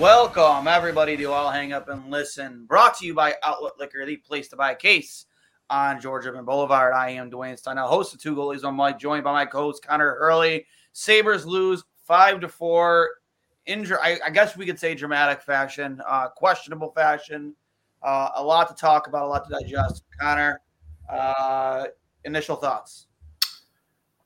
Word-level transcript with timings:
Welcome, 0.00 0.66
everybody, 0.66 1.14
to 1.18 1.30
I'll 1.30 1.50
Hang 1.50 1.74
Up 1.74 1.90
and 1.90 2.10
Listen. 2.10 2.64
Brought 2.64 2.96
to 2.96 3.06
you 3.06 3.12
by 3.12 3.34
Outlet 3.42 3.74
Liquor, 3.78 4.06
the 4.06 4.16
place 4.16 4.48
to 4.48 4.56
buy 4.56 4.70
a 4.70 4.74
case 4.74 5.26
on 5.68 6.00
George 6.00 6.24
Urban 6.24 6.46
Boulevard. 6.46 6.94
I 6.94 7.10
am 7.10 7.28
Duane 7.28 7.56
Steinel, 7.56 7.86
host 7.86 8.14
of 8.14 8.20
Two 8.22 8.34
Goalies 8.34 8.64
One 8.64 8.76
Mic, 8.76 8.98
joined 8.98 9.24
by 9.24 9.32
my 9.32 9.44
co-host 9.44 9.86
Connor 9.86 10.16
Hurley. 10.18 10.64
Sabres 10.94 11.44
lose 11.44 11.84
five 12.06 12.40
to 12.40 12.48
four. 12.48 13.10
Injure, 13.66 14.00
I, 14.00 14.18
I 14.24 14.30
guess 14.30 14.56
we 14.56 14.64
could 14.64 14.78
say 14.78 14.94
dramatic 14.94 15.42
fashion, 15.42 16.00
uh, 16.08 16.28
questionable 16.28 16.92
fashion. 16.92 17.54
Uh, 18.02 18.30
a 18.36 18.42
lot 18.42 18.68
to 18.68 18.74
talk 18.74 19.06
about, 19.06 19.26
a 19.26 19.28
lot 19.28 19.46
to 19.50 19.60
digest. 19.60 20.04
Connor, 20.18 20.62
uh, 21.12 21.88
initial 22.24 22.56
thoughts. 22.56 23.08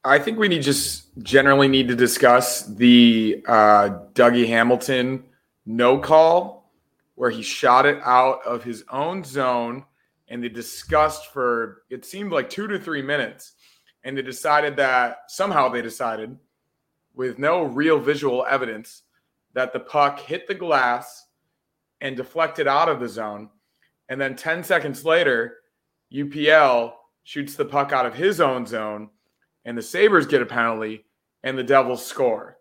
I 0.04 0.20
think 0.20 0.38
we 0.38 0.46
need 0.46 0.62
just 0.62 1.06
generally 1.24 1.66
need 1.66 1.88
to 1.88 1.96
discuss 1.96 2.62
the 2.62 3.42
uh, 3.48 3.88
Dougie 4.12 4.46
Hamilton 4.46 5.24
no 5.66 5.98
call 5.98 6.70
where 7.14 7.30
he 7.30 7.42
shot 7.42 7.86
it 7.86 8.00
out 8.04 8.44
of 8.44 8.64
his 8.64 8.84
own 8.90 9.24
zone 9.24 9.84
and 10.28 10.42
they 10.42 10.48
discussed 10.48 11.32
for 11.32 11.82
it 11.90 12.04
seemed 12.04 12.32
like 12.32 12.50
two 12.50 12.66
to 12.66 12.78
three 12.78 13.02
minutes 13.02 13.54
and 14.04 14.16
they 14.16 14.22
decided 14.22 14.76
that 14.76 15.18
somehow 15.28 15.68
they 15.68 15.82
decided 15.82 16.36
with 17.14 17.38
no 17.38 17.62
real 17.62 17.98
visual 17.98 18.44
evidence 18.48 19.02
that 19.54 19.72
the 19.72 19.80
puck 19.80 20.18
hit 20.20 20.46
the 20.46 20.54
glass 20.54 21.26
and 22.00 22.16
deflected 22.16 22.66
out 22.66 22.88
of 22.88 23.00
the 23.00 23.08
zone 23.08 23.48
and 24.08 24.20
then 24.20 24.36
10 24.36 24.64
seconds 24.64 25.04
later 25.04 25.58
upl 26.12 26.92
shoots 27.22 27.54
the 27.54 27.64
puck 27.64 27.92
out 27.92 28.06
of 28.06 28.14
his 28.14 28.40
own 28.40 28.66
zone 28.66 29.08
and 29.64 29.78
the 29.78 29.82
sabres 29.82 30.26
get 30.26 30.42
a 30.42 30.46
penalty 30.46 31.04
and 31.42 31.56
the 31.56 31.64
devils 31.64 32.04
score 32.04 32.58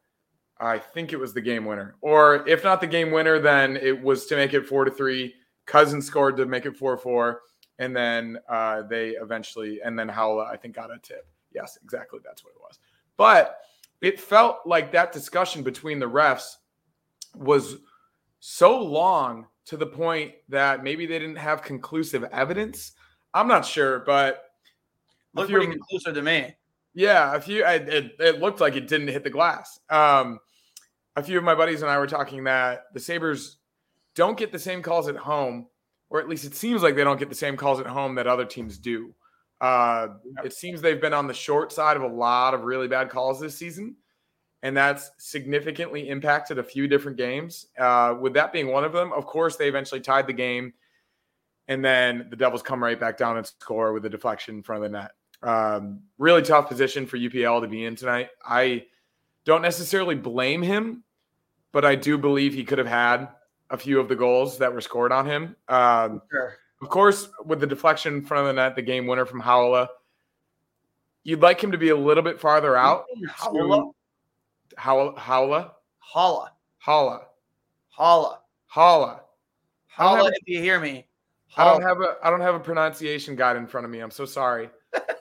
I 0.59 0.79
think 0.79 1.13
it 1.13 1.17
was 1.19 1.33
the 1.33 1.41
game 1.41 1.65
winner. 1.65 1.95
Or 2.01 2.47
if 2.47 2.63
not 2.63 2.81
the 2.81 2.87
game 2.87 3.11
winner, 3.11 3.39
then 3.39 3.77
it 3.77 4.01
was 4.01 4.25
to 4.27 4.35
make 4.35 4.53
it 4.53 4.67
four 4.67 4.85
to 4.85 4.91
three. 4.91 5.33
Cozens 5.65 6.05
scored 6.05 6.37
to 6.37 6.45
make 6.45 6.65
it 6.65 6.77
four 6.77 6.97
four, 6.97 7.41
and 7.79 7.95
then 7.95 8.37
uh, 8.49 8.83
they 8.83 9.09
eventually, 9.09 9.79
and 9.83 9.97
then 9.97 10.09
Haula 10.09 10.45
I 10.45 10.57
think 10.57 10.75
got 10.75 10.91
a 10.91 10.97
tip. 11.01 11.27
Yes, 11.53 11.77
exactly, 11.83 12.19
that's 12.23 12.43
what 12.43 12.51
it 12.51 12.61
was. 12.61 12.79
But 13.17 13.59
it 14.01 14.19
felt 14.19 14.59
like 14.65 14.91
that 14.91 15.11
discussion 15.11 15.63
between 15.63 15.99
the 15.99 16.09
refs 16.09 16.57
was 17.35 17.77
so 18.39 18.81
long 18.81 19.47
to 19.65 19.77
the 19.77 19.85
point 19.85 20.33
that 20.49 20.83
maybe 20.83 21.05
they 21.05 21.19
didn't 21.19 21.37
have 21.37 21.61
conclusive 21.61 22.25
evidence. 22.25 22.91
I'm 23.33 23.47
not 23.47 23.65
sure, 23.65 23.99
but 23.99 24.43
Looked 25.33 25.51
pretty 25.51 25.67
conclusive 25.67 26.13
to 26.15 26.21
me. 26.21 26.55
Yeah, 26.93 27.35
a 27.35 27.41
few. 27.41 27.65
It, 27.65 28.15
it 28.19 28.39
looked 28.39 28.61
like 28.61 28.75
it 28.75 28.87
didn't 28.87 29.07
hit 29.07 29.23
the 29.23 29.29
glass. 29.29 29.79
Um, 29.89 30.39
a 31.15 31.23
few 31.23 31.37
of 31.37 31.43
my 31.43 31.55
buddies 31.55 31.81
and 31.81 31.91
I 31.91 31.97
were 31.97 32.07
talking 32.07 32.43
that 32.45 32.85
the 32.93 32.99
Sabres 32.99 33.57
don't 34.15 34.37
get 34.37 34.51
the 34.51 34.59
same 34.59 34.81
calls 34.81 35.07
at 35.07 35.15
home, 35.15 35.67
or 36.09 36.19
at 36.19 36.29
least 36.29 36.45
it 36.45 36.55
seems 36.55 36.83
like 36.83 36.95
they 36.95 37.03
don't 37.03 37.19
get 37.19 37.29
the 37.29 37.35
same 37.35 37.57
calls 37.57 37.79
at 37.79 37.87
home 37.87 38.15
that 38.15 38.27
other 38.27 38.45
teams 38.45 38.77
do. 38.77 39.13
Uh, 39.61 40.07
it 40.43 40.53
seems 40.53 40.81
they've 40.81 41.01
been 41.01 41.13
on 41.13 41.27
the 41.27 41.33
short 41.33 41.71
side 41.71 41.95
of 41.95 42.03
a 42.03 42.07
lot 42.07 42.53
of 42.53 42.63
really 42.63 42.87
bad 42.87 43.09
calls 43.09 43.39
this 43.39 43.57
season, 43.57 43.95
and 44.61 44.75
that's 44.75 45.11
significantly 45.17 46.09
impacted 46.09 46.59
a 46.59 46.63
few 46.63 46.87
different 46.87 47.17
games. 47.17 47.67
Uh, 47.77 48.15
with 48.19 48.33
that 48.33 48.51
being 48.51 48.67
one 48.67 48.83
of 48.83 48.91
them, 48.91 49.13
of 49.13 49.25
course, 49.25 49.55
they 49.55 49.67
eventually 49.67 50.01
tied 50.01 50.27
the 50.27 50.33
game, 50.33 50.73
and 51.67 51.83
then 51.83 52.27
the 52.29 52.35
Devils 52.35 52.61
come 52.61 52.83
right 52.83 52.99
back 52.99 53.17
down 53.17 53.37
and 53.37 53.45
score 53.45 53.93
with 53.93 54.05
a 54.05 54.09
deflection 54.09 54.55
in 54.55 54.63
front 54.63 54.83
of 54.83 54.91
the 54.91 54.97
net. 54.97 55.11
Um, 55.43 56.01
really 56.17 56.41
tough 56.41 56.67
position 56.67 57.05
for 57.05 57.17
UPL 57.17 57.61
to 57.61 57.67
be 57.67 57.85
in 57.85 57.95
tonight. 57.95 58.29
I 58.45 58.85
don't 59.45 59.61
necessarily 59.61 60.15
blame 60.15 60.61
him, 60.61 61.02
but 61.73 61.83
I 61.83 61.95
do 61.95 62.17
believe 62.17 62.53
he 62.53 62.63
could 62.63 62.77
have 62.77 62.87
had 62.87 63.27
a 63.69 63.77
few 63.77 63.99
of 63.99 64.07
the 64.07 64.15
goals 64.15 64.59
that 64.59 64.73
were 64.73 64.79
scored 64.79 65.11
on 65.11 65.25
him. 65.25 65.55
Um, 65.67 66.21
sure. 66.31 66.55
Of 66.81 66.89
course, 66.89 67.27
with 67.43 67.59
the 67.59 67.67
deflection 67.67 68.13
in 68.15 68.25
front 68.25 68.47
of 68.47 68.55
the 68.55 68.61
net, 68.61 68.75
the 68.75 68.81
game 68.81 69.07
winner 69.07 69.25
from 69.25 69.41
Howla, 69.41 69.87
you'd 71.23 71.41
like 71.41 71.61
him 71.61 71.71
to 71.71 71.77
be 71.77 71.89
a 71.89 71.95
little 71.95 72.23
bit 72.23 72.39
farther 72.39 72.77
out. 72.77 73.05
Howla? 73.27 73.91
Howla. 74.77 75.17
Howla. 75.17 75.71
Holla. 75.99 76.51
Holla. 76.77 77.27
Holla. 77.89 78.39
Holla. 78.67 79.21
Holla 79.87 80.29
if 80.29 80.47
you 80.47 80.59
hear 80.59 80.79
me. 80.79 81.07
I 81.55 81.65
don't 81.65 81.83
have 81.83 82.01
a 82.01 82.17
I 82.23 82.29
don't 82.29 82.41
have 82.41 82.55
a 82.55 82.59
pronunciation 82.59 83.35
guide 83.35 83.57
in 83.57 83.67
front 83.67 83.85
of 83.85 83.91
me. 83.91 83.99
I'm 83.99 84.11
so 84.11 84.25
sorry. 84.25 84.69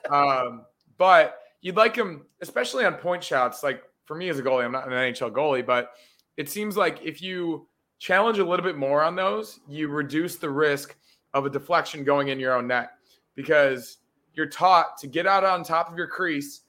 um, 0.09 0.65
but 0.97 1.39
you'd 1.61 1.75
like 1.75 1.95
him, 1.95 2.25
especially 2.41 2.85
on 2.85 2.95
point 2.95 3.23
shots. 3.23 3.63
Like 3.63 3.83
for 4.05 4.15
me 4.15 4.29
as 4.29 4.39
a 4.39 4.43
goalie, 4.43 4.65
I'm 4.65 4.71
not 4.71 4.87
an 4.87 4.93
NHL 4.93 5.31
goalie, 5.31 5.65
but 5.65 5.91
it 6.37 6.49
seems 6.49 6.77
like 6.77 6.99
if 7.03 7.21
you 7.21 7.67
challenge 7.99 8.39
a 8.39 8.43
little 8.43 8.65
bit 8.65 8.77
more 8.77 9.03
on 9.03 9.15
those, 9.15 9.59
you 9.67 9.87
reduce 9.87 10.35
the 10.35 10.49
risk 10.49 10.95
of 11.33 11.45
a 11.45 11.49
deflection 11.49 12.03
going 12.03 12.27
in 12.27 12.39
your 12.39 12.53
own 12.53 12.67
net 12.67 12.91
because 13.35 13.97
you're 14.33 14.47
taught 14.47 14.97
to 14.97 15.07
get 15.07 15.25
out 15.25 15.43
on 15.43 15.63
top 15.63 15.89
of 15.89 15.97
your 15.97 16.07
crease 16.07 16.61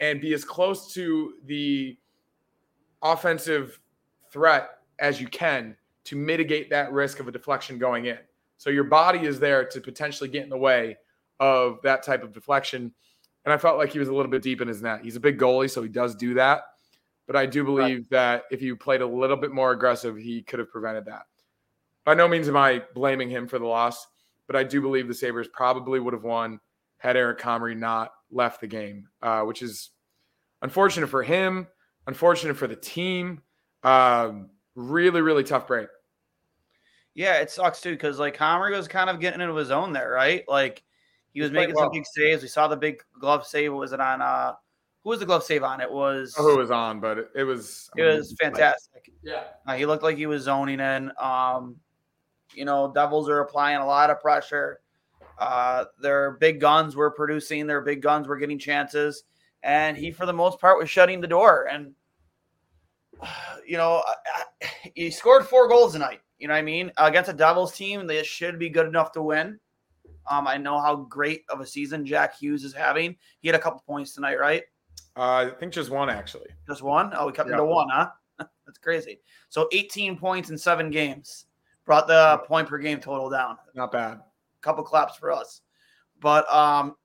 and 0.00 0.20
be 0.20 0.34
as 0.34 0.44
close 0.44 0.92
to 0.92 1.34
the 1.46 1.96
offensive 3.02 3.80
threat 4.30 4.78
as 4.98 5.20
you 5.20 5.28
can 5.28 5.76
to 6.04 6.16
mitigate 6.16 6.68
that 6.70 6.92
risk 6.92 7.20
of 7.20 7.28
a 7.28 7.32
deflection 7.32 7.78
going 7.78 8.06
in. 8.06 8.18
So 8.58 8.70
your 8.70 8.84
body 8.84 9.20
is 9.20 9.38
there 9.38 9.64
to 9.64 9.80
potentially 9.80 10.28
get 10.28 10.44
in 10.44 10.48
the 10.48 10.56
way 10.56 10.96
of 11.40 11.80
that 11.82 12.02
type 12.02 12.22
of 12.22 12.32
deflection. 12.32 12.92
And 13.44 13.52
I 13.52 13.56
felt 13.56 13.78
like 13.78 13.90
he 13.90 13.98
was 13.98 14.08
a 14.08 14.14
little 14.14 14.30
bit 14.30 14.42
deep 14.42 14.60
in 14.60 14.68
his 14.68 14.82
net. 14.82 15.00
He's 15.02 15.16
a 15.16 15.20
big 15.20 15.38
goalie, 15.38 15.70
so 15.70 15.82
he 15.82 15.88
does 15.88 16.14
do 16.14 16.34
that. 16.34 16.62
But 17.26 17.36
I 17.36 17.46
do 17.46 17.64
believe 17.64 17.98
right. 17.98 18.10
that 18.10 18.44
if 18.50 18.60
you 18.60 18.76
played 18.76 19.00
a 19.00 19.06
little 19.06 19.36
bit 19.36 19.52
more 19.52 19.72
aggressive, 19.72 20.16
he 20.16 20.42
could 20.42 20.58
have 20.58 20.70
prevented 20.70 21.04
that. 21.06 21.22
By 22.04 22.14
no 22.14 22.26
means 22.26 22.48
am 22.48 22.56
I 22.56 22.82
blaming 22.94 23.30
him 23.30 23.46
for 23.46 23.58
the 23.58 23.66
loss, 23.66 24.06
but 24.46 24.56
I 24.56 24.64
do 24.64 24.80
believe 24.80 25.06
the 25.06 25.14
Sabres 25.14 25.48
probably 25.48 26.00
would 26.00 26.14
have 26.14 26.24
won 26.24 26.58
had 26.98 27.16
Eric 27.16 27.38
Comrie 27.38 27.76
not 27.76 28.12
left 28.30 28.60
the 28.60 28.66
game, 28.66 29.08
uh, 29.22 29.42
which 29.42 29.62
is 29.62 29.90
unfortunate 30.62 31.08
for 31.08 31.22
him, 31.22 31.66
unfortunate 32.06 32.56
for 32.56 32.66
the 32.66 32.76
team. 32.76 33.42
Um, 33.82 34.50
really, 34.74 35.20
really 35.20 35.44
tough 35.44 35.66
break. 35.66 35.88
Yeah, 37.14 37.40
it 37.40 37.50
sucks 37.50 37.80
too 37.80 37.90
because 37.90 38.18
like 38.18 38.36
Comrie 38.36 38.76
was 38.76 38.88
kind 38.88 39.10
of 39.10 39.20
getting 39.20 39.40
into 39.40 39.54
his 39.54 39.70
own 39.70 39.92
there, 39.92 40.10
right? 40.10 40.44
Like 40.48 40.82
he 41.34 41.40
was 41.40 41.50
making 41.50 41.74
well. 41.74 41.84
some 41.84 41.92
big 41.92 42.06
saves. 42.06 42.42
We 42.42 42.48
saw 42.48 42.68
the 42.68 42.76
big 42.76 43.02
glove 43.18 43.46
save. 43.46 43.72
Was 43.72 43.92
it 43.92 44.00
on 44.00 44.22
uh 44.22 44.54
who 45.02 45.10
was 45.10 45.18
the 45.18 45.26
glove 45.26 45.42
save 45.42 45.62
on? 45.62 45.80
It 45.80 45.90
was 45.90 46.34
who 46.36 46.56
was 46.56 46.70
on, 46.70 47.00
but 47.00 47.18
it, 47.18 47.30
it 47.34 47.44
was 47.44 47.90
it 47.96 48.02
was 48.02 48.34
fantastic. 48.40 48.94
Like, 48.94 49.12
yeah, 49.22 49.44
uh, 49.66 49.74
he 49.74 49.86
looked 49.86 50.02
like 50.02 50.16
he 50.16 50.26
was 50.26 50.42
zoning 50.44 50.80
in. 50.80 51.10
Um, 51.18 51.76
you 52.54 52.64
know, 52.64 52.92
Devils 52.92 53.28
are 53.28 53.40
applying 53.40 53.78
a 53.78 53.86
lot 53.86 54.10
of 54.10 54.20
pressure. 54.20 54.80
Uh, 55.38 55.86
their 56.00 56.32
big 56.32 56.60
guns 56.60 56.94
were 56.94 57.10
producing. 57.10 57.66
Their 57.66 57.80
big 57.80 58.00
guns 58.00 58.28
were 58.28 58.36
getting 58.36 58.58
chances, 58.58 59.24
and 59.62 59.96
he, 59.96 60.12
for 60.12 60.26
the 60.26 60.32
most 60.32 60.60
part, 60.60 60.78
was 60.78 60.88
shutting 60.88 61.20
the 61.20 61.26
door. 61.26 61.68
And 61.70 61.94
you 63.66 63.76
know, 63.76 64.02
he 64.94 65.10
scored 65.10 65.46
four 65.46 65.68
goals 65.68 65.94
tonight. 65.94 66.20
You 66.38 66.48
know 66.48 66.54
what 66.54 66.60
I 66.60 66.62
mean? 66.62 66.92
Against 66.96 67.30
a 67.30 67.34
Devils 67.34 67.74
team, 67.74 68.06
they 68.06 68.22
should 68.22 68.58
be 68.58 68.68
good 68.68 68.86
enough 68.86 69.12
to 69.12 69.22
win. 69.22 69.58
Um, 70.30 70.46
I 70.46 70.56
know 70.56 70.80
how 70.80 70.96
great 70.96 71.44
of 71.48 71.60
a 71.60 71.66
season 71.66 72.06
Jack 72.06 72.38
Hughes 72.38 72.64
is 72.64 72.72
having. 72.72 73.16
He 73.40 73.48
had 73.48 73.54
a 73.54 73.60
couple 73.60 73.82
points 73.86 74.14
tonight, 74.14 74.38
right? 74.38 74.62
Uh, 75.16 75.20
I 75.20 75.50
think 75.50 75.72
just 75.72 75.90
one 75.90 76.08
actually. 76.08 76.48
Just 76.66 76.82
one? 76.82 77.12
Oh, 77.14 77.26
we 77.26 77.32
kept 77.32 77.48
yeah. 77.48 77.56
it 77.56 77.58
to 77.58 77.64
one, 77.64 77.88
huh? 77.90 78.10
That's 78.66 78.78
crazy. 78.78 79.20
So 79.48 79.68
18 79.72 80.16
points 80.16 80.50
in 80.50 80.56
seven 80.56 80.90
games. 80.90 81.46
brought 81.84 82.06
the 82.06 82.40
point 82.46 82.68
per 82.68 82.78
game 82.78 83.00
total 83.00 83.28
down. 83.28 83.58
Not 83.74 83.92
bad. 83.92 84.20
couple 84.62 84.84
claps 84.84 85.16
for 85.16 85.30
us. 85.30 85.60
But 86.20 86.50
um 86.52 86.96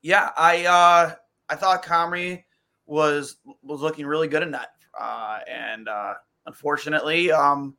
yeah, 0.00 0.30
I 0.36 0.64
uh 0.64 1.14
I 1.48 1.56
thought 1.56 1.84
Comrie 1.84 2.44
was 2.86 3.36
was 3.62 3.80
looking 3.80 4.06
really 4.06 4.28
good 4.28 4.42
in 4.42 4.50
that. 4.52 4.70
Uh 4.98 5.40
and 5.48 5.88
uh 5.88 6.14
unfortunately, 6.46 7.30
um 7.32 7.76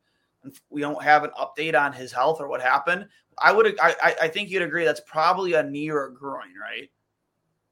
we 0.70 0.82
don't 0.82 1.02
have 1.02 1.24
an 1.24 1.30
update 1.40 1.78
on 1.78 1.92
his 1.92 2.12
health 2.12 2.40
or 2.40 2.48
what 2.48 2.60
happened. 2.60 3.08
I 3.38 3.50
would 3.50 3.78
I 3.80 4.14
I 4.22 4.28
think 4.28 4.50
you'd 4.50 4.62
agree 4.62 4.84
that's 4.84 5.02
probably 5.06 5.54
a 5.54 5.62
knee 5.62 5.90
or 5.90 6.06
a 6.06 6.14
groin, 6.14 6.54
right? 6.60 6.90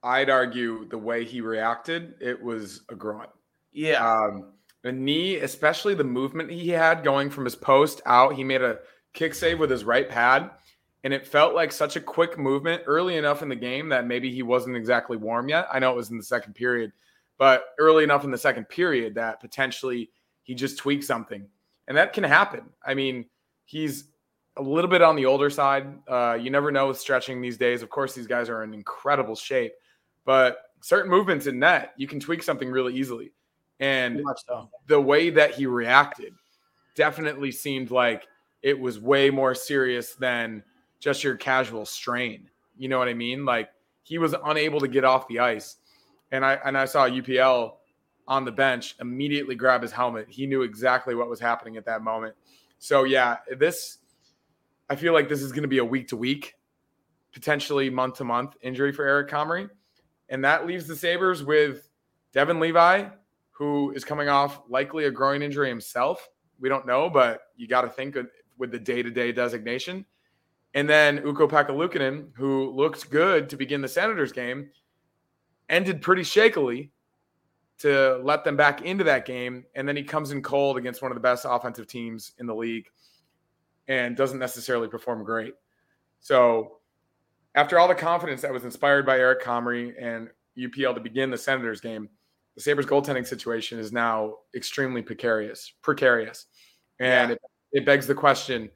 I'd 0.03 0.31
argue 0.31 0.89
the 0.89 0.99
way 0.99 1.25
he 1.25 1.41
reacted, 1.41 2.15
it 2.21 2.41
was 2.41 2.83
a 2.89 2.95
grunt. 2.95 3.31
Yeah. 3.73 4.05
Um, 4.05 4.53
a 4.85 4.93
knee, 4.93 5.37
especially 5.37 5.95
the 5.95 6.05
movement 6.05 6.51
he 6.51 6.69
had 6.69 7.05
going 7.05 7.31
from 7.31 7.45
his 7.45 7.55
post 7.55 8.01
out. 8.05 8.35
He 8.35 8.45
made 8.45 8.63
a 8.63 8.81
kick 9.13 9.35
save 9.35 9.61
with 9.61 9.71
his 9.71 9.85
right 9.85 10.09
pad, 10.09 10.51
and 11.05 11.15
it 11.15 11.27
felt 11.27 11.55
like 11.55 11.71
such 11.71 11.97
a 11.97 12.01
quick 12.01 12.39
movement 12.39 12.83
early 12.87 13.17
enough 13.17 13.43
in 13.43 13.49
the 13.49 13.57
game 13.57 13.89
that 13.91 14.07
maybe 14.07 14.33
he 14.33 14.43
wasn't 14.43 14.77
exactly 14.77 15.17
warm 15.17 15.49
yet. 15.49 15.69
I 15.73 15.79
know 15.79 15.93
it 15.93 15.97
was 15.97 16.11
in 16.11 16.17
the 16.17 16.25
second 16.25 16.55
period, 16.55 16.93
but 17.39 17.67
early 17.79 18.05
enough 18.05 18.25
in 18.25 18.31
the 18.31 18.39
second 18.39 18.69
period 18.69 19.15
that 19.15 19.41
potentially 19.41 20.11
he 20.43 20.55
just 20.55 20.79
tweaked 20.79 21.05
something. 21.05 21.47
And 21.89 21.97
that 21.97 22.13
can 22.13 22.25
happen. 22.25 22.63
I 22.85 22.95
mean, 22.95 23.27
he's 23.65 24.05
a 24.57 24.63
little 24.63 24.91
bit 24.91 25.03
on 25.03 25.17
the 25.17 25.27
older 25.27 25.51
side. 25.51 25.87
Uh, 26.07 26.39
you 26.41 26.51
never 26.51 26.71
know 26.71 26.89
with 26.89 26.99
stretching 26.99 27.41
these 27.41 27.57
days. 27.57 27.83
Of 27.83 27.91
course, 27.91 28.15
these 28.15 28.27
guys 28.27 28.49
are 28.49 28.63
in 28.63 28.75
incredible 28.75 29.35
shape, 29.35 29.73
but 30.25 30.59
certain 30.81 31.11
movements 31.11 31.47
in 31.47 31.59
net, 31.59 31.93
you 31.97 32.07
can 32.07 32.21
tweak 32.21 32.43
something 32.43 32.71
really 32.71 32.95
easily. 32.95 33.33
And 33.81 34.23
so. 34.47 34.71
the 34.87 35.01
way 35.01 35.31
that 35.31 35.55
he 35.55 35.67
reacted 35.67 36.35
definitely 36.95 37.51
seemed 37.51 37.91
like 37.91 38.27
it 38.63 38.79
was 38.79 39.01
way 39.01 39.31
more 39.31 39.55
serious 39.55 40.15
than 40.15 40.63
just 41.01 41.25
your 41.25 41.37
casual 41.37 41.85
strain. 41.85 42.49
You 42.77 42.89
know 42.89 42.99
what 42.99 43.09
I 43.09 43.15
mean? 43.15 43.45
Like 43.45 43.71
he 44.03 44.19
was 44.19 44.35
unable 44.45 44.81
to 44.81 44.89
get 44.89 45.05
off 45.05 45.27
the 45.29 45.41
ice. 45.41 45.77
And 46.31 46.45
I 46.45 46.59
and 46.65 46.79
I 46.79 46.85
saw 46.85 47.09
UPL 47.09 47.75
on 48.29 48.45
the 48.45 48.53
bench 48.53 48.95
immediately 49.01 49.55
grab 49.55 49.83
his 49.83 49.93
helmet. 49.93 50.27
He 50.29 50.47
knew 50.47 50.63
exactly 50.63 51.15
what 51.15 51.29
was 51.29 51.41
happening 51.41 51.77
at 51.77 51.85
that 51.87 52.03
moment. 52.03 52.35
So 52.79 53.05
yeah, 53.05 53.39
this 53.59 53.99
I 54.89 54.97
feel 54.97 55.13
like 55.13 55.29
this 55.29 55.43
is 55.43 55.53
going 55.53 55.63
to 55.63 55.69
be 55.69 55.79
a 55.79 55.85
week 55.85 56.09
to 56.09 56.17
week, 56.17 56.55
potentially 57.33 57.91
month 57.91 58.17
to 58.19 58.25
month 58.25 58.57
injury 58.63 58.93
for 58.93 59.05
Eric 59.05 59.29
Comrie. 59.29 59.69
And 60.33 60.43
that 60.45 60.67
leaves 60.67 60.87
the 60.87 60.97
Sabres 60.97 61.45
with 61.45 61.91
Devon 62.33 62.59
Levi, 62.59 63.05
who 63.51 63.93
is 63.93 64.03
coming 64.03 64.31
off 64.31 64.63
likely 64.67 65.05
a 65.05 65.11
groin 65.11 65.43
injury 65.43 65.69
himself. 65.69 66.27
We 66.59 66.71
don't 66.71 66.87
know, 66.87 67.11
but 67.11 67.43
you 67.55 67.69
got 67.69 67.83
to 67.83 67.91
think 67.91 68.17
with 68.57 68.71
the 68.71 68.79
day 68.79 69.03
to 69.03 69.11
day 69.11 69.31
designation. 69.31 70.07
And 70.73 70.89
then 70.89 71.19
Ukko-Pekka 71.19 71.69
Luukkonen, 71.69 72.31
who 72.35 72.71
looked 72.71 73.11
good 73.11 73.51
to 73.51 73.59
begin 73.59 73.83
the 73.83 73.89
Senators 73.89 74.33
game, 74.33 74.71
ended 75.69 76.01
pretty 76.01 76.23
shakily 76.23 76.93
to 77.81 78.19
let 78.25 78.43
them 78.43 78.57
back 78.57 78.81
into 78.81 79.05
that 79.05 79.27
game. 79.27 79.67
And 79.75 79.87
then 79.87 79.97
he 79.97 80.03
comes 80.03 80.31
in 80.31 80.41
cold 80.41 80.79
against 80.79 81.03
one 81.03 81.11
of 81.11 81.17
the 81.17 81.21
best 81.21 81.45
offensive 81.47 81.87
teams 81.87 82.33
in 82.39 82.47
the 82.47 82.55
league 82.55 82.87
and 83.87 84.17
doesn't 84.17 84.39
necessarily 84.39 84.89
perform 84.89 85.25
great. 85.25 85.53
So, 86.21 86.79
after 87.55 87.79
all 87.79 87.89
the 87.89 87.95
confidence 87.95 88.43
that 88.43 88.53
was 88.53 88.65
inspired 88.65 89.05
by 89.05 89.19
Eric 89.19 89.43
Comrie 89.43 89.95
and 90.01 90.29
UPL 90.59 90.95
to 90.95 91.01
begin 91.01 91.31
the 91.31 91.39
Senators 91.39 91.81
game, 91.81 92.09
the 92.55 92.61
Sabres 92.61 92.87
goaltending 92.87 93.27
situation 93.27 93.79
is 93.79 93.93
now 93.93 94.37
extremely 94.55 95.03
precarious. 95.03 95.73
Precarious. 95.83 96.47
And 96.99 97.31
yeah. 97.31 97.35
it, 97.35 97.41
it 97.73 97.87
begs 97.87 98.07
the 98.07 98.15
question, 98.15 98.71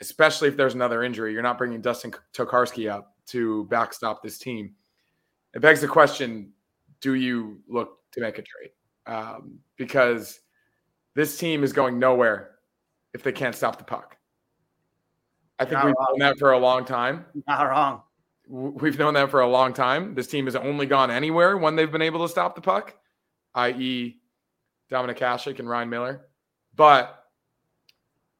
especially 0.00 0.48
if 0.48 0.56
there's 0.56 0.74
another 0.74 1.02
injury, 1.02 1.32
you're 1.32 1.42
not 1.42 1.58
bringing 1.58 1.80
Dustin 1.80 2.12
Tokarski 2.34 2.90
up 2.90 3.16
to 3.28 3.64
backstop 3.64 4.22
this 4.22 4.38
team. 4.38 4.74
It 5.54 5.60
begs 5.60 5.80
the 5.80 5.88
question 5.88 6.52
do 7.00 7.14
you 7.14 7.60
look 7.68 7.98
to 8.12 8.20
make 8.20 8.38
a 8.38 8.42
trade? 8.42 8.70
Um, 9.06 9.58
because 9.76 10.40
this 11.14 11.38
team 11.38 11.62
is 11.62 11.72
going 11.72 11.98
nowhere 11.98 12.52
if 13.14 13.22
they 13.22 13.32
can't 13.32 13.54
stop 13.54 13.78
the 13.78 13.84
puck. 13.84 14.15
I 15.58 15.64
think 15.64 15.82
we've 15.82 15.94
wrong. 15.98 16.06
known 16.10 16.18
that 16.20 16.38
for 16.38 16.52
a 16.52 16.58
long 16.58 16.84
time. 16.84 17.24
Not 17.46 17.68
wrong. 17.68 18.02
We've 18.48 18.98
known 18.98 19.14
that 19.14 19.30
for 19.30 19.40
a 19.40 19.48
long 19.48 19.72
time. 19.72 20.14
This 20.14 20.26
team 20.26 20.44
has 20.44 20.54
only 20.54 20.86
gone 20.86 21.10
anywhere 21.10 21.56
when 21.56 21.76
they've 21.76 21.90
been 21.90 22.02
able 22.02 22.22
to 22.24 22.28
stop 22.28 22.54
the 22.54 22.60
puck, 22.60 22.94
i.e., 23.54 24.20
Dominik 24.90 25.18
Hasek 25.18 25.58
and 25.58 25.68
Ryan 25.68 25.90
Miller. 25.90 26.26
But 26.76 27.24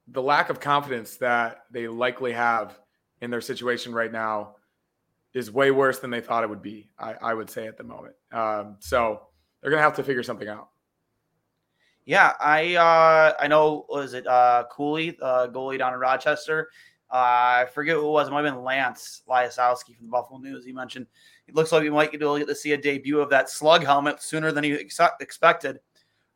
the 0.08 0.22
lack 0.22 0.50
of 0.50 0.60
confidence 0.60 1.16
that 1.16 1.64
they 1.72 1.88
likely 1.88 2.32
have 2.32 2.78
in 3.20 3.30
their 3.30 3.40
situation 3.40 3.92
right 3.92 4.12
now 4.12 4.56
is 5.34 5.50
way 5.50 5.70
worse 5.70 5.98
than 5.98 6.10
they 6.10 6.20
thought 6.20 6.44
it 6.44 6.50
would 6.50 6.62
be. 6.62 6.88
I, 6.98 7.14
I 7.20 7.34
would 7.34 7.50
say 7.50 7.66
at 7.66 7.76
the 7.76 7.84
moment. 7.84 8.14
Um, 8.32 8.76
so 8.78 9.22
they're 9.60 9.70
gonna 9.70 9.82
have 9.82 9.96
to 9.96 10.04
figure 10.04 10.22
something 10.22 10.48
out. 10.48 10.68
Yeah, 12.04 12.34
I 12.40 12.76
uh, 12.76 13.34
I 13.40 13.48
know 13.48 13.84
was 13.88 14.14
it 14.14 14.26
uh, 14.26 14.64
Cooley, 14.70 15.18
uh, 15.20 15.48
goalie 15.48 15.78
down 15.78 15.92
in 15.92 15.98
Rochester. 15.98 16.70
Uh, 17.10 17.62
I 17.62 17.66
forget 17.72 17.96
who 17.96 18.06
it 18.06 18.10
was. 18.10 18.28
It 18.28 18.32
might 18.32 18.44
have 18.44 18.54
been 18.54 18.64
Lance 18.64 19.22
Lysowski 19.28 19.96
from 19.96 20.06
the 20.06 20.10
Buffalo 20.10 20.38
News. 20.38 20.64
He 20.64 20.72
mentioned 20.72 21.06
it 21.46 21.54
looks 21.54 21.70
like 21.70 21.82
we 21.82 21.90
might 21.90 22.10
get 22.10 22.20
to 22.20 22.54
see 22.54 22.72
a 22.72 22.76
debut 22.76 23.20
of 23.20 23.30
that 23.30 23.48
slug 23.48 23.84
helmet 23.84 24.22
sooner 24.22 24.50
than 24.50 24.64
he 24.64 24.72
ex- 24.72 24.98
expected, 25.20 25.78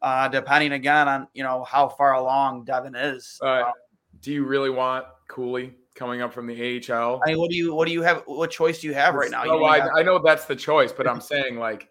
uh, 0.03 0.29
depending 0.29 0.73
again 0.73 1.09
on 1.09 1.29
you 1.35 1.43
know 1.43 1.65
how 1.65 1.89
far 1.89 2.15
along 2.15 2.65
Devon 2.65 2.95
is. 2.95 3.41
Uh, 3.43 3.63
um, 3.63 3.73
do 4.21 4.33
you 4.33 4.45
really 4.45 4.71
want 4.71 5.07
Cooley 5.29 5.75
coming 5.95 6.23
up 6.23 6.33
from 6.33 6.47
the 6.47 6.55
AHL. 6.55 7.21
I 7.25 7.31
mean, 7.31 7.39
what 7.39 7.51
do 7.51 7.57
you 7.57 7.75
what 7.75 7.87
do 7.87 7.93
you 7.93 8.03
have? 8.03 8.23
What 8.27 8.51
choice 8.51 8.81
do 8.81 8.87
you 8.87 8.95
have 8.95 9.15
right 9.15 9.31
now? 9.31 9.45
No, 9.45 9.65
I, 9.65 9.81
have... 9.81 9.91
I, 9.97 10.03
know 10.03 10.19
that's 10.19 10.47
the 10.47 10.57
choice, 10.57 10.93
but 10.93 11.07
I'm 11.07 11.21
saying 11.33 11.59
like 11.59 11.89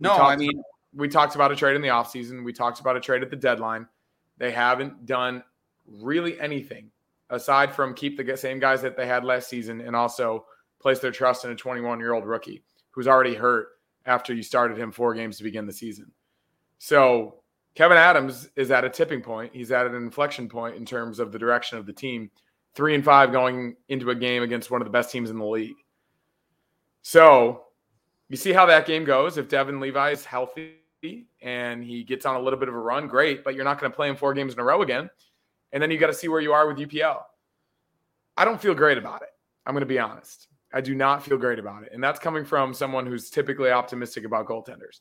no, 0.00 0.14
I 0.16 0.36
mean 0.36 0.50
about, 0.50 0.64
we 0.94 1.08
talked 1.08 1.34
about 1.34 1.52
a 1.52 1.56
trade 1.56 1.76
in 1.76 1.82
the 1.82 1.88
offseason. 1.88 2.44
We 2.44 2.52
talked 2.52 2.80
about 2.80 2.96
a 2.96 3.00
trade 3.00 3.22
at 3.22 3.30
the 3.30 3.36
deadline. 3.36 3.86
They 4.38 4.52
haven't 4.52 5.06
done 5.06 5.42
really 5.86 6.38
anything 6.40 6.90
aside 7.30 7.74
from 7.74 7.94
keep 7.94 8.16
the 8.16 8.36
same 8.36 8.58
guys 8.58 8.82
that 8.82 8.96
they 8.96 9.06
had 9.06 9.24
last 9.24 9.48
season 9.48 9.80
and 9.80 9.94
also 9.94 10.44
place 10.80 10.98
their 10.98 11.10
trust 11.10 11.44
in 11.44 11.50
a 11.50 11.54
21 11.54 11.98
year 11.98 12.14
old 12.14 12.24
rookie 12.24 12.62
who's 12.90 13.08
already 13.08 13.34
hurt 13.34 13.68
after 14.06 14.34
you 14.34 14.42
started 14.42 14.78
him 14.78 14.90
four 14.90 15.14
games 15.14 15.36
to 15.36 15.44
begin 15.44 15.66
the 15.66 15.72
season. 15.72 16.10
So 16.78 17.42
Kevyn 17.76 17.96
Adams 17.96 18.48
is 18.56 18.70
at 18.70 18.84
a 18.84 18.90
tipping 18.90 19.20
point. 19.20 19.52
He's 19.54 19.70
at 19.70 19.86
an 19.86 19.94
inflection 19.94 20.48
point 20.48 20.76
in 20.76 20.84
terms 20.84 21.18
of 21.18 21.30
the 21.32 21.38
direction 21.38 21.78
of 21.78 21.86
the 21.86 21.92
team 21.92 22.30
three 22.74 22.94
and 22.94 23.04
five 23.04 23.32
going 23.32 23.76
into 23.88 24.10
a 24.10 24.14
game 24.14 24.42
against 24.42 24.70
one 24.70 24.80
of 24.80 24.86
the 24.86 24.90
best 24.90 25.10
teams 25.10 25.30
in 25.30 25.38
the 25.38 25.44
league. 25.44 25.76
So 27.02 27.64
you 28.28 28.36
see 28.36 28.52
how 28.52 28.66
that 28.66 28.86
game 28.86 29.04
goes. 29.04 29.38
If 29.38 29.48
Devon 29.48 29.80
Levi 29.80 30.10
is 30.10 30.24
healthy 30.24 30.76
and 31.42 31.84
he 31.84 32.02
gets 32.04 32.26
on 32.26 32.36
a 32.36 32.40
little 32.40 32.58
bit 32.58 32.68
of 32.68 32.74
a 32.74 32.78
run, 32.78 33.06
great, 33.06 33.44
but 33.44 33.54
you're 33.54 33.64
not 33.64 33.80
going 33.80 33.90
to 33.90 33.96
play 33.96 34.08
him 34.08 34.16
four 34.16 34.34
games 34.34 34.52
in 34.52 34.60
a 34.60 34.64
row 34.64 34.82
again. 34.82 35.08
And 35.72 35.82
then 35.82 35.90
you 35.90 35.98
got 35.98 36.08
to 36.08 36.14
see 36.14 36.28
where 36.28 36.40
you 36.40 36.52
are 36.52 36.66
with 36.66 36.78
UPL. 36.78 37.20
I 38.38 38.44
don't 38.44 38.60
feel 38.60 38.74
great 38.74 38.98
about 38.98 39.22
it. 39.22 39.28
I'm 39.66 39.74
going 39.74 39.80
to 39.80 39.86
be 39.86 39.98
honest. 39.98 40.46
I 40.72 40.80
do 40.80 40.94
not 40.94 41.24
feel 41.24 41.36
great 41.36 41.58
about 41.58 41.82
it. 41.82 41.90
And 41.92 42.02
that's 42.02 42.20
coming 42.20 42.44
from 42.44 42.72
someone 42.72 43.04
who's 43.04 43.30
typically 43.30 43.70
optimistic 43.70 44.24
about 44.24 44.46
goaltenders. 44.46 45.00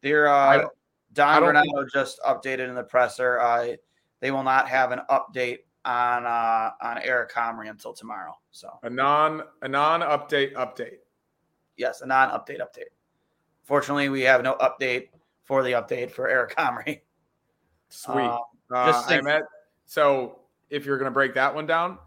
Dear 0.00 0.26
uh, 0.26 0.68
Don 1.12 1.42
Granato 1.42 1.86
just 1.92 2.18
updated 2.26 2.68
in 2.68 2.74
the 2.74 2.82
presser. 2.82 3.40
Uh, 3.40 3.74
they 4.20 4.30
will 4.30 4.42
not 4.42 4.68
have 4.68 4.90
an 4.92 5.00
update 5.10 5.58
on 5.84 6.24
uh, 6.24 6.70
on 6.80 6.98
Eric 7.02 7.30
Comrie 7.30 7.68
until 7.68 7.92
tomorrow. 7.92 8.34
So 8.52 8.70
a 8.82 8.90
non 8.90 9.42
a 9.62 9.68
non 9.68 10.00
update 10.00 10.54
update. 10.54 10.98
Yes, 11.76 12.00
a 12.00 12.06
non 12.06 12.30
update 12.30 12.60
update. 12.60 12.92
Fortunately, 13.64 14.08
we 14.08 14.22
have 14.22 14.42
no 14.42 14.54
update 14.54 15.08
for 15.44 15.62
the 15.62 15.72
update 15.72 16.10
for 16.10 16.28
Eric 16.28 16.56
Comrie. 16.56 17.00
Sweet. 17.90 18.24
Um, 18.24 18.40
uh, 18.72 18.92
just 18.92 19.08
think- 19.08 19.22
I 19.22 19.24
met, 19.24 19.42
so 19.84 20.40
if 20.70 20.86
you're 20.86 20.98
going 20.98 21.10
to 21.10 21.14
break 21.14 21.34
that 21.34 21.54
one 21.54 21.66
down, 21.66 21.98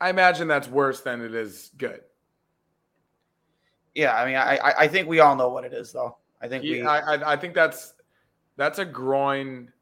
I 0.00 0.10
imagine 0.10 0.48
that's 0.48 0.68
worse 0.68 1.00
than 1.00 1.20
it 1.20 1.34
is 1.34 1.70
good. 1.76 2.00
Yeah, 3.94 4.14
I 4.14 4.24
mean, 4.26 4.36
I 4.36 4.58
I 4.78 4.88
think 4.88 5.08
we 5.08 5.20
all 5.20 5.36
know 5.36 5.48
what 5.48 5.64
it 5.64 5.72
is, 5.72 5.92
though. 5.92 6.16
I 6.40 6.48
think 6.48 6.64
yeah, 6.64 6.72
we. 6.72 6.82
I 6.82 7.32
I 7.32 7.36
think 7.36 7.54
that's 7.54 7.94
that's 8.56 8.78
a 8.78 8.84
groin 8.84 9.72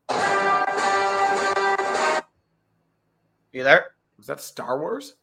You 3.53 3.65
there? 3.65 3.87
Was 4.19 4.27
that 4.27 4.41
Star 4.41 4.79
Wars? 4.79 5.15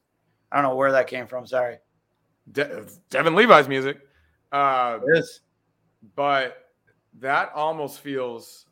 I 0.51 0.57
don't 0.61 0.69
know 0.69 0.75
where 0.75 0.91
that 0.91 1.07
came 1.07 1.27
from. 1.27 1.45
Sorry. 1.45 1.77
De- 2.51 2.85
Devon 3.09 3.35
Levi's 3.35 3.67
music. 3.67 3.99
Uh, 4.51 4.99
it 5.07 5.19
is. 5.19 5.41
But 6.15 6.69
that 7.19 7.51
almost 7.55 7.99
feels 7.99 8.65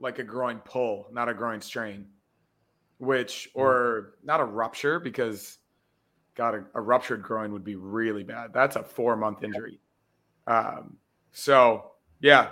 like 0.00 0.18
a 0.18 0.24
groin 0.24 0.58
pull, 0.58 1.06
not 1.12 1.28
a 1.28 1.34
groin 1.34 1.60
strain, 1.60 2.06
which, 2.98 3.50
hmm. 3.54 3.60
or 3.60 4.14
not 4.22 4.40
a 4.40 4.44
rupture 4.44 4.98
because, 4.98 5.58
God, 6.34 6.54
a, 6.54 6.64
a 6.74 6.80
ruptured 6.80 7.22
groin 7.22 7.52
would 7.52 7.64
be 7.64 7.76
really 7.76 8.24
bad. 8.24 8.52
That's 8.52 8.76
a 8.76 8.82
four 8.82 9.16
month 9.16 9.42
injury. 9.42 9.78
Um, 10.46 10.96
so, 11.32 11.92
yeah, 12.20 12.50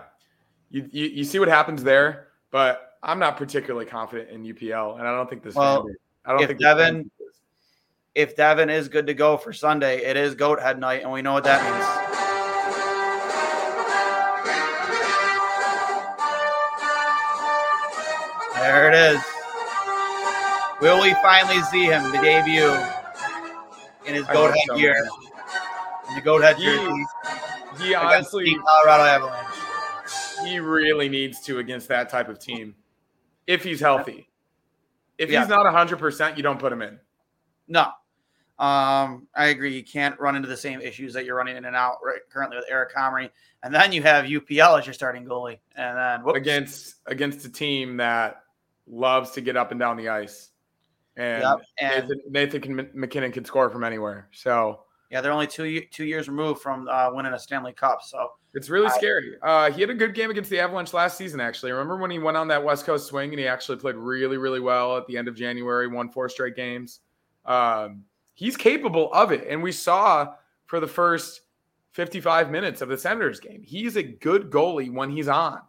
you, 0.70 0.88
you, 0.90 1.06
you 1.06 1.24
see 1.24 1.38
what 1.38 1.48
happens 1.48 1.82
there, 1.82 2.28
but 2.50 2.96
I'm 3.02 3.18
not 3.18 3.36
particularly 3.36 3.86
confident 3.86 4.30
in 4.30 4.44
UPL, 4.44 4.98
and 4.98 5.06
I 5.06 5.14
don't 5.14 5.28
think 5.28 5.42
this. 5.42 5.54
Well, 5.54 5.86
I 6.24 6.32
don't 6.32 6.42
If 6.42 6.48
think 6.48 6.60
Devon- 6.60 7.10
If 8.14 8.36
Devon 8.36 8.70
is 8.70 8.88
good 8.88 9.06
to 9.06 9.14
go 9.14 9.36
for 9.36 9.52
Sunday, 9.52 10.04
it 10.04 10.16
is 10.16 10.34
goat 10.34 10.60
head 10.60 10.78
night, 10.78 11.02
and 11.02 11.10
we 11.10 11.22
know 11.22 11.32
what 11.32 11.44
that 11.44 11.62
means. 11.62 12.12
There 18.54 18.88
it 18.92 18.94
is. 18.94 19.20
Will 20.80 21.00
we 21.02 21.14
finally 21.14 21.60
see 21.62 21.84
him 21.86 22.02
the 22.12 22.18
debut 22.18 22.72
in 24.06 24.14
his 24.14 24.26
goat 24.26 24.48
head 24.48 24.64
so, 24.68 24.76
gear? 24.76 25.08
In 26.08 26.14
the 26.16 26.20
goat 26.20 26.42
head 26.42 26.56
He- 26.56 26.64
jersey 26.64 27.04
he 27.80 27.94
honestly 27.94 28.54
Colorado 28.56 29.02
Avalanche. 29.04 29.54
he 30.44 30.58
really 30.58 31.08
needs 31.08 31.40
to 31.42 31.58
against 31.58 31.88
that 31.88 32.08
type 32.10 32.28
of 32.28 32.38
team 32.38 32.74
if 33.46 33.62
he's 33.64 33.80
healthy. 33.80 34.28
If 35.18 35.30
Yeah. 35.30 35.40
he's 35.40 35.48
not 35.48 35.66
100%, 35.66 36.36
you 36.36 36.42
don't 36.42 36.58
put 36.58 36.72
him 36.72 36.82
in. 36.82 36.98
No. 37.68 37.90
Um, 38.58 39.26
I 39.34 39.46
agree. 39.46 39.74
You 39.74 39.82
can't 39.82 40.18
run 40.20 40.36
into 40.36 40.48
the 40.48 40.56
same 40.56 40.80
issues 40.80 41.14
that 41.14 41.24
you're 41.24 41.36
running 41.36 41.56
in 41.56 41.64
and 41.64 41.74
out 41.74 41.96
right 42.04 42.20
currently 42.30 42.56
with 42.56 42.66
Eric 42.68 42.94
Comrie. 42.94 43.30
And 43.62 43.74
then 43.74 43.90
you 43.92 44.02
have 44.02 44.26
UPL 44.26 44.78
as 44.78 44.86
your 44.86 44.92
starting 44.94 45.24
goalie. 45.24 45.58
And 45.74 45.96
then 45.96 46.22
whoops. 46.22 46.36
against 46.36 46.94
against 47.06 47.44
a 47.46 47.50
team 47.50 47.96
that 47.96 48.42
loves 48.86 49.30
to 49.32 49.40
get 49.40 49.56
up 49.56 49.70
and 49.70 49.80
down 49.80 49.96
the 49.96 50.08
ice. 50.10 50.50
And, 51.16 51.42
Yep, 51.42 51.58
and- 51.80 52.08
Nathan, 52.08 52.20
Nathan 52.30 52.60
can, 52.60 52.90
MacKinnon 52.94 53.32
can 53.32 53.44
score 53.44 53.68
from 53.70 53.84
anywhere. 53.84 54.28
So 54.32 54.84
Yeah, 55.10 55.20
they're 55.20 55.32
only 55.32 55.46
two 55.46 55.82
two 55.90 56.04
years 56.04 56.28
removed 56.28 56.60
from 56.62 56.88
uh, 56.88 57.10
winning 57.12 57.32
a 57.34 57.38
Stanley 57.38 57.72
Cup. 57.74 58.00
So 58.02 58.32
it's 58.54 58.70
really 58.70 58.86
I- 58.86 58.96
scary. 58.96 59.36
Uh, 59.42 59.70
he 59.70 59.80
had 59.82 59.90
a 59.90 59.94
good 59.94 60.14
game 60.14 60.30
against 60.30 60.48
the 60.50 60.58
Avalanche 60.60 60.92
last 60.94 61.18
season, 61.18 61.38
actually. 61.40 61.72
Remember 61.72 61.96
when 61.98 62.10
he 62.10 62.18
went 62.18 62.36
on 62.36 62.48
that 62.48 62.62
West 62.64 62.86
Coast 62.86 63.06
swing 63.08 63.30
and 63.30 63.38
he 63.38 63.46
actually 63.46 63.76
played 63.78 63.96
really, 63.96 64.38
really 64.38 64.60
well 64.60 64.96
at 64.96 65.06
the 65.06 65.16
end 65.18 65.28
of 65.28 65.34
January, 65.34 65.86
won 65.86 66.08
four 66.08 66.28
straight 66.30 66.56
games? 66.56 67.00
Um, 67.44 68.04
he's 68.34 68.56
capable 68.56 69.12
of 69.12 69.32
it. 69.32 69.46
And 69.48 69.62
we 69.62 69.72
saw 69.72 70.34
for 70.66 70.80
the 70.80 70.86
first 70.86 71.42
55 71.90 72.50
minutes 72.50 72.80
of 72.80 72.88
the 72.88 72.96
Senators 72.96 73.38
game, 73.40 73.62
he's 73.62 73.96
a 73.96 74.02
good 74.02 74.50
goalie 74.50 74.90
when 74.90 75.10
he's 75.10 75.28
on. 75.28 75.60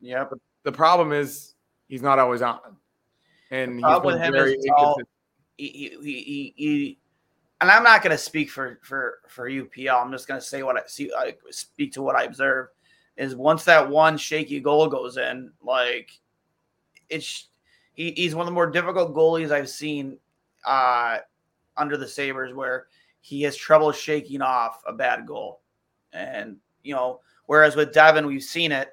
yep. 0.00 0.32
The 0.62 0.72
problem 0.72 1.12
is 1.12 1.54
he's 1.86 2.00
not 2.02 2.18
always 2.18 2.40
on. 2.42 2.76
And 3.50 3.80
problem 3.80 4.14
with 4.14 4.22
him 4.22 4.34
is 4.34 4.66
all- 4.76 5.00
He, 5.56 5.68
he, 5.68 5.88
he, 6.02 6.22
he, 6.22 6.54
he- 6.56 6.98
and 7.60 7.70
I'm 7.70 7.82
not 7.84 8.02
going 8.02 8.10
to 8.10 8.18
speak 8.18 8.50
for 8.50 8.78
for 8.82 9.20
for 9.28 9.48
UPL. 9.48 10.02
I'm 10.04 10.12
just 10.12 10.28
going 10.28 10.38
to 10.38 10.46
say 10.46 10.62
what 10.62 10.76
I 10.76 10.82
see. 10.86 11.10
I 11.16 11.34
speak 11.50 11.92
to 11.94 12.02
what 12.02 12.14
I 12.14 12.24
observe. 12.24 12.68
Is 13.16 13.34
once 13.34 13.64
that 13.64 13.88
one 13.88 14.18
shaky 14.18 14.60
goal 14.60 14.88
goes 14.88 15.16
in, 15.16 15.50
like 15.62 16.10
it's 17.08 17.48
he, 17.94 18.12
he's 18.12 18.34
one 18.34 18.42
of 18.42 18.46
the 18.46 18.52
more 18.54 18.70
difficult 18.70 19.14
goalies 19.14 19.50
I've 19.52 19.70
seen 19.70 20.18
uh, 20.66 21.18
under 21.78 21.96
the 21.96 22.06
Sabres, 22.06 22.52
where 22.52 22.88
he 23.22 23.40
has 23.42 23.56
trouble 23.56 23.90
shaking 23.90 24.42
off 24.42 24.82
a 24.86 24.92
bad 24.92 25.26
goal. 25.26 25.62
And 26.12 26.58
you 26.82 26.94
know, 26.94 27.20
whereas 27.46 27.74
with 27.74 27.94
Devon, 27.94 28.26
we've 28.26 28.42
seen 28.42 28.70
it 28.70 28.90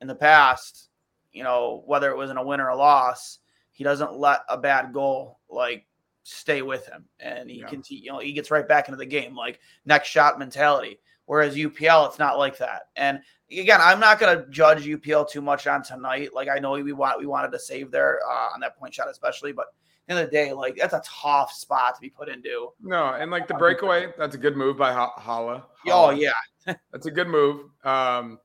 in 0.00 0.06
the 0.06 0.14
past. 0.14 0.90
You 1.32 1.42
know, 1.42 1.82
whether 1.86 2.10
it 2.12 2.16
was 2.16 2.30
in 2.30 2.36
a 2.36 2.44
win 2.44 2.60
or 2.60 2.68
a 2.68 2.76
loss, 2.76 3.40
he 3.74 3.84
doesn't 3.84 4.14
let 4.16 4.40
a 4.48 4.56
bad 4.56 4.92
goal 4.94 5.40
like 5.50 5.86
stay 6.22 6.62
with 6.62 6.86
him, 6.86 7.04
and 7.20 7.50
he 7.50 7.58
Yeah. 7.60 7.66
can, 7.66 7.82
you 7.88 8.10
know, 8.10 8.18
he 8.18 8.32
gets 8.32 8.50
right 8.50 8.66
back 8.66 8.88
into 8.88 8.96
the 8.96 9.04
game, 9.04 9.36
like 9.36 9.60
next 9.84 10.08
shot 10.08 10.38
mentality. 10.38 10.98
Whereas 11.26 11.54
UPL, 11.56 12.08
it's 12.08 12.18
not 12.18 12.38
like 12.38 12.56
that. 12.58 12.88
And 12.96 13.20
again, 13.50 13.80
I'm 13.82 14.00
not 14.00 14.18
going 14.18 14.38
to 14.38 14.50
judge 14.50 14.84
UPL 14.86 15.28
too 15.28 15.40
much 15.42 15.66
on 15.66 15.82
tonight. 15.82 16.34
Like 16.34 16.48
I 16.48 16.58
know 16.58 16.72
we 16.72 16.92
want 16.92 17.18
we 17.18 17.26
wanted 17.26 17.52
to 17.52 17.58
save 17.58 17.90
there 17.90 18.20
uh, 18.30 18.48
on 18.54 18.60
that 18.60 18.76
point 18.78 18.94
shot, 18.94 19.08
especially, 19.10 19.52
but 19.52 19.66
end 20.08 20.18
of 20.18 20.26
the 20.26 20.30
day, 20.30 20.52
like 20.52 20.76
that's 20.76 20.92
a 20.94 21.02
tough 21.04 21.50
spot 21.52 21.94
to 21.94 22.00
be 22.00 22.10
put 22.10 22.28
into. 22.28 22.68
No, 22.82 23.14
and 23.14 23.30
like 23.30 23.48
the 23.48 23.54
breakaway, 23.54 24.12
that's 24.18 24.34
a 24.34 24.38
good 24.38 24.56
move 24.56 24.76
by 24.76 24.92
Ho- 24.92 25.12
Holla. 25.16 25.64
Oh 25.88 26.10
yeah, 26.10 26.32
That's 26.92 27.06
a 27.06 27.10
good 27.10 27.28
move. 27.28 27.70
Um, 27.84 28.38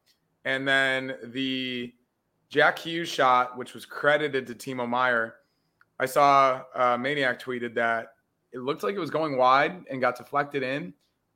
and 0.45 0.65
then 0.67 1.15
the 1.25 1.93
Jack 2.49 2.79
Hughes 2.79 3.09
shot, 3.09 3.57
which 3.57 3.73
was 3.73 3.85
credited 3.85 4.47
to 4.47 4.55
Timo 4.55 4.87
Meier. 4.87 5.35
I 5.99 6.05
saw 6.05 6.63
uh, 6.75 6.97
Maniac 6.97 7.41
tweeted 7.41 7.75
that 7.75 8.13
it 8.51 8.59
looked 8.59 8.83
like 8.83 8.95
it 8.95 8.99
was 8.99 9.11
going 9.11 9.37
wide 9.37 9.83
and 9.91 10.01
got 10.01 10.17
deflected 10.17 10.63
in, 10.63 10.93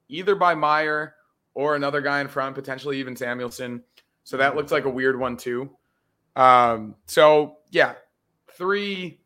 either 0.09 0.35
by 0.35 0.55
Meyer 0.55 1.15
or 1.53 1.75
another 1.75 2.01
guy 2.01 2.21
in 2.21 2.27
front, 2.27 2.55
potentially 2.55 2.97
even 2.99 3.15
Samuelsson. 3.15 3.83
So 4.23 4.37
that 4.37 4.55
looked 4.55 4.71
like 4.71 4.85
a 4.85 4.89
weird 4.89 5.19
one 5.19 5.37
too. 5.37 5.69
Um, 6.35 6.95
so 7.05 7.57
yeah, 7.69 7.93
three 8.53 9.19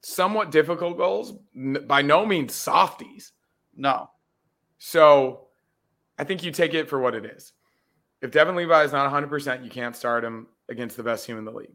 somewhat 0.00 0.50
difficult 0.50 0.96
goals, 0.96 1.34
n- 1.56 1.84
by 1.86 2.02
no 2.02 2.26
means 2.26 2.54
softies. 2.54 3.32
no, 3.76 4.10
So 4.78 5.48
I 6.18 6.24
think 6.24 6.42
you 6.42 6.50
take 6.50 6.74
it 6.74 6.88
for 6.88 6.98
what 6.98 7.14
it 7.14 7.24
is. 7.24 7.52
If 8.20 8.30
Devon 8.32 8.56
Levi 8.56 8.82
is 8.84 8.92
not 8.92 9.12
100%, 9.12 9.62
you 9.62 9.70
can't 9.70 9.94
start 9.94 10.24
him 10.24 10.48
against 10.68 10.96
the 10.96 11.02
best 11.02 11.26
team 11.26 11.38
in 11.38 11.44
the 11.44 11.52
league. 11.52 11.74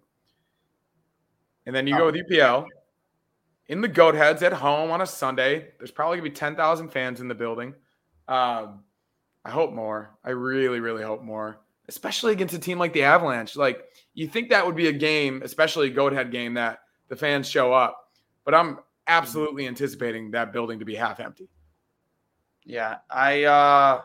And 1.65 1.75
then 1.75 1.88
you 1.88 1.98
go 1.98 2.08
with 2.08 2.15
UPL 2.15 2.65
in 3.67 3.81
the 3.81 3.88
goat 3.88 4.15
heads 4.15 4.41
at 4.41 4.53
home 4.53 4.91
on 4.91 5.01
a 5.01 5.05
Sunday. 5.05 5.69
There's 5.77 5.91
probably 5.91 6.17
going 6.17 6.25
to 6.25 6.31
be 6.31 6.36
10,000 6.36 6.89
fans 6.89 7.22
in 7.22 7.27
the 7.27 7.36
building. 7.36 7.75
Um, 8.27 8.84
I 9.46 9.51
hope 9.51 9.72
more. 9.74 10.17
I 10.24 10.31
really, 10.31 10.79
really 10.79 11.03
hope 11.03 11.24
more, 11.24 11.62
especially 11.88 12.34
against 12.34 12.55
a 12.55 12.60
team 12.60 12.79
like 12.79 12.93
the 12.93 13.03
Avalanche. 13.03 13.55
Like, 13.55 13.84
you 14.13 14.27
think 14.27 14.50
that 14.50 14.65
would 14.65 14.75
be 14.75 14.88
a 14.88 14.93
game, 14.93 15.41
especially 15.43 15.88
a 15.88 15.91
goat 15.93 16.13
head 16.13 16.31
game, 16.31 16.55
that 16.55 16.79
the 17.08 17.15
fans 17.15 17.48
show 17.48 17.72
up. 17.72 18.10
But 18.43 18.55
I'm 18.55 18.79
absolutely 19.08 19.67
anticipating 19.67 20.31
that 20.31 20.51
building 20.51 20.79
to 20.79 20.86
be 20.86 20.96
half 20.96 21.19
empty. 21.19 21.50
yeah, 22.65 22.98
I 23.10 23.43
uh, 23.43 24.01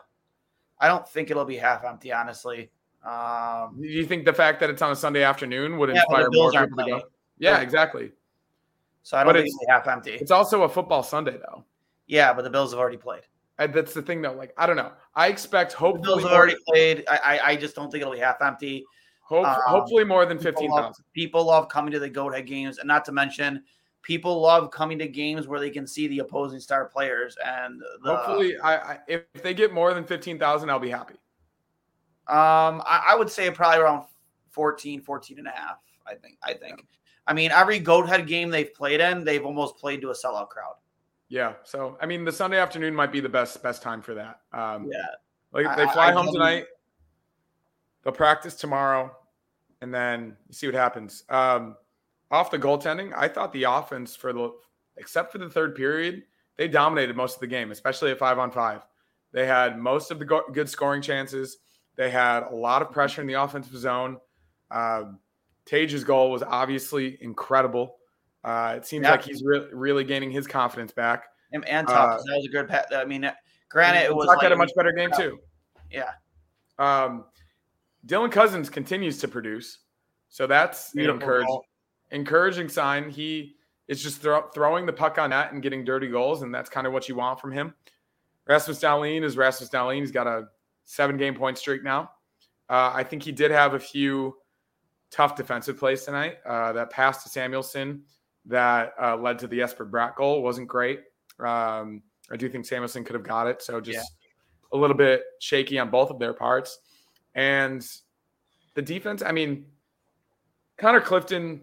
I 0.79 0.87
don't 0.87 1.07
think 1.07 1.31
it'll 1.31 1.45
be 1.45 1.57
half 1.57 1.83
empty, 1.83 2.11
honestly. 2.11 2.71
Um, 3.05 3.77
Do 3.79 3.87
you 3.87 4.05
think 4.05 4.25
the 4.25 4.33
fact 4.33 4.59
that 4.61 4.69
it's 4.69 4.81
on 4.81 4.91
a 4.91 4.95
Sunday 4.95 5.23
afternoon 5.23 5.77
would 5.77 5.89
Yeah, 5.89 5.95
inspire 5.97 6.29
more 6.31 6.51
people 6.51 6.67
to 6.85 6.85
go? 6.91 7.01
Yeah, 7.37 7.59
exactly. 7.59 8.11
so 9.03 9.17
I 9.17 9.23
don't 9.23 9.33
But 9.33 9.41
think 9.43 9.47
it's- 9.47 9.65
half 9.69 9.87
empty. 9.87 10.13
It's 10.13 10.31
also 10.31 10.63
a 10.63 10.69
football 10.69 11.03
Sunday, 11.03 11.37
though. 11.37 11.63
Yeah, 12.07 12.33
but 12.33 12.43
the 12.43 12.49
Bills 12.49 12.71
have 12.71 12.79
already 12.79 12.97
played. 12.97 13.21
And 13.59 13.73
that's 13.73 13.93
the 13.93 14.01
thing, 14.01 14.21
though. 14.21 14.33
Like, 14.33 14.53
I 14.57 14.65
don't 14.65 14.75
know. 14.75 14.91
I 15.13 15.27
expect 15.27 15.77
The 15.77 15.93
Bills 16.01 16.23
have 16.23 16.31
already 16.31 16.55
played. 16.67 17.03
I, 17.07 17.17
I 17.23 17.47
I 17.51 17.55
just 17.55 17.75
don't 17.75 17.89
think 17.91 18.01
it'll 18.01 18.13
be 18.13 18.19
half 18.19 18.41
empty. 18.41 18.83
hope, 19.21 19.45
um, 19.47 19.57
hopefully 19.65 20.03
more 20.03 20.25
than 20.25 20.37
fifteen 20.39 20.71
people 21.13 21.45
love 21.45 21.69
coming 21.69 21.91
to 21.91 21.99
the 21.99 22.09
Goathead 22.09 22.45
games, 22.47 22.79
and 22.79 22.87
not 22.87 23.05
to 23.05 23.11
mention, 23.11 23.63
people 24.01 24.39
love 24.41 24.71
coming 24.71 24.99
to 24.99 25.07
games 25.07 25.47
where 25.47 25.59
they 25.59 25.69
can 25.69 25.87
see 25.87 26.07
the 26.07 26.19
opposing 26.19 26.59
star 26.59 26.85
players. 26.85 27.37
And 27.45 27.81
the, 28.03 28.15
Hopefully, 28.15 28.57
I, 28.59 28.75
I 28.75 28.99
if 29.07 29.21
if 29.33 29.41
they 29.41 29.53
get 29.53 29.71
more 29.73 29.93
than 29.93 30.03
fifteen 30.03 30.37
thousand, 30.37 30.69
I'll 30.69 30.79
be 30.79 30.89
happy. 30.89 31.15
Um, 32.27 32.81
I, 32.85 33.07
I 33.09 33.15
would 33.15 33.29
say 33.29 33.49
probably 33.51 33.79
around 33.81 34.05
14, 34.49 35.01
14 35.01 35.39
and 35.39 35.47
a 35.47 35.51
half. 35.51 35.77
I 36.07 36.15
think. 36.15 36.37
I 36.43 36.53
think. 36.53 36.85
I 37.27 37.33
mean, 37.33 37.51
every 37.51 37.79
Goat 37.79 38.07
Head 38.07 38.27
game 38.27 38.49
they've 38.49 38.73
played 38.73 39.01
in, 39.01 39.23
they've 39.23 39.43
almost 39.45 39.77
played 39.77 40.01
to 40.01 40.11
a 40.11 40.13
sellout 40.13 40.49
crowd. 40.49 40.75
Yeah. 41.29 41.53
So 41.63 41.97
I 41.99 42.05
mean, 42.05 42.23
the 42.23 42.31
Sunday 42.31 42.59
afternoon 42.59 42.93
might 42.93 43.11
be 43.11 43.19
the 43.19 43.29
best 43.29 43.61
best 43.63 43.81
time 43.81 44.01
for 44.01 44.13
that. 44.13 44.41
Um, 44.53 44.89
Yeah. 44.91 45.05
Like 45.51 45.75
they 45.77 45.85
fly 45.87 46.09
I 46.09 46.11
home 46.11 46.25
don't- 46.25 46.33
tonight. 46.35 46.65
They'll 48.03 48.13
practice 48.13 48.53
tomorrow, 48.55 49.15
and 49.81 49.91
then 49.93 50.37
you 50.47 50.53
see 50.53 50.67
what 50.67 50.75
happens. 50.75 51.23
Um, 51.29 51.75
off 52.29 52.51
the 52.51 52.59
goaltending, 52.59 53.13
I 53.15 53.27
thought 53.27 53.51
the 53.51 53.63
offense 53.63 54.15
for 54.15 54.31
the 54.31 54.51
except 54.97 55.31
for 55.31 55.39
the 55.39 55.49
third 55.49 55.75
period, 55.75 56.23
they 56.55 56.67
dominated 56.67 57.15
most 57.15 57.35
of 57.35 57.39
the 57.41 57.47
game, 57.47 57.71
especially 57.71 58.11
at 58.11 58.19
five 58.19 58.37
on 58.37 58.51
five. 58.51 58.85
They 59.31 59.45
had 59.47 59.79
most 59.79 60.11
of 60.11 60.19
the 60.19 60.25
go- 60.25 60.45
good 60.53 60.69
scoring 60.69 61.01
chances. 61.01 61.57
They 61.95 62.09
had 62.09 62.43
a 62.43 62.55
lot 62.55 62.81
of 62.81 62.91
pressure 62.91 63.21
in 63.21 63.27
the 63.27 63.33
offensive 63.33 63.77
zone. 63.77 64.17
Um, 64.71 65.19
Tage's 65.65 66.03
goal 66.03 66.31
was 66.31 66.43
obviously 66.43 67.17
incredible. 67.21 67.97
Uh, 68.43 68.75
it 68.77 68.85
seems 68.85 69.03
Yeah. 69.03 69.11
like 69.11 69.23
he's 69.23 69.43
re- 69.43 69.67
really 69.71 70.03
gaining 70.03 70.29
his 70.31 70.45
confidence 70.45 70.91
back. 70.91 71.25
Him 71.51 71.63
and 71.67 71.87
Uh, 71.89 72.17
that 72.17 72.35
was 72.35 72.45
a 72.45 72.49
good. 72.49 72.69
I 72.93 73.05
mean, 73.05 73.31
granted, 73.69 74.03
it 74.03 74.15
was 74.15 74.27
Tuch 74.27 74.37
like, 74.37 74.43
had 74.43 74.51
a 74.51 74.55
much 74.55 74.71
better 74.75 74.91
game 74.91 75.09
too. 75.15 75.39
Yeah. 75.89 76.11
Um, 76.77 77.25
Dylan 78.05 78.31
Cozens 78.31 78.69
continues 78.69 79.17
to 79.19 79.27
produce, 79.27 79.79
so 80.29 80.45
that's 80.45 80.93
an 80.93 81.09
encouraging, 81.09 81.61
encouraging 82.11 82.69
sign. 82.69 83.09
He 83.09 83.55
is 83.87 84.03
just 84.03 84.21
throw, 84.21 84.47
throwing 84.49 84.85
the 84.85 84.93
puck 84.93 85.17
on 85.17 85.29
net 85.29 85.53
and 85.53 85.61
getting 85.63 85.83
dirty 85.85 86.07
goals, 86.07 86.41
and 86.41 86.53
that's 86.53 86.69
kind 86.69 86.85
of 86.85 86.93
what 86.93 87.07
you 87.07 87.15
want 87.15 87.39
from 87.39 87.51
him. 87.51 87.73
Rasmus 88.47 88.79
Dahlin 88.79 89.23
is 89.23 89.37
Rasmus 89.37 89.69
Dahlin. 89.69 89.99
He's 90.01 90.11
got 90.11 90.27
a 90.27 90.49
seven-game 90.85 91.35
point 91.35 91.57
streak 91.57 91.83
now. 91.83 92.11
Uh, 92.69 92.91
I 92.93 93.03
think 93.03 93.23
he 93.23 93.31
did 93.31 93.51
have 93.51 93.73
a 93.73 93.79
few 93.79 94.37
tough 95.11 95.35
defensive 95.35 95.77
plays 95.77 96.03
tonight. 96.03 96.37
Uh, 96.45 96.73
that 96.73 96.89
pass 96.89 97.23
to 97.23 97.29
Samuelsson 97.29 98.01
that 98.45 98.93
uh, 99.01 99.15
led 99.17 99.39
to 99.39 99.47
the 99.47 99.57
Jesper 99.57 99.85
Bratt 99.85 100.15
goal 100.15 100.41
wasn't 100.41 100.67
great. 100.67 101.01
Um, 101.39 102.01
I 102.31 102.37
do 102.37 102.49
think 102.49 102.65
Samuelsson 102.65 103.05
could 103.05 103.15
have 103.15 103.23
got 103.23 103.47
it. 103.47 103.61
So 103.61 103.79
just 103.81 104.11
a 104.71 104.77
little 104.77 104.95
bit 104.95 105.23
shaky 105.39 105.79
on 105.79 105.89
both 105.89 106.09
of 106.09 106.19
their 106.19 106.33
parts. 106.33 106.79
And 107.33 107.85
the 108.73 108.81
defense, 108.81 109.21
I 109.23 109.31
mean, 109.31 109.65
Connor 110.77 111.01
Clifton, 111.01 111.61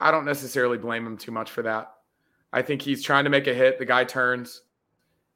I 0.00 0.10
don't 0.10 0.24
necessarily 0.24 0.78
blame 0.78 1.06
him 1.06 1.16
too 1.16 1.32
much 1.32 1.50
for 1.50 1.62
that. 1.62 1.92
I 2.52 2.62
think 2.62 2.82
he's 2.82 3.02
trying 3.02 3.24
to 3.24 3.30
make 3.30 3.46
a 3.46 3.54
hit. 3.54 3.78
The 3.78 3.84
guy 3.84 4.04
turns, 4.04 4.62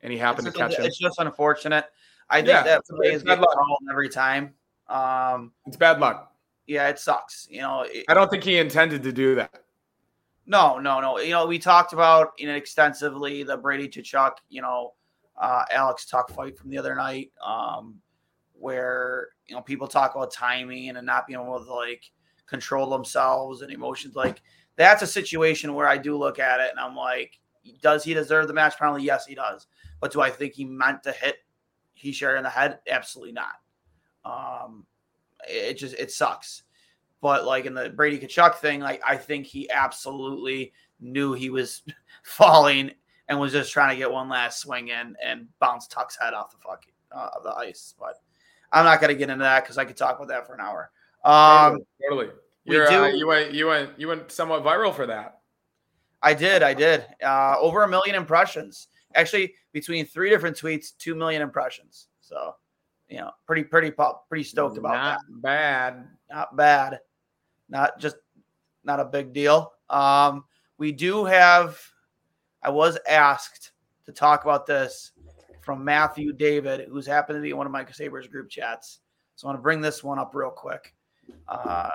and 0.03 0.13
he 0.13 0.19
happened 0.19 0.47
it's 0.49 0.57
to 0.57 0.63
catch 0.63 0.79
him. 0.79 0.85
It's 0.85 0.99
just 0.99 1.19
unfortunate. 1.19 1.87
I 2.31 2.37
think 2.39 2.49
Yeah, 2.49 2.63
that 2.63 2.85
plays 2.87 3.23
bad 3.23 3.41
luck. 3.41 3.53
called 3.55 3.79
every 3.91 4.09
time. 4.09 4.55
Um, 4.89 5.53
It's 5.67 5.77
bad 5.77 6.01
luck. 6.01 6.33
yeah, 6.67 6.89
it 6.89 6.99
sucks. 6.99 7.47
You 7.51 7.61
know, 7.61 7.83
it- 7.83 8.05
I 8.09 8.15
don't 8.15 8.31
think 8.31 8.45
he 8.45 8.59
intended 8.59 9.03
to 9.05 9.13
do 9.13 9.35
that. 9.37 9.53
No, 10.47 10.79
no, 10.79 11.01
no. 11.01 11.19
You 11.19 11.31
know, 11.31 11.47
we 11.47 11.59
talked 11.59 11.93
about 11.93 12.33
you 12.39 12.47
know 12.49 12.55
extensively 12.55 13.43
the 13.45 13.57
Brady 13.57 13.89
Tkachuk, 13.89 14.33
you 14.49 14.61
know, 14.63 14.95
uh, 15.41 15.65
Alex 15.71 16.05
Tuch 16.07 16.31
fight 16.33 16.59
from 16.59 16.71
the 16.71 16.79
other 16.79 16.95
night, 16.95 17.31
um, 17.45 18.01
where 18.55 19.29
you 19.47 19.55
know 19.55 19.63
people 19.63 19.87
talk 19.87 20.15
about 20.15 20.33
timing 20.33 20.89
and 20.89 21.07
not 21.07 21.27
being 21.27 21.39
able 21.41 21.65
to 21.65 21.73
like 21.73 22.03
control 22.47 22.91
themselves 22.91 23.63
and 23.63 23.73
emotions. 23.73 24.17
Like 24.17 24.43
that's 24.77 25.03
a 25.03 25.07
situation 25.07 25.75
where 25.75 25.87
I 25.87 25.97
do 25.97 26.17
look 26.17 26.39
at 26.39 26.61
it 26.61 26.71
and 26.71 26.81
I'm 26.81 26.97
like, 26.97 27.39
does 27.81 28.05
he 28.05 28.15
deserve 28.15 28.49
the 28.49 28.55
match 28.55 28.79
penalty? 28.79 29.05
Yes, 29.05 29.27
he 29.27 29.35
does. 29.35 29.67
But 30.01 30.13
do 30.13 30.21
I 30.21 30.31
think 30.31 30.55
he 30.55 30.65
meant 30.65 31.03
to 31.05 31.13
hit 31.13 31.37
he 31.95 32.13
shared 32.13 32.37
in 32.37 32.43
the 32.43 32.51
head? 32.51 32.81
Absolutely 32.89 33.33
not. 33.33 33.55
Um, 34.25 34.87
it 35.49 35.75
just 35.75 35.95
it 35.95 36.11
sucks. 36.11 36.63
But 37.21 37.45
like 37.45 37.67
in 37.67 37.75
the 37.75 37.91
Brady 37.91 38.19
Tkachuk 38.19 38.57
thing, 38.57 38.81
like 38.81 39.01
I 39.07 39.17
think 39.17 39.47
he 39.47 39.71
absolutely 39.71 40.73
knew 41.01 41.33
he 41.33 41.51
was 41.51 41.83
falling 42.25 42.93
and 43.29 43.39
was 43.39 43.53
just 43.53 43.73
trying 43.73 43.91
to 43.91 43.97
get 43.97 44.11
one 44.11 44.29
last 44.29 44.61
swing 44.61 44.89
in 44.89 45.17
and 45.25 45.47
bounce 45.61 45.87
Tuch's 45.87 46.17
head 46.21 46.35
off 46.35 46.51
the 46.51 46.59
fucking 46.59 46.93
uh, 47.13 47.29
the 47.45 47.55
ice. 47.55 47.95
But 47.99 48.15
I'm 48.73 48.85
not 48.85 49.01
gonna 49.01 49.15
get 49.15 49.31
into 49.31 49.45
that 49.45 49.63
because 49.63 49.79
I 49.79 49.85
could 49.85 49.97
talk 49.97 50.17
about 50.17 50.29
that 50.29 50.47
for 50.47 50.55
an 50.55 50.61
hour. 50.61 50.91
Um, 51.25 51.79
totally. 52.03 52.31
we 52.67 52.75
You're, 52.75 52.89
uh, 52.89 53.11
do- 53.11 53.17
you 53.17 53.27
went 53.27 53.53
you 53.53 53.67
went 53.69 54.01
you 54.01 54.09
went 54.09 54.33
somewhat 54.33 54.65
viral 54.65 54.95
for 54.95 55.07
that. 55.07 55.42
I 56.23 56.35
did, 56.35 56.63
I 56.63 56.75
did. 56.75 57.05
Uh, 57.23 57.57
over 57.59 57.83
a 57.83 57.89
million 57.89 58.15
impressions. 58.15 58.89
Actually, 59.15 59.55
between 59.73 60.07
three 60.07 60.31
different 60.31 60.57
tweets, 60.57 60.97
two 60.97 61.15
million 61.15 61.43
impressions. 61.43 62.09
So, 62.21 62.55
you 63.09 63.19
know, 63.19 63.31
pretty, 63.47 63.65
pretty, 63.65 63.91
pop, 63.91 64.29
pretty 64.29 64.45
stoked 64.45 64.79
about 64.79 64.95
Not 64.95 65.03
that. 65.03 65.19
Not 65.29 65.43
bad. 65.43 66.09
Not 66.31 66.57
bad. 66.57 67.01
Not 67.69 67.99
just 67.99 68.17
not 68.85 69.01
a 69.01 69.05
big 69.05 69.33
deal. 69.33 69.73
Um, 69.91 70.45
we 70.79 70.93
do 70.93 71.25
have. 71.25 71.79
I 72.63 72.71
was 72.71 72.97
asked 73.09 73.73
to 74.07 74.13
talk 74.13 74.45
about 74.45 74.67
this 74.67 75.13
from 75.63 75.85
Matthew 75.85 76.33
David, 76.33 76.89
who's 76.89 77.07
happened 77.07 77.39
to 77.39 77.43
be 77.43 77.51
in 77.51 77.57
one 77.57 77.67
of 77.67 77.73
my 77.73 77.85
Sabres 77.91 78.29
group 78.29 78.49
chats. 78.49 79.01
So 79.37 79.47
I 79.47 79.51
want 79.51 79.59
to 79.59 79.63
bring 79.63 79.81
this 79.81 80.05
one 80.05 80.19
up 80.19 80.33
real 80.35 80.51
quick. 80.51 80.95
Uh, 81.49 81.91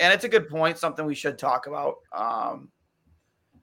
and 0.00 0.12
it's 0.12 0.24
a 0.24 0.28
good 0.28 0.48
point, 0.48 0.78
something 0.78 1.06
we 1.06 1.14
should 1.14 1.38
talk 1.38 1.66
about. 1.66 1.96
Um, 2.14 2.70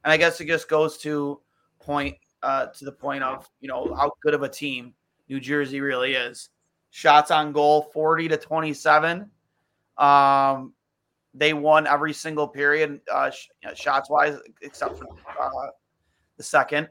and 0.03 0.11
I 0.11 0.17
guess 0.17 0.39
it 0.41 0.47
just 0.47 0.67
goes 0.67 0.97
to 0.99 1.39
point 1.79 2.17
uh, 2.41 2.67
to 2.67 2.85
the 2.85 2.91
point 2.91 3.23
of 3.23 3.49
you 3.59 3.67
know 3.67 3.93
how 3.95 4.11
good 4.21 4.33
of 4.33 4.43
a 4.43 4.49
team 4.49 4.93
New 5.29 5.39
Jersey 5.39 5.81
really 5.81 6.13
is. 6.13 6.49
Shots 6.91 7.31
on 7.31 7.51
goal, 7.51 7.83
forty 7.93 8.27
to 8.27 8.37
twenty-seven. 8.37 9.29
Um, 9.97 10.73
they 11.33 11.53
won 11.53 11.87
every 11.87 12.13
single 12.13 12.47
period, 12.47 13.01
uh, 13.11 13.31
sh- 13.31 13.49
shots 13.75 14.09
wise, 14.09 14.37
except 14.61 14.97
for 14.97 15.05
uh, 15.39 15.49
the 16.37 16.43
second. 16.43 16.89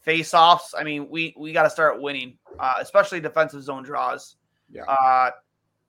Face 0.00 0.34
offs. 0.34 0.74
I 0.78 0.82
mean, 0.82 1.08
we 1.10 1.34
we 1.38 1.52
got 1.52 1.64
to 1.64 1.70
start 1.70 2.00
winning, 2.00 2.38
uh, 2.58 2.74
especially 2.80 3.20
defensive 3.20 3.62
zone 3.62 3.82
draws. 3.82 4.36
Yeah. 4.70 4.84
Uh, 4.84 5.30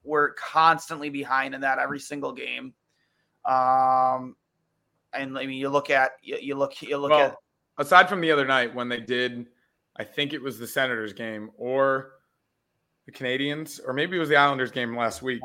we're 0.03 0.33
constantly 0.33 1.09
behind 1.09 1.53
in 1.55 1.61
that 1.61 1.79
every 1.79 1.99
single 1.99 2.33
game. 2.33 2.73
Um, 3.45 4.35
and 5.13 5.37
I 5.37 5.45
mean, 5.45 5.57
you 5.57 5.69
look 5.69 5.89
at 5.89 6.11
you, 6.21 6.37
you 6.41 6.55
look 6.55 6.81
you 6.81 6.97
look 6.97 7.11
Well, 7.11 7.27
at 7.27 7.35
aside 7.77 8.09
from 8.09 8.21
the 8.21 8.31
other 8.31 8.45
night 8.45 8.73
when 8.73 8.89
they 8.89 8.99
did, 8.99 9.47
I 9.97 10.03
think 10.03 10.33
it 10.33 10.41
was 10.41 10.57
the 10.59 10.67
Senators 10.67 11.13
game 11.13 11.51
or 11.57 12.13
the 13.05 13.11
Canadiens, 13.11 13.79
or 13.85 13.93
maybe 13.93 14.17
it 14.17 14.19
was 14.19 14.29
the 14.29 14.35
Islanders 14.35 14.71
game 14.71 14.95
last 14.95 15.21
week. 15.21 15.41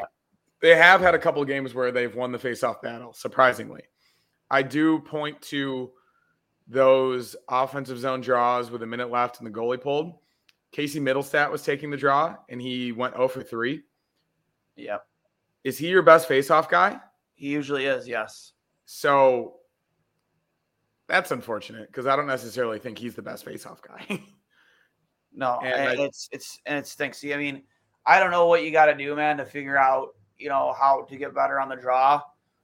They 0.62 0.76
have 0.76 1.00
had 1.00 1.14
a 1.14 1.18
couple 1.18 1.42
of 1.42 1.48
games 1.48 1.74
where 1.74 1.90
they've 1.92 2.14
won 2.14 2.32
the 2.32 2.38
faceoff 2.38 2.80
battle, 2.82 3.12
surprisingly. 3.12 3.82
I 4.50 4.62
do 4.62 5.00
point 5.00 5.40
to 5.42 5.90
those 6.68 7.36
offensive 7.48 7.98
zone 7.98 8.20
draws 8.20 8.70
with 8.70 8.82
a 8.82 8.86
minute 8.86 9.10
left 9.10 9.38
and 9.38 9.46
the 9.46 9.50
goalie 9.50 9.80
pulled. 9.80 10.14
Casey 10.72 11.00
Mittelstadt 11.00 11.50
was 11.50 11.62
taking 11.62 11.90
the 11.90 11.96
draw 11.96 12.36
and 12.48 12.60
he 12.60 12.92
went 12.92 13.14
0 13.14 13.28
for 13.28 13.42
3. 13.42 13.82
yeah. 14.76 14.98
Is 15.64 15.78
he 15.78 15.88
your 15.88 16.02
best 16.02 16.28
faceoff 16.28 16.68
guy? 16.68 17.00
He 17.34 17.48
usually 17.48 17.86
is. 17.86 18.06
Yes. 18.06 18.52
So 18.86 19.56
that's 21.08 21.30
unfortunate 21.30 21.88
because 21.88 22.06
I 22.06 22.16
don't 22.16 22.26
necessarily 22.26 22.78
think 22.78 22.98
he's 22.98 23.14
the 23.14 23.22
best 23.22 23.44
faceoff 23.44 23.78
guy. 23.82 24.22
No, 25.38 25.60
And 25.62 25.74
and 25.74 26.00
I- 26.00 26.04
it's 26.04 26.30
it's 26.32 26.58
and 26.64 26.78
it 26.78 26.86
stinks. 26.86 27.18
See, 27.18 27.34
I 27.34 27.36
mean, 27.36 27.64
I 28.06 28.20
don't 28.20 28.30
know 28.30 28.46
what 28.46 28.64
you 28.64 28.70
got 28.70 28.86
to 28.86 28.94
do, 28.94 29.14
man, 29.14 29.36
to 29.36 29.44
figure 29.44 29.76
out 29.76 30.14
you 30.38 30.48
know 30.48 30.74
how 30.80 31.02
to 31.10 31.16
get 31.18 31.34
better 31.34 31.60
on 31.60 31.68
the 31.68 31.76
draw. 31.76 32.22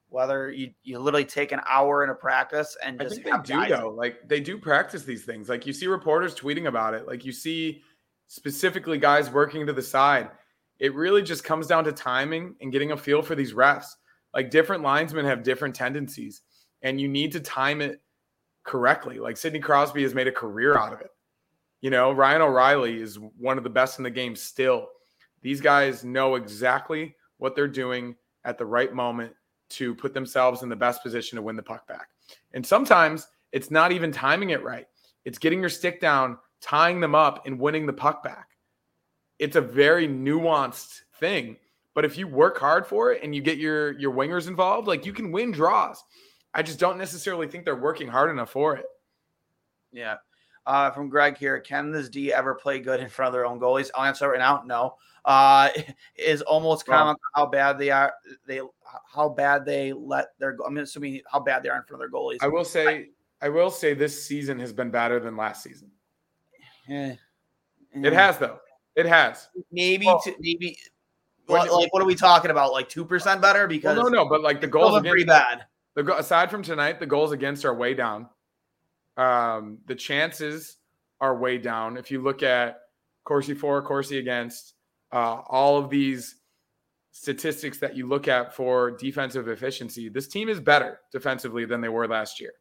Whether 0.08 0.50
you 0.50 0.72
you 0.82 0.98
literally 0.98 1.26
take 1.26 1.52
an 1.52 1.60
hour 1.68 2.02
in 2.02 2.08
a 2.08 2.14
practice 2.14 2.74
and 2.82 2.98
I 3.02 3.08
think 3.10 3.24
they 3.24 3.30
do 3.44 3.68
though. 3.68 3.90
Like 3.90 4.26
they 4.26 4.40
do 4.40 4.56
practice 4.56 5.02
these 5.02 5.26
things. 5.26 5.50
Like 5.50 5.66
you 5.66 5.74
see 5.74 5.86
reporters 5.86 6.34
tweeting 6.34 6.66
about 6.66 6.94
it. 6.94 7.06
Like 7.06 7.26
you 7.26 7.32
see 7.32 7.82
specifically 8.26 8.96
guys 8.96 9.28
working 9.30 9.66
to 9.66 9.74
the 9.74 9.82
side. 9.82 10.30
It 10.78 10.94
really 10.94 11.20
just 11.20 11.44
comes 11.44 11.66
down 11.66 11.84
to 11.84 11.92
timing 11.92 12.54
and 12.62 12.72
getting 12.72 12.92
a 12.92 12.96
feel 12.96 13.20
for 13.20 13.34
these 13.34 13.52
refs. 13.52 13.88
Like 14.34 14.50
different 14.50 14.82
linesmen 14.82 15.24
have 15.24 15.42
different 15.42 15.74
tendencies, 15.74 16.42
and 16.82 17.00
you 17.00 17.08
need 17.08 17.32
to 17.32 17.40
time 17.40 17.80
it 17.80 18.00
correctly. 18.64 19.18
Like 19.18 19.36
Sidney 19.36 19.60
Crosby 19.60 20.02
has 20.02 20.14
made 20.14 20.28
a 20.28 20.32
career 20.32 20.76
out 20.76 20.92
of 20.92 21.00
it. 21.00 21.10
You 21.80 21.90
know, 21.90 22.12
Ryan 22.12 22.42
O'Reilly 22.42 23.00
is 23.00 23.18
one 23.38 23.58
of 23.58 23.64
the 23.64 23.70
best 23.70 23.98
in 23.98 24.04
the 24.04 24.10
game 24.10 24.36
still. 24.36 24.88
These 25.42 25.60
guys 25.60 26.04
know 26.04 26.36
exactly 26.36 27.16
what 27.38 27.56
they're 27.56 27.66
doing 27.66 28.14
at 28.44 28.56
the 28.56 28.66
right 28.66 28.92
moment 28.92 29.32
to 29.70 29.94
put 29.94 30.14
themselves 30.14 30.62
in 30.62 30.68
the 30.68 30.76
best 30.76 31.02
position 31.02 31.36
to 31.36 31.42
win 31.42 31.56
the 31.56 31.62
puck 31.62 31.86
back. 31.88 32.08
And 32.52 32.64
sometimes 32.64 33.26
it's 33.50 33.70
not 33.70 33.90
even 33.90 34.12
timing 34.12 34.50
it 34.50 34.62
right. 34.62 34.86
It's 35.24 35.38
getting 35.38 35.60
your 35.60 35.68
stick 35.68 36.00
down, 36.00 36.38
tying 36.60 37.00
them 37.00 37.14
up, 37.14 37.46
and 37.46 37.58
winning 37.58 37.86
the 37.86 37.92
puck 37.92 38.22
back. 38.22 38.48
It's 39.38 39.56
a 39.56 39.60
very 39.60 40.06
nuanced 40.06 41.00
thing. 41.18 41.56
But 41.94 42.04
if 42.04 42.16
you 42.16 42.26
work 42.26 42.58
hard 42.58 42.86
for 42.86 43.12
it 43.12 43.22
and 43.22 43.34
you 43.34 43.42
get 43.42 43.58
your 43.58 43.92
your 43.98 44.12
wingers 44.12 44.48
involved, 44.48 44.88
like 44.88 45.04
you 45.04 45.12
can 45.12 45.32
win 45.32 45.52
draws. 45.52 46.02
I 46.54 46.62
just 46.62 46.78
don't 46.78 46.98
necessarily 46.98 47.46
think 47.48 47.64
they're 47.64 47.76
working 47.76 48.08
hard 48.08 48.30
enough 48.30 48.50
for 48.50 48.76
it. 48.76 48.86
Yeah. 49.90 50.16
Uh, 50.66 50.90
from 50.90 51.08
Greg 51.08 51.36
here, 51.36 51.58
can 51.60 51.90
this 51.90 52.08
D 52.08 52.32
ever 52.32 52.54
play 52.54 52.78
good 52.78 53.00
in 53.00 53.08
front 53.08 53.28
of 53.28 53.32
their 53.32 53.46
own 53.46 53.58
goalies? 53.58 53.90
I'll 53.94 54.04
answer 54.04 54.28
right 54.28 54.38
now. 54.38 54.62
No. 54.64 54.94
Uh, 55.24 55.70
is 56.16 56.42
almost 56.42 56.86
Well- 56.88 57.16
how 57.34 57.46
bad 57.46 57.78
they 57.78 57.90
are. 57.90 58.12
They 58.46 58.60
how 59.06 59.28
bad 59.30 59.64
they 59.64 59.92
let 59.92 60.38
their. 60.38 60.56
I'm 60.66 60.76
assuming 60.78 61.20
how 61.30 61.40
bad 61.40 61.62
they 61.62 61.68
are 61.68 61.78
in 61.78 61.84
front 61.84 62.02
of 62.02 62.10
their 62.10 62.10
goalies. 62.10 62.38
I 62.42 62.48
will 62.48 62.64
say, 62.64 63.08
I 63.40 63.48
will 63.48 63.70
say 63.70 63.94
this 63.94 64.24
season 64.24 64.58
has 64.60 64.72
been 64.72 64.90
better 64.90 65.18
than 65.18 65.36
last 65.36 65.62
season. 65.62 65.90
Eh. 66.88 67.16
It 67.94 68.12
has 68.12 68.38
though. 68.38 68.58
It 68.94 69.06
has. 69.06 69.48
maybe 69.70 70.06
Well, 70.06 70.20
to, 70.22 70.34
maybe. 70.40 70.76
When 71.46 71.58
What, 71.60 71.72
like 71.72 71.92
what 71.92 72.02
are 72.02 72.06
we 72.06 72.14
talking 72.14 72.50
about? 72.50 72.72
Like 72.72 72.88
two 72.88 73.04
percent 73.04 73.40
better 73.40 73.60
Well, 73.60 73.68
because 73.68 73.96
no, 73.96 74.08
no, 74.08 74.28
but 74.28 74.42
like 74.42 74.60
the 74.60 74.66
goals 74.66 74.96
against 74.96 75.10
pretty 75.10 75.24
bad. 75.24 75.66
The 75.94 76.16
aside 76.16 76.50
from 76.50 76.62
tonight, 76.62 77.00
the 77.00 77.06
goals 77.06 77.32
against 77.32 77.64
are 77.64 77.74
way 77.74 77.94
down. 77.94 78.28
Um, 79.16 79.78
the 79.86 79.94
chances 79.94 80.78
are 81.20 81.36
way 81.36 81.58
down. 81.58 81.96
If 81.96 82.10
you 82.10 82.22
look 82.22 82.42
at 82.42 82.80
Corsi 83.24 83.54
for, 83.54 83.82
Corsi 83.82 84.18
against, 84.18 84.74
uh, 85.12 85.42
all 85.46 85.78
of 85.78 85.90
these 85.90 86.36
statistics 87.10 87.78
that 87.78 87.94
you 87.94 88.08
look 88.08 88.26
at 88.26 88.54
for 88.54 88.90
defensive 88.92 89.48
efficiency, 89.48 90.08
this 90.08 90.28
team 90.28 90.48
is 90.48 90.60
better 90.60 91.00
defensively 91.12 91.66
than 91.66 91.80
they 91.80 91.90
were 91.90 92.08
last 92.08 92.40
year. 92.40 92.52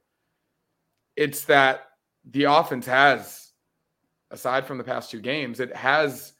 It's 1.16 1.46
that 1.46 1.88
the 2.30 2.44
offense 2.44 2.86
has, 2.86 3.54
aside 4.30 4.66
from 4.66 4.78
the 4.78 4.84
past 4.84 5.10
two 5.10 5.22
games, 5.22 5.60
it 5.60 5.76
has 5.76 6.34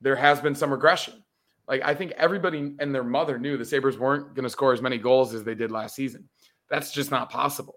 there 0.00 0.16
has 0.16 0.40
been 0.40 0.54
some 0.54 0.70
regression. 0.70 1.22
Like 1.68 1.82
I 1.84 1.94
think 1.94 2.12
everybody 2.12 2.74
and 2.78 2.94
their 2.94 3.04
mother 3.04 3.38
knew 3.38 3.56
the 3.56 3.64
Sabres 3.64 3.98
weren't 3.98 4.34
going 4.34 4.44
to 4.44 4.50
score 4.50 4.72
as 4.72 4.82
many 4.82 4.98
goals 4.98 5.34
as 5.34 5.44
they 5.44 5.54
did 5.54 5.70
last 5.70 5.94
season. 5.94 6.28
That's 6.70 6.92
just 6.92 7.10
not 7.10 7.30
possible. 7.30 7.76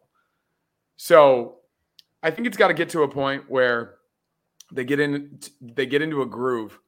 So 0.97 1.60
I 2.21 2.32
think 2.32 2.47
it's 2.47 2.58
got 2.58 2.67
to 2.67 2.73
get 2.73 2.89
to 2.89 3.04
a 3.04 3.08
point 3.08 3.49
where 3.49 3.95
they 4.71 4.84
get 4.84 4.99
in 4.99 5.39
they 5.62 5.86
get 5.86 6.02
into 6.02 6.21
a 6.21 6.25
groove 6.25 6.80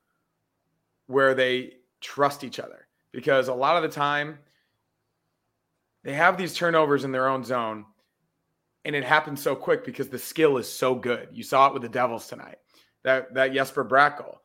where 1.07 1.33
they 1.33 1.73
trust 1.99 2.43
each 2.43 2.59
other 2.59 2.87
because 3.11 3.47
a 3.47 3.53
lot 3.53 3.75
of 3.75 3.83
the 3.83 3.89
time 3.89 4.39
they 6.03 6.13
have 6.13 6.37
these 6.37 6.53
turnovers 6.53 7.03
in 7.03 7.11
their 7.11 7.27
own 7.27 7.43
zone 7.43 7.85
and 8.85 8.95
it 8.95 9.03
happens 9.03 9.41
so 9.41 9.55
quick 9.55 9.85
because 9.85 10.09
the 10.09 10.17
skill 10.17 10.57
is 10.57 10.71
so 10.71 10.95
good. 10.95 11.29
You 11.31 11.43
saw 11.43 11.67
it 11.67 11.73
with 11.73 11.83
the 11.83 11.89
Devils 11.89 12.27
tonight. 12.27 12.57
That 13.03 13.33
that 13.33 13.53
Jesper 13.53 13.83
goal. 13.83 14.41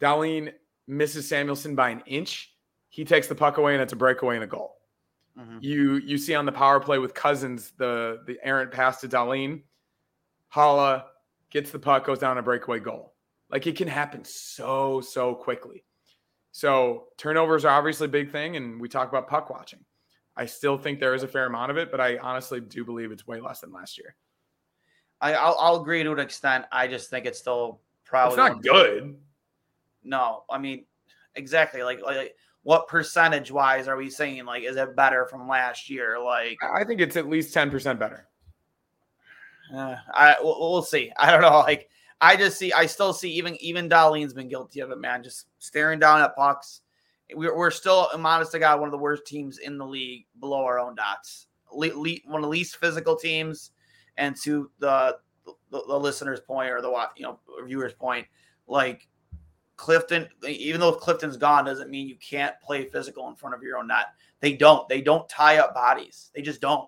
Dahlin 0.00 0.52
misses 0.90 1.28
Samuelsson 1.30 1.74
by 1.74 1.90
an 1.90 2.02
inch. 2.06 2.54
He 2.88 3.04
takes 3.04 3.28
the 3.28 3.34
puck 3.34 3.56
away 3.58 3.74
and 3.74 3.82
it's 3.82 3.92
a 3.92 3.96
breakaway 3.96 4.34
and 4.34 4.44
a 4.44 4.48
goal. 4.48 4.76
Mhm. 5.38 5.62
You 5.62 5.96
you 5.96 6.18
see 6.18 6.34
on 6.34 6.44
the 6.44 6.52
power 6.52 6.80
play 6.80 6.98
with 6.98 7.14
Cozens 7.14 7.70
the 7.72 8.22
the 8.26 8.38
errant 8.42 8.72
pass 8.72 9.00
to 9.00 9.08
Dahlin, 9.08 9.62
Haula 10.52 11.04
gets 11.50 11.70
the 11.70 11.78
puck, 11.78 12.04
goes 12.04 12.18
down 12.18 12.36
a 12.38 12.42
breakaway 12.42 12.80
goal. 12.80 13.14
Like 13.48 13.66
it 13.66 13.76
can 13.76 13.88
happen 13.88 14.24
so 14.24 15.00
so 15.00 15.34
quickly. 15.34 15.84
So 16.52 17.08
turnovers 17.16 17.64
are 17.64 17.76
obviously 17.76 18.06
a 18.06 18.08
big 18.08 18.32
thing, 18.32 18.56
and 18.56 18.80
we 18.80 18.88
talk 18.88 19.08
about 19.08 19.28
puck 19.28 19.50
watching. 19.50 19.84
I 20.36 20.46
still 20.46 20.76
think 20.76 20.98
there 20.98 21.14
is 21.14 21.22
a 21.22 21.28
fair 21.28 21.46
amount 21.46 21.70
of 21.70 21.76
it, 21.76 21.90
but 21.90 22.00
I 22.00 22.18
honestly 22.18 22.60
do 22.60 22.84
believe 22.84 23.12
it's 23.12 23.26
way 23.26 23.40
less 23.40 23.60
than 23.60 23.72
last 23.72 23.98
year. 23.98 24.16
I, 25.20 25.34
I'll, 25.34 25.56
I'll 25.60 25.80
agree 25.80 26.02
to 26.02 26.12
an 26.12 26.18
extent. 26.18 26.64
I 26.72 26.88
just 26.88 27.10
think 27.10 27.26
it's 27.26 27.38
still 27.38 27.82
probably 28.04 28.30
It's 28.32 28.36
not 28.36 28.62
good. 28.62 29.18
No, 30.04 30.44
I 30.50 30.58
mean, 30.58 30.84
exactly. 31.34 31.82
Like, 31.82 32.02
like 32.02 32.34
what 32.62 32.88
percentage 32.88 33.50
wise 33.50 33.88
are 33.88 33.96
we 33.96 34.10
saying? 34.10 34.44
Like, 34.44 34.64
is 34.64 34.76
it 34.76 34.96
better 34.96 35.26
from 35.26 35.48
last 35.48 35.88
year? 35.88 36.18
Like, 36.22 36.58
I 36.62 36.84
think 36.84 37.00
it's 37.00 37.16
at 37.16 37.28
least 37.28 37.54
10% 37.54 37.98
better. 37.98 38.28
uh, 39.74 39.96
I 40.12 40.36
we'll, 40.42 40.58
we'll 40.58 40.82
see. 40.82 41.12
I 41.18 41.30
don't 41.30 41.42
know. 41.42 41.58
Like, 41.60 41.88
I 42.20 42.36
just 42.36 42.58
see. 42.58 42.72
I 42.72 42.86
still 42.86 43.12
see. 43.12 43.32
Even 43.32 43.56
even 43.62 43.88
Dahlin's 43.88 44.34
been 44.34 44.48
guilty 44.48 44.80
of 44.80 44.90
it, 44.90 44.98
man. 44.98 45.22
Just 45.22 45.46
staring 45.58 45.98
down 45.98 46.20
at 46.20 46.36
pucks. 46.36 46.82
We're, 47.32 47.56
we're 47.56 47.70
still, 47.70 48.08
modest 48.18 48.52
to 48.52 48.58
God, 48.58 48.80
one 48.80 48.88
of 48.88 48.92
the 48.92 48.98
worst 48.98 49.24
teams 49.24 49.58
in 49.58 49.78
the 49.78 49.86
league 49.86 50.26
below 50.40 50.64
our 50.64 50.80
own 50.80 50.96
dots. 50.96 51.46
Le, 51.72 51.86
le, 51.94 52.16
one 52.26 52.40
of 52.40 52.42
the 52.42 52.48
least 52.48 52.76
physical 52.76 53.14
teams, 53.14 53.70
and 54.16 54.34
to 54.42 54.68
the, 54.80 55.16
the 55.70 55.82
the 55.86 55.98
listener's 55.98 56.40
point 56.40 56.70
or 56.70 56.82
the 56.82 56.90
you 57.16 57.22
know 57.22 57.38
viewer's 57.64 57.94
point, 57.94 58.26
like 58.66 59.08
Clifton, 59.80 60.28
even 60.46 60.78
though 60.78 60.92
Clifton's 60.92 61.38
gone, 61.38 61.64
doesn't 61.64 61.88
mean 61.88 62.06
you 62.06 62.16
can't 62.16 62.54
play 62.60 62.84
physical 62.84 63.26
in 63.30 63.34
front 63.34 63.54
of 63.54 63.62
your 63.62 63.78
own 63.78 63.86
net. 63.86 64.08
They 64.40 64.52
don't. 64.52 64.86
They 64.90 65.00
don't 65.00 65.26
tie 65.26 65.56
up 65.56 65.72
bodies. 65.72 66.30
They 66.34 66.42
just 66.42 66.60
don't. 66.60 66.86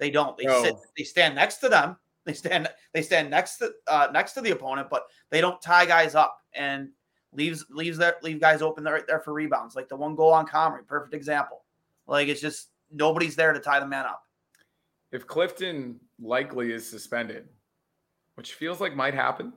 They 0.00 0.10
don't. 0.10 0.36
They 0.36 0.46
No. 0.46 0.60
sit. 0.64 0.74
They 0.98 1.04
stand 1.04 1.36
next 1.36 1.58
to 1.58 1.68
them. 1.68 1.96
They 2.24 2.32
stand. 2.32 2.68
They 2.92 3.02
stand 3.02 3.30
next 3.30 3.58
to 3.58 3.70
uh, 3.86 4.08
next 4.12 4.32
to 4.32 4.40
the 4.40 4.50
opponent, 4.50 4.88
but 4.90 5.04
they 5.30 5.40
don't 5.40 5.62
tie 5.62 5.86
guys 5.86 6.16
up 6.16 6.36
and 6.52 6.88
leaves 7.32 7.64
leaves 7.70 7.96
that 7.98 8.24
leave 8.24 8.40
guys 8.40 8.60
open 8.60 8.82
there 8.82 8.94
right 8.94 9.06
there 9.06 9.20
for 9.20 9.32
rebounds. 9.32 9.76
Like 9.76 9.88
the 9.88 9.94
one 9.94 10.16
goal 10.16 10.32
on 10.32 10.48
Comrie, 10.48 10.84
perfect 10.84 11.14
example. 11.14 11.62
Like 12.08 12.26
it's 12.26 12.40
just 12.40 12.70
nobody's 12.90 13.36
there 13.36 13.52
to 13.52 13.60
tie 13.60 13.78
the 13.78 13.86
man 13.86 14.04
up. 14.04 14.24
If 15.12 15.28
Clifton 15.28 16.00
likely 16.20 16.72
is 16.72 16.84
suspended, 16.90 17.48
which 18.34 18.54
feels 18.54 18.80
like 18.80 18.96
might 18.96 19.14
happen, 19.14 19.52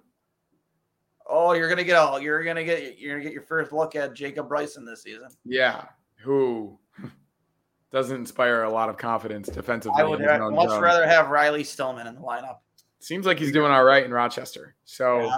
Oh, 1.29 1.53
you're 1.53 1.69
gonna 1.69 1.83
get 1.83 1.95
all. 1.95 2.19
You're 2.19 2.43
gonna 2.43 2.63
get. 2.63 2.97
You're 2.99 3.13
gonna 3.15 3.23
get 3.23 3.33
your 3.33 3.43
first 3.43 3.71
look 3.71 3.95
at 3.95 4.13
Jacob 4.13 4.47
Bryson 4.49 4.85
this 4.85 5.03
season. 5.03 5.29
yeah, 5.45 5.85
who 6.21 6.77
doesn't 7.91 8.15
inspire 8.17 8.63
a 8.63 8.69
lot 8.71 8.89
of 8.89 8.97
confidence 8.97 9.47
defensively. 9.49 10.01
I 10.01 10.03
would 10.03 10.19
have, 10.21 10.41
much 10.51 10.69
zone. 10.69 10.81
rather 10.81 11.07
have 11.07 11.29
Riley 11.29 11.63
Stillman 11.63 12.07
in 12.07 12.15
the 12.15 12.21
lineup. 12.21 12.57
Seems 12.99 13.25
like 13.25 13.37
he's 13.39 13.51
doing 13.51 13.71
all 13.71 13.83
right 13.83 14.03
in 14.05 14.11
Rochester. 14.13 14.75
So, 14.85 15.21
Yeah. 15.21 15.37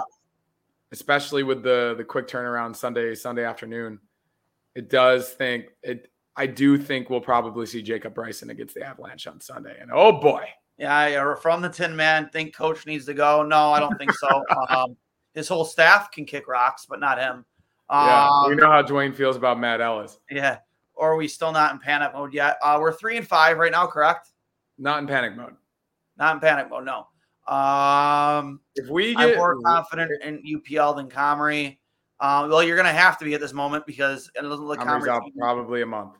especially 0.92 1.42
with 1.42 1.62
the 1.62 1.94
the 1.96 2.04
quick 2.04 2.28
turnaround 2.28 2.76
Sunday 2.76 3.14
Sunday 3.14 3.44
afternoon, 3.44 3.98
it 4.74 4.88
does 4.90 5.30
think 5.34 5.66
it. 5.82 6.10
I 6.38 6.46
do 6.46 6.76
think 6.76 7.08
we'll 7.08 7.20
probably 7.22 7.64
see 7.66 7.80
Jacob 7.82 8.14
Bryson 8.14 8.50
against 8.50 8.74
the 8.74 8.82
Avalanche 8.84 9.26
on 9.26 9.40
Sunday, 9.40 9.76
and 9.80 9.90
oh 9.92 10.12
boy, 10.20 10.44
Yeah, 10.78 10.94
I- 10.96 11.34
from 11.40 11.62
the 11.62 11.68
Tin 11.70 11.96
Man, 11.96 12.28
think 12.30 12.54
coach 12.54 12.84
needs 12.86 13.06
to 13.06 13.14
go. 13.14 13.42
No, 13.42 13.72
I 13.72 13.80
don't 13.80 13.96
think 13.96 14.12
so. 14.12 14.42
um, 14.68 14.96
his 15.36 15.46
whole 15.46 15.64
staff 15.64 16.10
can 16.10 16.24
kick 16.24 16.48
rocks, 16.48 16.86
but 16.88 16.98
not 16.98 17.18
him. 17.18 17.44
yeah, 17.90 18.28
Um, 18.28 18.50
we 18.50 18.56
know 18.56 18.70
how 18.70 18.82
Duane 18.82 19.12
feels 19.12 19.36
about 19.36 19.60
Matt 19.60 19.80
Ellis. 19.80 20.18
yeah. 20.30 20.58
Or 20.94 21.12
are 21.12 21.16
we 21.16 21.28
still 21.28 21.52
not 21.52 21.72
in 21.74 21.78
panic 21.78 22.14
mode 22.14 22.32
yet? 22.32 22.56
Uh, 22.64 22.78
we're 22.80 22.90
three 22.92 23.18
and 23.18 23.28
five 23.28 23.58
right 23.58 23.70
now, 23.70 23.86
correct? 23.86 24.30
Not 24.78 24.98
in 24.98 25.06
panic 25.06 25.36
mode. 25.36 25.54
Not 26.16 26.34
in 26.36 26.40
panic 26.40 26.70
mode. 26.70 26.86
No. 26.86 27.06
Um, 27.54 28.60
If 28.76 28.88
we 28.88 29.14
I'm 29.14 29.28
get 29.28 29.36
more 29.36 29.60
confident 29.60 30.10
in 30.24 30.42
UPL 30.42 30.96
than 30.96 31.08
Comrie. 31.10 31.76
Um, 32.18 32.48
well, 32.48 32.62
you're 32.62 32.76
going 32.76 32.86
to 32.86 32.98
have 32.98 33.18
to 33.18 33.26
be 33.26 33.34
at 33.34 33.42
this 33.42 33.52
moment 33.52 33.86
because 33.86 34.30
it 34.34 34.40
doesn't 34.40 34.64
look 34.64 34.78
Comrie's 34.80 35.06
out 35.08 35.22
probably 35.38 35.82
a 35.82 35.86
month. 35.86 36.14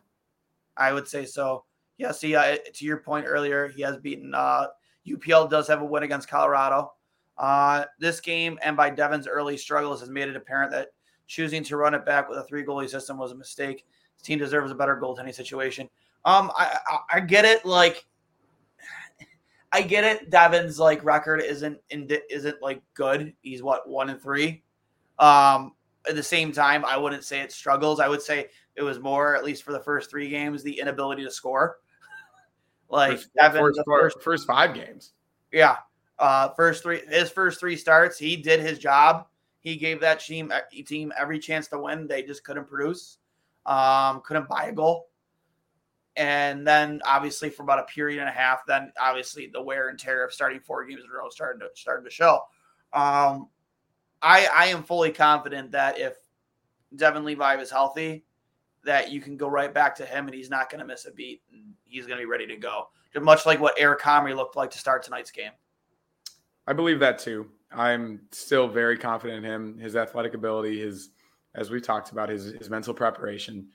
I 0.76 0.92
would 0.92 1.09
say 1.09 1.24
so. 1.24 1.64
Yeah. 1.96 2.12
See, 2.12 2.37
uh, 2.37 2.59
to 2.74 2.85
your 2.85 2.98
point 2.98 3.24
earlier, 3.26 3.68
he 3.68 3.81
has 3.81 3.96
beaten. 3.96 4.35
Uh, 4.35 4.66
UPL 5.09 5.48
does 5.48 5.66
have 5.68 5.81
a 5.81 5.85
win 5.87 6.02
against 6.02 6.29
Colorado. 6.29 6.92
Uh, 7.38 7.85
this 7.99 8.20
game 8.20 8.59
and 8.62 8.77
by 8.77 8.90
Devon's 8.90 9.27
early 9.27 9.57
struggles 9.57 10.01
has 10.01 10.09
made 10.09 10.29
it 10.29 10.37
apparent 10.37 10.72
that 10.72 10.88
choosing 11.27 11.62
to 11.64 11.77
run 11.77 11.94
it 11.94 12.07
back 12.07 12.29
with 12.29 12.38
a 12.38 12.44
three 12.44 12.64
goalie 12.64 12.88
system 12.88 13.18
was 13.18 13.33
a 13.33 13.35
mistake. 13.35 13.85
His 14.14 14.22
team 14.22 14.38
deserves 14.38 14.70
a 14.70 14.75
better 14.75 14.96
goaltending 14.96 15.35
situation. 15.35 15.88
Um, 16.25 16.51
I, 16.57 16.79
I, 16.87 16.99
I 17.14 17.20
get 17.20 17.44
it. 17.44 17.64
Like, 17.64 18.07
I 19.72 19.83
get 19.83 20.05
it. 20.05 20.31
Devon's 20.31 20.79
like 20.79 21.05
record 21.05 21.42
isn't 21.42 21.79
in, 21.90 22.09
isn't 22.31 22.62
like 22.62 22.81
good. 22.94 23.35
He's 23.42 23.62
what 23.62 23.88
one 23.88 24.11
and 24.11 24.20
three. 24.22 24.62
Um, 25.18 25.72
at 26.09 26.14
the 26.14 26.22
same 26.22 26.53
time, 26.53 26.85
I 26.85 26.96
wouldn't 26.96 27.25
say 27.25 27.40
it 27.40 27.53
struggles. 27.53 28.01
I 28.01 28.09
would 28.09 28.22
say 28.22 28.46
it 28.77 28.83
was 28.83 29.01
more, 29.01 29.37
at 29.37 29.44
least 29.44 29.62
for 29.62 29.72
the 29.72 29.81
first 29.81 30.11
three 30.11 30.29
games, 30.29 30.62
the 30.62 30.79
inability 30.79 31.25
to 31.25 31.31
score. 31.31 31.79
like 32.88 33.12
First, 33.12 33.35
Devon, 33.35 33.61
first, 33.61 33.81
first, 33.87 34.22
first 34.22 34.46
five 34.46 34.75
games. 34.75 35.12
yeah, 35.53 35.77
uh, 36.18 36.50
first 36.50 36.83
three, 36.83 37.02
his 37.09 37.31
first 37.31 37.61
three 37.61 37.76
starts, 37.76 38.18
he 38.18 38.37
did 38.37 38.61
his 38.61 38.79
job. 38.79 39.26
He 39.61 39.76
gave 39.76 40.00
that 40.00 40.20
team 40.20 40.52
team 40.87 41.12
every 41.18 41.38
chance 41.38 41.66
to 41.68 41.79
win. 41.79 42.07
They 42.07 42.22
just 42.22 42.44
couldn't 42.44 42.68
produce, 42.68 43.18
um, 43.66 44.22
couldn't 44.24 44.48
buy 44.48 44.66
a 44.66 44.72
goal. 44.72 45.09
And 46.16 46.66
then 46.66 47.02
obviously 47.05 47.50
for 47.50 47.64
about 47.64 47.81
a 47.81 47.83
period 47.83 48.20
and 48.20 48.29
a 48.29 48.33
half, 48.33 48.64
then 48.66 48.92
obviously 48.98 49.50
the 49.52 49.61
wear 49.61 49.88
and 49.88 49.98
tear 49.98 50.24
of 50.24 50.33
starting 50.33 50.61
four 50.61 50.87
games 50.87 51.02
in 51.05 51.11
a 51.11 51.12
row 51.12 51.29
started 51.29 51.61
to 51.61 51.68
started 51.74 52.05
to 52.05 52.11
show. 52.11 52.40
Um, 52.92 53.48
I 54.22 54.48
I 54.55 54.66
am 54.66 54.83
fully 54.83 55.11
confident 55.11 55.72
that 55.72 55.98
if 55.98 56.14
Devon 56.94 57.24
Levi 57.24 57.57
is 57.57 57.70
healthy, 57.70 58.24
that 58.85 59.11
you 59.11 59.20
can 59.20 59.37
go 59.37 59.48
right 59.48 59.74
back 59.74 59.96
to 59.96 60.07
him 60.07 60.26
and 60.26 60.35
he's 60.35 60.48
not 60.48 60.70
going 60.70 60.79
to 60.79 60.87
miss 60.87 61.07
a 61.07 61.11
beat 61.11 61.42
and 61.52 61.74
he's 61.85 62.07
going 62.07 62.18
to 62.18 62.22
be 62.22 62.31
ready 62.31 62.46
to 62.46 62.57
go. 62.57 62.88
Much 63.20 63.46
like 63.46 63.61
what 63.61 63.74
Eric 63.79 64.00
Comrie 64.00 64.37
looked 64.37 64.57
like 64.57 64.70
to 64.70 64.79
start 64.79 65.02
tonight's 65.02 65.31
game. 65.31 65.50
I 66.66 66.72
believe 66.72 67.00
that 67.00 67.18
too. 67.18 67.46
I'm 67.72 68.20
still 68.33 68.68
very 68.68 68.96
confident 68.96 69.44
in 69.44 69.50
him, 69.50 69.79
his 69.79 69.96
athletic 69.96 70.35
ability, 70.35 70.81
his, 70.81 71.11
as 71.55 71.70
we 71.70 71.81
talked 71.81 72.12
about, 72.12 72.29
his 72.29 72.52
his 72.52 72.70
mental 72.70 72.94
preparation. 72.94 73.68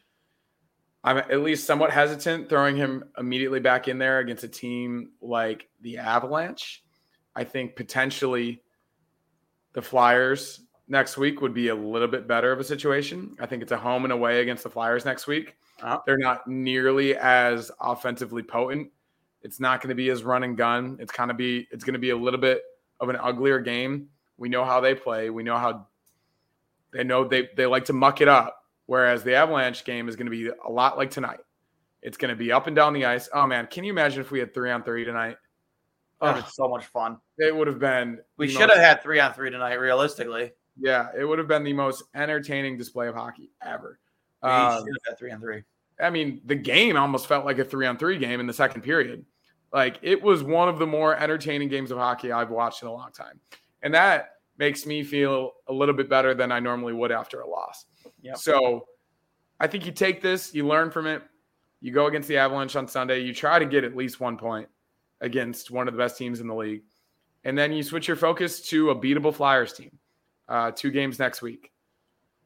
I'm 1.03 1.17
at 1.17 1.41
least 1.41 1.65
somewhat 1.65 1.91
hesitant 1.91 2.47
throwing 2.47 2.75
him 2.75 3.03
immediately 3.17 3.59
back 3.59 3.87
in 3.87 3.97
there 3.97 4.19
against 4.19 4.43
a 4.43 4.47
team 4.47 5.11
like 5.21 5.67
the 5.81 5.97
Avalanche. 5.97 6.83
I 7.35 7.43
think 7.43 7.75
potentially 7.75 8.61
the 9.73 9.81
Flyers 9.81 10.61
next 10.87 11.17
week 11.17 11.41
would 11.41 11.53
be 11.53 11.69
a 11.69 11.75
little 11.75 12.07
bit 12.07 12.27
better 12.27 12.51
of 12.51 12.59
a 12.59 12.63
situation. 12.63 13.35
I 13.39 13.47
think 13.47 13.63
it's 13.63 13.71
a 13.71 13.77
home 13.77 14.03
and 14.03 14.13
away 14.13 14.41
against 14.41 14.63
the 14.63 14.69
Flyers 14.69 15.05
next 15.05 15.25
week. 15.25 15.55
Uh-huh. 15.81 15.99
They're 16.05 16.17
not 16.17 16.47
nearly 16.47 17.15
as 17.15 17.71
offensively 17.79 18.43
potent. 18.43 18.89
It's 19.41 19.59
not 19.59 19.81
going 19.81 19.89
to 19.89 19.95
be 19.95 20.09
as 20.09 20.23
run 20.23 20.43
and 20.43 20.55
gun. 20.55 20.97
It's 20.99 21.11
kind 21.11 21.31
of 21.31 21.37
be 21.37 21.67
it's 21.71 21.83
going 21.83 21.93
to 21.93 21.99
be 21.99 22.11
a 22.11 22.17
little 22.17 22.39
bit 22.39 22.61
of 23.01 23.09
an 23.09 23.17
uglier 23.17 23.59
game. 23.59 24.07
We 24.37 24.47
know 24.47 24.63
how 24.63 24.79
they 24.79 24.95
play. 24.95 25.29
We 25.29 25.43
know 25.43 25.57
how 25.57 25.87
they 26.93 27.03
know 27.03 27.25
they 27.27 27.49
they 27.57 27.65
like 27.65 27.85
to 27.85 27.93
muck 27.93 28.21
it 28.21 28.27
up. 28.29 28.57
Whereas 28.85 29.23
the 29.23 29.35
Avalanche 29.35 29.83
game 29.85 30.07
is 30.09 30.15
going 30.15 30.25
to 30.27 30.31
be 30.31 30.47
a 30.65 30.69
lot 30.69 30.97
like 30.97 31.11
tonight. 31.11 31.39
It's 32.01 32.17
going 32.17 32.29
to 32.29 32.35
be 32.35 32.51
up 32.51 32.67
and 32.67 32.75
down 32.75 32.93
the 32.93 33.05
ice. 33.05 33.29
Oh 33.33 33.45
man, 33.45 33.67
can 33.67 33.83
you 33.83 33.91
imagine 33.91 34.21
if 34.21 34.31
we 34.31 34.39
had 34.39 34.53
three 34.53 34.71
on 34.71 34.83
three 34.83 35.03
tonight? 35.05 35.37
That 36.21 36.35
Oh, 36.37 36.41
was 36.41 36.55
so 36.55 36.67
much 36.67 36.85
fun. 36.85 37.17
it 37.37 37.55
would 37.55 37.67
have 37.67 37.79
been. 37.79 38.19
We 38.37 38.47
should 38.47 38.59
most- 38.61 38.73
have 38.75 38.83
had 38.83 39.01
three 39.03 39.19
on 39.19 39.33
three 39.33 39.49
tonight, 39.49 39.75
realistically. 39.75 40.51
Yeah, 40.79 41.09
it 41.17 41.25
would 41.25 41.37
have 41.39 41.47
been 41.47 41.63
the 41.63 41.73
most 41.73 42.03
entertaining 42.15 42.77
display 42.77 43.07
of 43.07 43.15
hockey 43.15 43.51
ever. 43.61 43.99
We 44.43 44.49
Um, 44.49 44.79
should 44.79 44.87
have 44.87 45.09
had 45.09 45.17
three 45.19 45.31
on 45.31 45.39
three. 45.41 45.63
I 45.99 46.09
mean, 46.09 46.41
the 46.45 46.55
game 46.55 46.97
almost 46.97 47.27
felt 47.27 47.45
like 47.45 47.59
a 47.59 47.65
three 47.65 47.85
on 47.85 47.97
three 47.97 48.17
game 48.17 48.39
in 48.39 48.47
the 48.47 48.53
second 48.53 48.81
period. 48.81 49.25
Like 49.73 49.99
it 50.01 50.21
was 50.21 50.43
one 50.43 50.67
of 50.67 50.79
the 50.79 50.87
more 50.87 51.15
entertaining 51.15 51.69
games 51.69 51.91
of 51.91 51.97
hockey 51.97 52.31
I've 52.31 52.49
watched 52.49 52.81
in 52.81 52.87
a 52.87 52.93
long 52.93 53.11
time. 53.11 53.39
And 53.83 53.93
that 53.93 54.35
makes 54.57 54.85
me 54.85 55.03
feel 55.03 55.53
a 55.67 55.73
little 55.73 55.95
bit 55.95 56.09
better 56.09 56.33
than 56.33 56.51
I 56.51 56.59
normally 56.59 56.93
would 56.93 57.11
after 57.11 57.41
a 57.41 57.47
loss. 57.47 57.85
Yep. 58.21 58.37
So 58.37 58.85
I 59.59 59.67
think 59.67 59.85
you 59.85 59.91
take 59.91 60.21
this, 60.21 60.53
you 60.53 60.67
learn 60.67 60.91
from 60.91 61.07
it, 61.07 61.23
you 61.79 61.91
go 61.91 62.05
against 62.07 62.27
the 62.27 62.37
Avalanche 62.37 62.75
on 62.75 62.87
Sunday, 62.87 63.21
you 63.21 63.33
try 63.33 63.59
to 63.59 63.65
get 63.65 63.83
at 63.83 63.95
least 63.95 64.19
one 64.19 64.37
point 64.37 64.67
against 65.21 65.71
one 65.71 65.87
of 65.87 65.93
the 65.93 65.97
best 65.97 66.17
teams 66.17 66.39
in 66.39 66.47
the 66.47 66.55
league. 66.55 66.83
And 67.43 67.57
then 67.57 67.71
you 67.71 67.81
switch 67.81 68.07
your 68.07 68.17
focus 68.17 68.61
to 68.69 68.91
a 68.91 68.95
beatable 68.95 69.33
Flyers 69.33 69.73
team. 69.73 69.97
Uh, 70.47 70.71
two 70.71 70.91
games 70.91 71.17
next 71.17 71.41
week. 71.41 71.71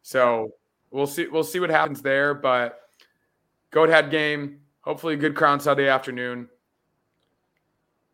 So 0.04 0.52
we'll 0.92 1.08
see 1.08 1.28
we'll 1.28 1.44
see 1.44 1.60
what 1.60 1.72
happens 1.72 2.02
there, 2.02 2.34
but 2.36 2.80
Goat 3.72 3.90
head 3.90 4.10
game. 4.10 4.60
Hopefully, 4.82 5.16
a 5.16 5.18
good 5.18 5.36
crown 5.36 5.60
Sunday 5.60 5.90
afternoon. 5.90 6.48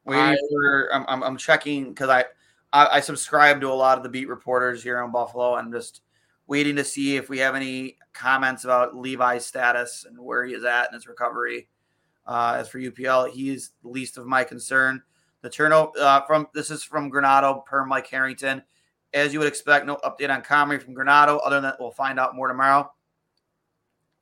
Waiting 0.05 0.23
I- 0.23 0.37
for 0.49 0.89
I'm 0.93 1.05
I'm, 1.07 1.23
I'm 1.23 1.37
checking 1.37 1.89
because 1.89 2.09
I, 2.09 2.25
I 2.73 2.97
I 2.97 2.99
subscribe 2.99 3.61
to 3.61 3.71
a 3.71 3.73
lot 3.73 3.97
of 3.97 4.03
the 4.03 4.09
beat 4.09 4.27
reporters 4.27 4.81
here 4.83 5.03
in 5.03 5.11
Buffalo 5.11 5.55
and 5.55 5.71
just 5.71 6.01
waiting 6.47 6.75
to 6.75 6.83
see 6.83 7.15
if 7.15 7.29
we 7.29 7.37
have 7.37 7.55
any 7.55 7.97
comments 8.13 8.65
about 8.65 8.95
Levi's 8.95 9.45
status 9.45 10.05
and 10.07 10.19
where 10.19 10.43
he 10.45 10.53
is 10.53 10.65
at 10.65 10.87
in 10.89 10.93
his 10.93 11.07
recovery. 11.07 11.67
Uh, 12.25 12.57
as 12.59 12.67
for 12.67 12.79
UPL, 12.79 13.31
he 13.31 13.49
is 13.49 13.71
the 13.81 13.89
least 13.89 14.17
of 14.17 14.25
my 14.25 14.43
concern. 14.43 15.01
The 15.41 15.49
turnover 15.49 15.91
uh, 15.99 16.21
from 16.25 16.47
this 16.53 16.69
is 16.69 16.83
from 16.83 17.11
Granato 17.11 17.65
per 17.65 17.85
Mike 17.85 18.07
Harrington. 18.07 18.61
As 19.13 19.33
you 19.33 19.39
would 19.39 19.47
expect, 19.47 19.85
no 19.85 19.97
update 19.97 20.29
on 20.29 20.41
Comrie 20.41 20.81
from 20.81 20.95
Granato, 20.95 21.39
Other 21.43 21.57
than 21.57 21.63
that, 21.63 21.77
we'll 21.79 21.91
find 21.91 22.19
out 22.19 22.35
more 22.35 22.47
tomorrow. 22.47 22.91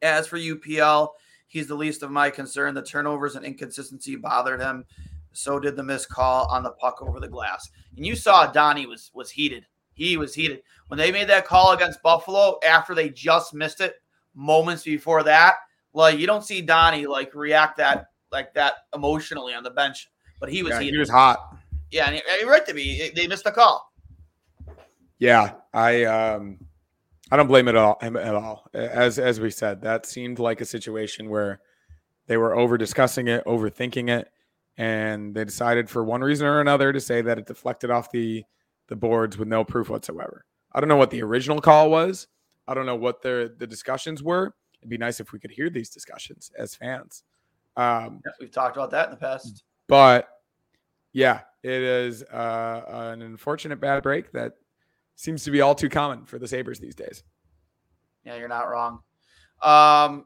As 0.02 0.28
for 0.28 0.38
UPL, 0.38 1.10
he's 1.48 1.68
the 1.68 1.76
least 1.76 2.04
of 2.04 2.10
my 2.10 2.30
concern. 2.30 2.74
The 2.74 2.82
turnovers 2.82 3.36
and 3.36 3.46
inconsistency 3.46 4.16
bothered 4.16 4.62
him. 4.62 4.86
So 5.32 5.60
did 5.60 5.76
the 5.76 5.84
missed 5.84 6.10
call 6.10 6.48
on 6.48 6.64
the 6.64 6.72
puck 6.72 7.02
over 7.02 7.20
the 7.20 7.28
glass. 7.28 7.70
And 7.96 8.06
you 8.06 8.16
saw 8.16 8.48
Donnie 8.48 8.86
was 8.86 9.12
was 9.14 9.30
heated. 9.32 9.66
He 9.94 10.18
was 10.18 10.34
heated 10.34 10.62
when 10.88 10.98
they 10.98 11.12
made 11.12 11.28
that 11.30 11.46
call 11.46 11.72
against 11.74 12.02
Buffalo 12.02 12.58
after 12.66 12.96
they 12.96 13.10
just 13.10 13.54
missed 13.54 13.82
it 13.82 13.96
moments 14.34 14.84
before 14.84 15.24
that. 15.24 15.56
Like 15.94 16.18
you 16.20 16.26
don't 16.28 16.44
see 16.44 16.62
Donnie 16.62 17.06
like 17.06 17.34
react 17.36 17.78
that 17.78 18.08
like 18.32 18.54
that 18.54 18.74
emotionally 18.94 19.54
on 19.54 19.64
the 19.64 19.72
bench, 19.72 20.10
but 20.40 20.50
he 20.50 20.64
was 20.64 20.72
Yeah, 20.72 20.80
heated. 20.82 20.94
he 20.94 21.00
was 21.00 21.10
hot. 21.10 21.40
yeah, 21.92 22.08
and 22.10 22.16
he- 22.40 22.46
right 22.48 22.66
to 22.66 22.74
be. 22.74 23.10
They 23.16 23.28
missed 23.28 23.44
the 23.44 23.52
call. 23.52 23.92
Yeah, 25.18 25.54
I 25.74 26.06
um 26.06 26.60
I 27.32 27.38
don't 27.38 27.48
blame 27.48 27.68
it 27.68 27.76
all 27.76 27.98
him 28.02 28.16
at 28.16 28.36
all. 28.36 28.70
As 28.74 29.20
as 29.20 29.40
we 29.40 29.52
said, 29.52 29.82
that 29.82 30.06
seemed 30.06 30.40
like 30.40 30.62
a 30.62 30.66
situation 30.66 31.30
where 31.30 31.60
they 32.28 32.38
were 32.38 32.56
over 32.56 32.78
discussing 32.78 33.28
it, 33.28 33.44
overthinking 33.46 34.10
it, 34.10 34.30
and 34.80 35.36
they 35.36 35.44
decided 35.44 35.90
for 35.90 36.04
one 36.06 36.22
reason 36.22 36.48
or 36.48 36.62
another 36.62 36.94
to 36.94 37.00
say 37.02 37.22
that 37.22 37.38
it 37.38 37.46
deflected 37.46 37.92
off 37.92 38.10
the 38.12 38.44
the 38.88 38.96
boards 38.96 39.38
with 39.38 39.48
no 39.48 39.64
proof 39.64 39.90
whatsoever. 39.90 40.46
I 40.74 40.80
don't 40.80 40.88
know 40.90 40.96
what 40.96 41.12
the 41.12 41.22
original 41.22 41.60
call 41.62 41.92
was. 41.92 42.28
I 42.68 42.74
don't 42.74 42.86
know 42.88 42.96
what 42.96 43.22
the 43.22 43.54
the 43.58 43.68
discussions 43.68 44.24
were. 44.24 44.56
It'd 44.80 44.90
be 44.90 44.98
nice 44.98 45.20
if 45.20 45.34
we 45.34 45.40
could 45.40 45.52
hear 45.52 45.70
these 45.70 45.90
discussions 45.90 46.50
as 46.58 46.74
fans. 46.76 47.24
Um, 47.76 48.22
Yeah, 48.26 48.32
We've 48.40 48.52
talked 48.52 48.78
about 48.78 48.92
that 48.92 49.06
in 49.08 49.12
the 49.12 49.18
past. 49.18 49.64
but 49.88 50.30
yeah, 51.12 51.42
it 51.64 51.82
is 51.82 52.24
uh, 52.24 52.84
an 52.88 53.22
unfortunate 53.22 53.82
bad 53.82 54.02
break 54.04 54.32
that 54.32 54.54
seems 55.16 55.44
to 55.44 55.52
be 55.52 55.60
all 55.60 55.76
too 55.76 55.90
common 55.90 56.26
for 56.26 56.40
the 56.40 56.48
Sabres 56.48 56.80
these 56.80 56.96
days. 56.96 57.24
Yeah, 58.24 58.38
you're 58.38 58.48
not 58.48 58.70
wrong. 58.70 59.00
Um, 59.62 60.26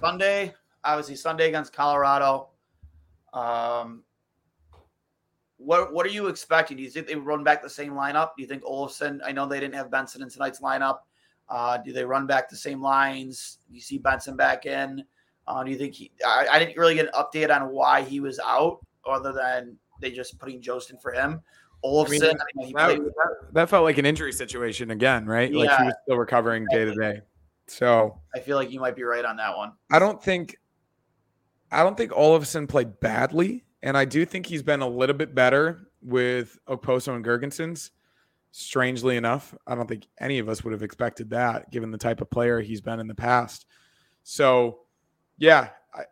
Sunday, 0.00 0.54
obviously 0.86 1.16
Sunday 1.16 1.48
against 1.48 1.72
Colorado. 1.72 2.48
Um, 3.32 4.02
what 5.58 5.92
what 5.92 6.06
are 6.06 6.10
you 6.10 6.28
expecting? 6.28 6.76
Do 6.76 6.82
you 6.82 6.90
think 6.90 7.06
they 7.06 7.14
run 7.14 7.42
back 7.42 7.62
the 7.62 7.70
same 7.70 7.92
lineup? 7.92 8.30
Do 8.36 8.42
you 8.42 8.48
think 8.48 8.62
Olofsson? 8.62 9.20
I 9.24 9.32
know 9.32 9.46
they 9.46 9.60
didn't 9.60 9.74
have 9.74 9.90
Benson 9.90 10.22
in 10.22 10.28
tonight's 10.30 10.60
lineup. 10.60 10.98
Uh, 11.48 11.78
do 11.78 11.92
they 11.92 12.04
run 12.04 12.26
back 12.26 12.48
the 12.48 12.56
same 12.56 12.82
lines? 12.82 13.58
Do 13.68 13.74
you 13.74 13.80
see 13.80 13.98
Benson 13.98 14.36
back 14.36 14.66
in? 14.66 15.04
Uh, 15.46 15.62
do 15.64 15.70
you 15.70 15.78
think 15.78 15.94
he? 15.94 16.10
I, 16.26 16.46
I 16.52 16.58
didn't 16.58 16.76
really 16.76 16.94
get 16.94 17.06
an 17.06 17.12
update 17.14 17.54
on 17.54 17.70
why 17.70 18.02
he 18.02 18.20
was 18.20 18.38
out, 18.44 18.84
other 19.08 19.32
than 19.32 19.76
they 20.00 20.10
just 20.10 20.38
putting 20.38 20.60
Jostin 20.60 21.00
for 21.00 21.12
him. 21.12 21.40
Olofsson, 21.84 22.34
I 22.34 22.44
mean, 22.56 22.66
he 22.66 22.72
That, 22.72 22.86
played, 22.86 23.00
that- 23.04 23.36
that 23.52 23.68
felt 23.70 23.84
like 23.84 23.98
an 23.98 24.06
injury 24.06 24.32
situation 24.32 24.90
again, 24.90 25.24
right? 25.26 25.52
Like 25.52 25.70
he 25.78 25.84
was 25.84 25.94
still 26.02 26.16
recovering 26.16 26.66
day 26.70 26.84
to 26.84 26.94
day. 26.94 27.20
So 27.68 28.18
I 28.34 28.40
feel 28.40 28.56
like 28.56 28.70
you 28.70 28.80
might 28.80 28.96
be 28.96 29.02
right 29.04 29.24
on 29.24 29.36
that 29.36 29.56
one. 29.56 29.72
I 29.90 29.98
don't 29.98 30.22
think 30.22 30.58
I 31.70 31.82
don't 31.82 31.96
think 31.96 32.12
Olofsson 32.12 32.68
played 32.68 33.00
badly, 33.00 33.64
and 33.82 33.96
I 33.96 34.04
do 34.04 34.24
think 34.24 34.46
he's 34.46 34.62
been 34.62 34.82
a 34.82 34.88
little 34.88 35.16
bit 35.16 35.34
better 35.34 35.88
with 36.02 36.58
Okposo 36.68 37.14
and 37.14 37.24
Girgensons. 37.24 37.90
Strangely 38.52 39.16
enough, 39.16 39.54
I 39.66 39.74
don't 39.74 39.86
think 39.88 40.06
any 40.18 40.38
of 40.38 40.48
us 40.48 40.64
would 40.64 40.72
have 40.72 40.82
expected 40.82 41.30
that, 41.30 41.70
given 41.70 41.90
the 41.90 41.98
type 41.98 42.20
of 42.20 42.30
player 42.30 42.60
he's 42.60 42.80
been 42.80 43.00
in 43.00 43.06
the 43.06 43.14
past. 43.14 43.66
So, 44.22 44.78
yeah, 45.36 45.70
I, 45.94 46.04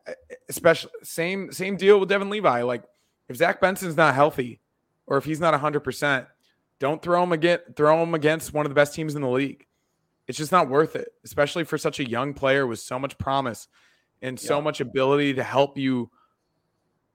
especially 0.49 0.91
same 1.03 1.53
same 1.53 1.77
deal 1.77 1.99
with 1.99 2.09
Devon 2.09 2.31
Levi. 2.31 2.63
Like, 2.63 2.85
if 3.29 3.37
Zach 3.37 3.61
Benson's 3.61 3.97
not 3.97 4.15
healthy, 4.15 4.61
or 5.07 5.17
if 5.17 5.25
he's 5.25 5.41
not 5.41 5.59
hundred 5.59 5.81
percent, 5.81 6.27
don't 6.81 7.01
throw 7.01 7.23
him 7.23 7.33
again. 7.33 7.61
Throw 7.77 8.03
him 8.03 8.15
against 8.15 8.53
one 8.53 8.67
of 8.67 8.71
the 8.71 8.75
best 8.75 8.95
teams 8.95 9.15
in 9.15 9.23
the 9.23 9.29
league. 9.29 9.67
It's 10.29 10.39
just 10.39 10.53
not 10.53 10.69
worth 10.69 10.97
it, 10.97 11.09
especially 11.25 11.65
for 11.65 11.79
such 11.79 12.01
a 12.01 12.09
young 12.09 12.35
player 12.35 12.67
with 12.67 12.81
so 12.81 12.99
much 12.99 13.17
promise 13.17 13.69
and 14.25 14.41
so 14.41 14.57
Yeah. 14.59 14.65
much 14.65 14.81
ability 14.81 15.35
to 15.35 15.43
help 15.45 15.77
you 15.79 16.11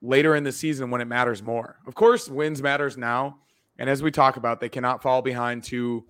later 0.00 0.34
in 0.34 0.44
the 0.44 0.52
season 0.52 0.90
when 0.90 1.00
it 1.00 1.06
matters 1.06 1.42
more. 1.42 1.78
Of 1.86 1.94
course, 1.94 2.28
wins 2.28 2.62
matters 2.62 2.96
now, 2.96 3.40
and 3.78 3.90
as 3.90 4.02
we 4.02 4.10
talk 4.10 4.36
about, 4.36 4.60
they 4.60 4.68
cannot 4.68 5.02
fall 5.02 5.20
behind 5.22 5.64
too 5.64 6.06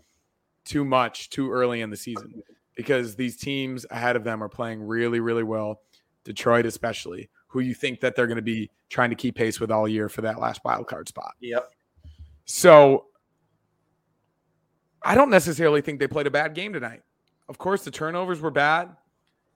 too 0.64 0.84
much 0.84 1.30
too 1.30 1.50
early 1.50 1.80
in 1.80 1.88
the 1.90 1.96
season 1.96 2.42
because 2.76 3.16
these 3.16 3.36
teams 3.36 3.86
ahead 3.90 4.14
of 4.14 4.24
them 4.24 4.42
are 4.42 4.48
playing 4.48 4.82
really 4.86 5.18
really 5.20 5.42
well. 5.42 5.80
Detroit 6.22 6.66
especially, 6.66 7.30
who 7.48 7.60
you 7.60 7.74
think 7.74 7.98
that 8.00 8.14
they're 8.14 8.26
going 8.26 8.36
to 8.36 8.42
be 8.42 8.70
trying 8.90 9.08
to 9.10 9.16
keep 9.16 9.34
pace 9.34 9.58
with 9.58 9.70
all 9.70 9.88
year 9.88 10.08
for 10.10 10.20
that 10.20 10.38
last 10.38 10.60
wild 10.64 10.86
card 10.86 11.08
spot. 11.08 11.32
Yep. 11.40 11.72
So 12.44 13.06
I 15.02 15.14
don't 15.14 15.30
necessarily 15.30 15.80
think 15.80 15.98
they 15.98 16.06
played 16.06 16.26
a 16.26 16.30
bad 16.30 16.54
game 16.54 16.74
tonight. 16.74 17.02
Of 17.48 17.56
course, 17.56 17.84
the 17.84 17.90
turnovers 17.90 18.40
were 18.40 18.50
bad, 18.50 18.94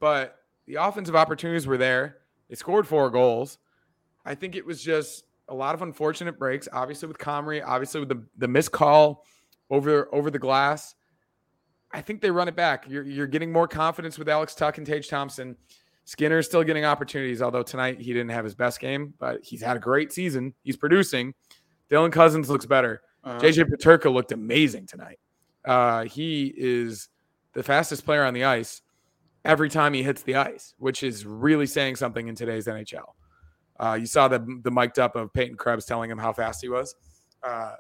but 0.01 0.39
the 0.67 0.77
offensive 0.77 1.17
opportunities 1.17 1.67
were 1.67 1.77
there. 1.79 2.19
They 2.49 2.55
scored 2.55 2.87
four 2.87 3.11
goals. 3.11 3.59
I 4.25 4.35
think 4.35 4.57
it 4.57 4.65
was 4.65 4.83
just 4.83 5.25
a 5.49 5.55
lot 5.55 5.75
of 5.75 5.83
unfortunate 5.83 6.39
breaks, 6.39 6.69
obviously 6.73 7.09
with 7.09 7.19
Comrie, 7.19 7.63
obviously 7.65 8.01
with 8.01 8.09
the, 8.09 8.25
the 8.39 8.49
missed 8.49 8.73
call 8.73 9.25
over 9.71 10.09
over 10.15 10.31
the 10.31 10.39
glass. 10.39 10.95
I 11.93 12.01
think 12.01 12.21
they 12.21 12.31
run 12.31 12.49
it 12.49 12.57
back. 12.57 12.87
You're, 12.89 13.05
you're 13.05 13.27
getting 13.27 13.53
more 13.53 13.69
confidence 13.69 14.19
with 14.19 14.29
Alex 14.29 14.55
Tuch 14.55 14.79
and 14.79 14.87
Tage 14.87 15.09
Thompson. 15.09 15.57
Skinner 16.05 16.39
is 16.39 16.47
still 16.47 16.65
getting 16.65 16.85
opportunities, 16.85 17.41
although 17.41 17.63
tonight 17.63 18.01
he 18.01 18.13
didn't 18.13 18.31
have 18.31 18.45
his 18.45 18.55
best 18.55 18.81
game, 18.81 19.15
but 19.19 19.43
he's 19.45 19.63
had 19.63 19.77
a 19.77 19.81
great 19.81 20.13
season. 20.13 20.55
He's 20.65 20.77
producing. 20.77 21.35
Dylan 21.89 22.13
Cozens 22.13 22.51
looks 22.51 22.67
better. 22.67 23.01
Uh-huh. 23.23 23.39
JJ 23.39 23.71
Peterka 23.71 24.13
looked 24.13 24.33
amazing 24.33 24.87
tonight. 24.87 25.19
Uh, 25.65 26.05
he 26.05 26.53
is 26.57 27.09
the 27.55 27.63
fastest 27.63 28.05
player 28.05 28.25
on 28.25 28.35
the 28.35 28.45
ice 28.45 28.83
every 29.45 29.69
time 29.69 29.95
he 29.95 30.03
hits 30.03 30.23
the 30.23 30.37
ice, 30.37 30.75
which 30.79 31.03
is 31.03 31.25
really 31.27 31.67
saying 31.67 31.97
something 31.97 32.29
in 32.29 32.35
today's 32.35 32.67
NHL. 32.67 33.13
Uh, 33.79 33.97
you 34.01 34.07
saw 34.07 34.29
the 34.29 34.39
the 34.63 34.71
mic'd 34.71 34.99
up 34.99 35.17
of 35.17 35.33
Peyton 35.33 35.57
Krebs 35.57 35.85
telling 35.85 36.11
him 36.11 36.19
how 36.19 36.33
fast 36.33 36.61
he 36.63 36.69
was. 36.69 36.95
Uh, 37.43 37.75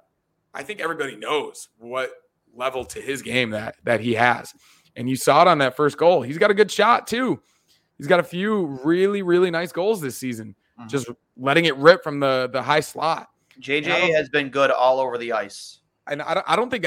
I 0.52 0.62
think 0.62 0.80
everybody 0.80 1.16
knows 1.16 1.68
what 1.78 2.10
level 2.54 2.84
to 2.86 3.00
his 3.00 3.22
game 3.22 3.50
that 3.50 3.76
that 3.84 4.00
he 4.00 4.14
has, 4.14 4.52
and 4.96 5.08
you 5.08 5.16
saw 5.16 5.42
it 5.42 5.48
on 5.48 5.58
that 5.58 5.76
first 5.76 5.96
goal. 5.96 6.22
He's 6.22 6.38
got 6.38 6.50
a 6.50 6.54
good 6.54 6.70
shot 6.70 7.06
too. 7.06 7.40
He's 7.98 8.08
got 8.08 8.18
a 8.20 8.24
few 8.24 8.66
really 8.84 9.22
really 9.22 9.50
nice 9.52 9.70
goals 9.72 10.00
this 10.00 10.16
season, 10.16 10.56
Mhm. 10.80 10.88
just 10.88 11.08
letting 11.36 11.64
it 11.66 11.76
rip 11.76 12.02
from 12.02 12.18
the 12.20 12.48
the 12.52 12.60
high 12.62 12.80
slot. 12.80 13.28
JJ 13.60 14.12
has 14.16 14.28
been 14.28 14.48
good 14.50 14.72
all 14.72 14.98
over 14.98 15.16
the 15.16 15.32
ice. 15.32 15.78
and 16.08 16.20
I 16.20 16.34
don't, 16.34 16.44
I 16.48 16.56
don't 16.56 16.70
think 16.70 16.86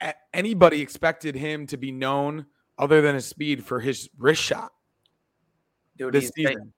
I, 0.00 0.14
anybody 0.32 0.80
expected 0.80 1.34
him 1.34 1.66
to 1.68 1.76
be 1.76 1.92
known 1.92 2.46
other 2.80 3.00
than 3.00 3.14
his 3.14 3.26
speed 3.26 3.64
for 3.64 3.78
his 3.78 4.08
wrist 4.18 4.42
shot 4.42 4.72
Dude, 5.96 6.14
this 6.14 6.32
he's 6.34 6.48
season. 6.48 6.72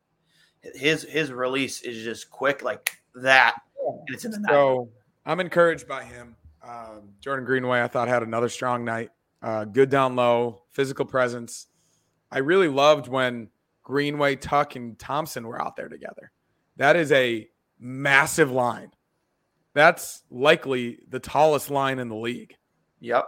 his 0.74 1.02
his 1.04 1.32
release 1.32 1.80
is 1.82 2.02
just 2.02 2.28
quick 2.28 2.62
like 2.62 2.92
that. 3.14 3.56
And 3.78 4.00
it's 4.08 4.24
in 4.24 4.32
the. 4.32 4.44
So 4.48 4.88
I'm 5.24 5.40
encouraged 5.40 5.86
by 5.86 6.04
him. 6.04 6.34
Um, 6.66 7.14
Jordan 7.20 7.44
Greenway, 7.44 7.82
I 7.82 7.88
thought 7.88 8.08
had 8.08 8.22
another 8.22 8.48
strong 8.48 8.84
night. 8.84 9.10
Uh, 9.40 9.64
good 9.64 9.90
down 9.90 10.14
low, 10.16 10.62
physical 10.70 11.04
presence. 11.04 11.66
I 12.30 12.38
really 12.38 12.68
loved 12.68 13.08
when 13.08 13.48
Greenway, 13.82 14.36
Tuch, 14.36 14.76
and 14.76 14.98
Thompson 14.98 15.46
were 15.46 15.60
out 15.60 15.76
there 15.76 15.88
together. 15.88 16.32
That 16.76 16.96
is 16.96 17.12
a 17.12 17.48
massive 17.78 18.50
line. 18.50 18.90
That's 19.74 20.22
likely 20.30 20.98
the 21.08 21.18
tallest 21.18 21.70
line 21.70 21.98
in 21.98 22.08
the 22.08 22.16
league. 22.16 22.56
Yep. 23.00 23.24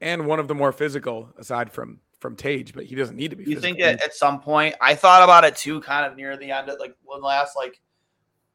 And 0.00 0.26
one 0.26 0.38
of 0.38 0.48
the 0.48 0.54
more 0.54 0.72
physical 0.72 1.30
aside 1.38 1.72
from 1.72 2.00
from 2.20 2.34
Tage, 2.36 2.72
but 2.74 2.84
he 2.84 2.94
doesn't 2.96 3.16
need 3.16 3.30
to 3.30 3.36
be. 3.36 3.44
You 3.44 3.56
physical. 3.56 3.62
think 3.62 3.78
that 3.78 4.04
at 4.04 4.14
some 4.14 4.40
point 4.40 4.74
I 4.80 4.94
thought 4.94 5.22
about 5.22 5.44
it 5.44 5.56
too, 5.56 5.80
kind 5.80 6.04
of 6.04 6.16
near 6.16 6.36
the 6.36 6.50
end, 6.50 6.68
of 6.68 6.78
like 6.80 6.94
one 7.04 7.22
last 7.22 7.56
like 7.56 7.80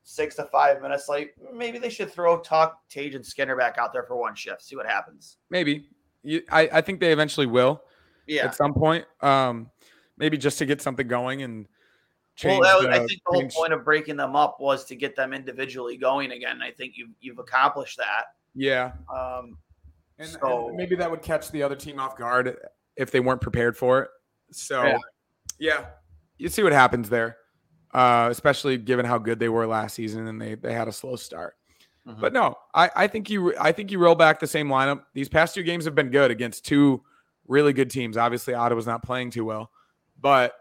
six 0.03 0.35
to 0.35 0.43
five 0.45 0.81
minutes. 0.81 1.07
Like 1.09 1.35
maybe 1.53 1.77
they 1.79 1.89
should 1.89 2.11
throw 2.11 2.39
Tuch, 2.39 2.73
Tage, 2.89 3.15
and 3.15 3.25
Skinner 3.25 3.55
back 3.55 3.77
out 3.77 3.93
there 3.93 4.03
for 4.03 4.15
one 4.17 4.35
shift, 4.35 4.63
see 4.63 4.75
what 4.75 4.85
happens. 4.85 5.37
maybe? 5.49 5.87
You, 6.23 6.41
I 6.51 6.69
I 6.73 6.81
think 6.81 6.99
they 7.01 7.11
eventually 7.11 7.47
will 7.47 7.81
Yeah. 8.27 8.45
at 8.45 8.55
some 8.55 8.73
point. 8.73 9.05
Um, 9.21 9.69
maybe 10.17 10.37
just 10.37 10.57
to 10.59 10.65
get 10.65 10.81
something 10.81 11.07
going 11.07 11.41
and 11.41 11.65
Well, 12.43 12.53
change. 12.53 12.63
that 12.63 12.77
was, 12.77 12.85
I 12.87 12.97
think 12.99 13.21
the 13.25 13.31
whole 13.33 13.49
point 13.49 13.73
of 13.73 13.83
breaking 13.83 14.15
them 14.17 14.35
up 14.35 14.57
was 14.61 14.85
to 14.85 14.95
get 14.95 15.15
them 15.17 15.33
individually 15.33 15.97
going 15.97 16.31
again. 16.31 16.61
I 16.61 16.71
think 16.71 16.93
you've 16.97 17.11
you've 17.19 17.39
accomplished 17.39 17.97
that. 17.97 18.25
Yeah, 18.55 18.91
Um, 19.13 19.57
and, 20.19 20.37
and 20.41 20.75
maybe 20.75 20.95
that 20.95 21.09
would 21.09 21.21
catch 21.21 21.49
the 21.51 21.63
other 21.63 21.75
team 21.75 21.99
off 21.99 22.17
guard 22.17 22.57
if 22.95 23.11
they 23.11 23.19
weren't 23.19 23.41
prepared 23.41 23.75
for 23.77 24.01
it. 24.03 24.09
So, 24.51 24.83
Yeah. 24.83 24.97
yeah, 25.59 25.85
you 26.37 26.49
see 26.49 26.63
what 26.63 26.73
happens 26.73 27.09
there, 27.09 27.37
uh, 27.93 28.27
especially 28.31 28.77
given 28.77 29.05
how 29.05 29.17
good 29.17 29.39
they 29.39 29.49
were 29.49 29.65
last 29.67 29.95
season 29.95 30.27
and 30.27 30.39
they 30.41 30.55
they 30.55 30.73
had 30.73 30.87
a 30.87 30.91
slow 30.91 31.15
start. 31.15 31.55
Mhm. 32.07 32.19
But 32.19 32.33
no, 32.33 32.55
I, 32.73 32.89
I 32.95 33.07
think 33.07 33.29
you 33.29 33.55
I 33.57 33.71
think 33.71 33.89
you 33.91 33.97
roll 33.99 34.15
back 34.15 34.39
the 34.39 34.47
same 34.47 34.67
lineup. 34.67 35.03
These 35.13 35.29
past 35.29 35.55
two 35.55 35.63
games 35.63 35.85
have 35.85 35.95
been 35.95 36.09
good 36.09 36.31
against 36.31 36.65
two 36.65 37.01
really 37.47 37.73
good 37.73 37.89
teams. 37.89 38.17
Obviously, 38.17 38.53
Ottawa's 38.53 38.85
not 38.87 39.03
playing 39.03 39.31
too 39.31 39.45
well, 39.45 39.71
but 40.19 40.53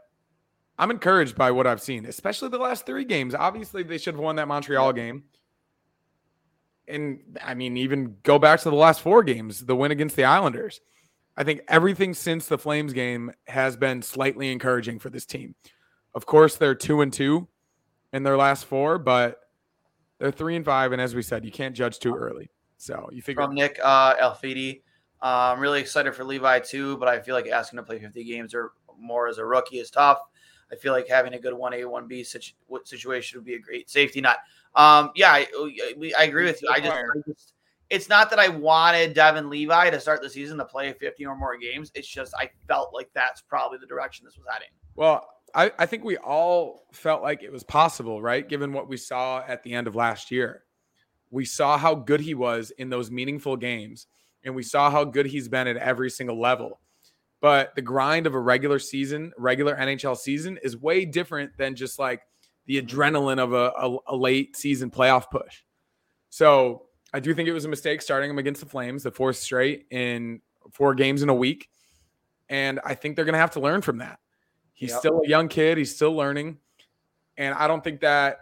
I'm 0.79 0.91
encouraged 0.91 1.37
by 1.37 1.51
what 1.51 1.67
I've 1.67 1.83
seen, 1.83 2.07
especially 2.07 2.49
the 2.49 2.59
last 2.59 2.87
three 2.87 3.05
games. 3.05 3.35
Obviously, 3.35 3.83
they 3.83 3.99
should 3.99 4.15
have 4.15 4.23
won 4.23 4.37
that 4.37 4.49
Montreal 4.49 4.93
game. 4.93 5.25
And 6.89 7.39
I 7.43 7.55
mean, 7.55 7.77
even 7.77 8.17
go 8.23 8.39
back 8.39 8.61
to 8.61 8.71
the 8.71 8.77
last 8.77 9.01
four 9.01 9.23
games, 9.23 9.65
the 9.65 9.77
win 9.77 9.91
against 9.91 10.17
the 10.17 10.25
Islanders. 10.25 10.81
I 11.37 11.45
think 11.45 11.63
everything 11.69 12.13
since 12.15 12.47
the 12.47 12.59
Flames 12.59 12.93
game 12.93 13.33
has 13.47 13.77
been 13.77 14.03
slightly 14.03 14.53
encouraging 14.53 14.99
for 14.99 15.09
this 15.09 15.25
team. 15.25 15.55
Of 16.15 16.27
course, 16.27 16.57
they're 16.57 16.75
two 16.75 17.01
and 17.01 17.13
two 17.13 17.49
in 18.13 18.23
their 18.23 18.37
last 18.37 18.67
four, 18.67 18.99
but 18.99 19.41
they're 20.19 20.31
three 20.31 20.57
and 20.57 20.65
five. 20.65 20.93
And 20.93 21.01
as 21.01 21.15
we 21.15 21.23
said, 21.23 21.45
you 21.45 21.51
can't 21.51 21.75
judge 21.75 21.99
too 21.99 22.15
early. 22.15 22.51
So 22.77 23.09
you 23.13 23.23
figure 23.23 23.43
from 23.43 23.55
Nick 23.55 23.79
uh, 23.83 24.17
Alfidi. 24.17 24.83
Uh, 25.23 25.53
I'm 25.55 25.61
really 25.61 25.81
excited 25.81 26.15
for 26.15 26.25
Levi 26.25 26.59
too, 26.59 26.97
but 26.99 27.09
I 27.09 27.21
feel 27.21 27.35
like 27.35 27.47
asking 27.47 27.77
to 27.79 27.83
play 27.85 28.01
50 28.01 28.25
games 28.25 28.55
or 28.55 28.73
more 28.99 29.29
as 29.29 29.39
a 29.39 29.45
rookie 29.45 29.79
is 29.79 29.91
tough. 29.91 30.19
I 30.71 30.77
feel 30.77 30.93
like 30.93 31.07
having 31.07 31.35
a 31.35 31.39
good 31.39 31.55
1A, 31.55 31.85
1B 31.85 32.27
situ- 32.27 32.55
situation 32.85 33.39
would 33.39 33.45
be 33.45 33.55
a 33.55 33.59
great 33.59 33.89
safety 33.89 34.21
net. 34.21 34.39
Um, 34.75 35.11
yeah, 35.15 35.33
I, 35.33 35.47
I, 36.19 36.25
agree 36.25 36.45
with 36.45 36.63
you. 36.63 36.69
I 36.71 36.81
just, 36.81 36.93
I 36.93 37.21
just, 37.29 37.53
it's 37.91 38.09
not 38.09 38.31
that 38.31 38.39
I 38.39 38.49
wanted 38.49 39.13
Devon 39.13 39.51
Levi 39.51 39.91
to 39.91 40.01
start 40.01 40.23
the 40.23 40.31
season 40.31 40.57
to 40.59 40.65
play 40.65 40.93
50 40.95 41.27
or 41.27 41.37
more 41.37 41.59
games. 41.59 41.93
It's 41.95 42.09
just 42.09 42.33
I 42.35 42.51
felt 42.67 42.95
like 42.95 43.11
that's 43.15 43.43
probably 43.43 43.79
the 43.79 43.87
direction 43.87 44.25
this 44.25 44.37
was 44.37 44.47
heading. 44.51 44.69
Well, 44.97 45.29
I, 45.55 45.73
I 45.79 45.85
think 45.85 46.05
we 46.05 46.17
all 46.17 46.87
felt 46.93 47.23
like 47.23 47.43
it 47.43 47.53
was 47.53 47.65
possible, 47.65 48.23
right? 48.23 48.49
Given 48.49 48.73
what 48.73 48.89
we 48.89 48.97
saw 48.97 49.43
at 49.47 49.63
the 49.63 49.75
end 49.75 49.87
of 49.87 49.95
last 49.95 50.31
year. 50.31 50.65
We 51.31 51.45
saw 51.45 51.79
how 51.79 51.95
good 51.95 52.21
he 52.21 52.35
was 52.35 52.73
in 52.79 52.91
those 52.91 53.11
meaningful 53.11 53.57
games, 53.57 54.07
and 54.45 54.55
we 54.55 54.63
saw 54.63 54.91
how 54.91 55.05
good 55.05 55.27
he's 55.27 55.49
been 55.49 55.67
at 55.67 55.77
every 55.77 56.11
single 56.11 56.39
level. 56.41 56.81
But 57.41 57.75
the 57.75 57.83
grind 57.83 58.27
of 58.27 58.35
a 58.35 58.41
regular 58.41 58.79
season, 58.79 59.33
regular 59.37 59.75
NHL 59.75 60.17
season, 60.17 60.59
is 60.63 60.77
way 60.77 61.05
different 61.05 61.57
than 61.59 61.75
just 61.75 61.99
like 61.99 62.23
the 62.67 62.81
adrenaline 62.81 63.39
of 63.39 63.53
a, 63.53 63.73
a, 63.77 64.15
a 64.15 64.17
late 64.17 64.57
season 64.57 64.91
playoff 64.91 65.31
push. 65.31 65.63
So 66.31 66.87
I 67.13 67.21
do 67.21 67.35
think 67.35 67.49
it 67.49 67.53
was 67.53 67.65
a 67.65 67.69
mistake 67.69 68.01
starting 68.03 68.31
him 68.31 68.39
against 68.39 68.61
the 68.61 68.67
Flames, 68.67 69.03
the 69.03 69.11
fourth 69.11 69.37
straight 69.37 69.87
in 69.91 70.41
four 70.71 70.95
games 70.95 71.23
in 71.23 71.29
a 71.29 71.35
week. 71.35 71.69
And 72.49 72.81
I 72.85 72.95
think 72.95 73.17
they're 73.17 73.25
going 73.25 73.35
to 73.35 73.39
have 73.39 73.53
to 73.53 73.61
learn 73.61 73.83
from 73.83 73.99
that. 73.99 74.19
He's 74.73 74.91
yep. 74.91 74.99
still 74.99 75.23
a 75.25 75.29
young 75.29 75.49
kid, 75.49 75.79
he's 75.79 75.95
still 75.95 76.15
learning. 76.15 76.59
And 77.37 77.55
I 77.55 77.67
don't 77.67 77.83
think 77.83 78.01
that 78.01 78.39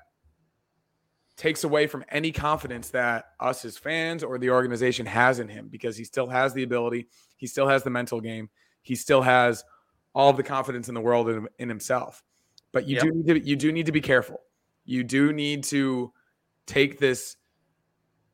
takes 1.36 1.64
away 1.64 1.86
from 1.86 2.04
any 2.10 2.32
confidence 2.32 2.90
that 2.90 3.26
us 3.40 3.64
as 3.64 3.78
fans 3.78 4.22
or 4.22 4.38
the 4.38 4.50
organization 4.50 5.06
has 5.06 5.38
in 5.38 5.48
him 5.48 5.68
because 5.68 5.96
he 5.96 6.04
still 6.04 6.28
has 6.28 6.52
the 6.52 6.62
ability, 6.62 7.08
he 7.36 7.46
still 7.46 7.66
has 7.66 7.82
the 7.82 7.90
mental 7.90 8.20
game, 8.20 8.50
he 8.82 8.94
still 8.94 9.22
has 9.22 9.64
all 10.14 10.30
of 10.30 10.36
the 10.36 10.42
confidence 10.42 10.88
in 10.88 10.94
the 10.94 11.00
world 11.00 11.28
in, 11.28 11.48
in 11.58 11.68
himself. 11.68 12.22
But 12.72 12.86
you 12.86 12.96
yep. 12.96 13.04
do 13.04 13.10
need 13.12 13.26
to 13.26 13.40
you 13.48 13.56
do 13.56 13.72
need 13.72 13.86
to 13.86 13.92
be 13.92 14.00
careful. 14.00 14.40
You 14.84 15.04
do 15.04 15.32
need 15.32 15.64
to 15.64 16.12
take 16.66 16.98
this 16.98 17.36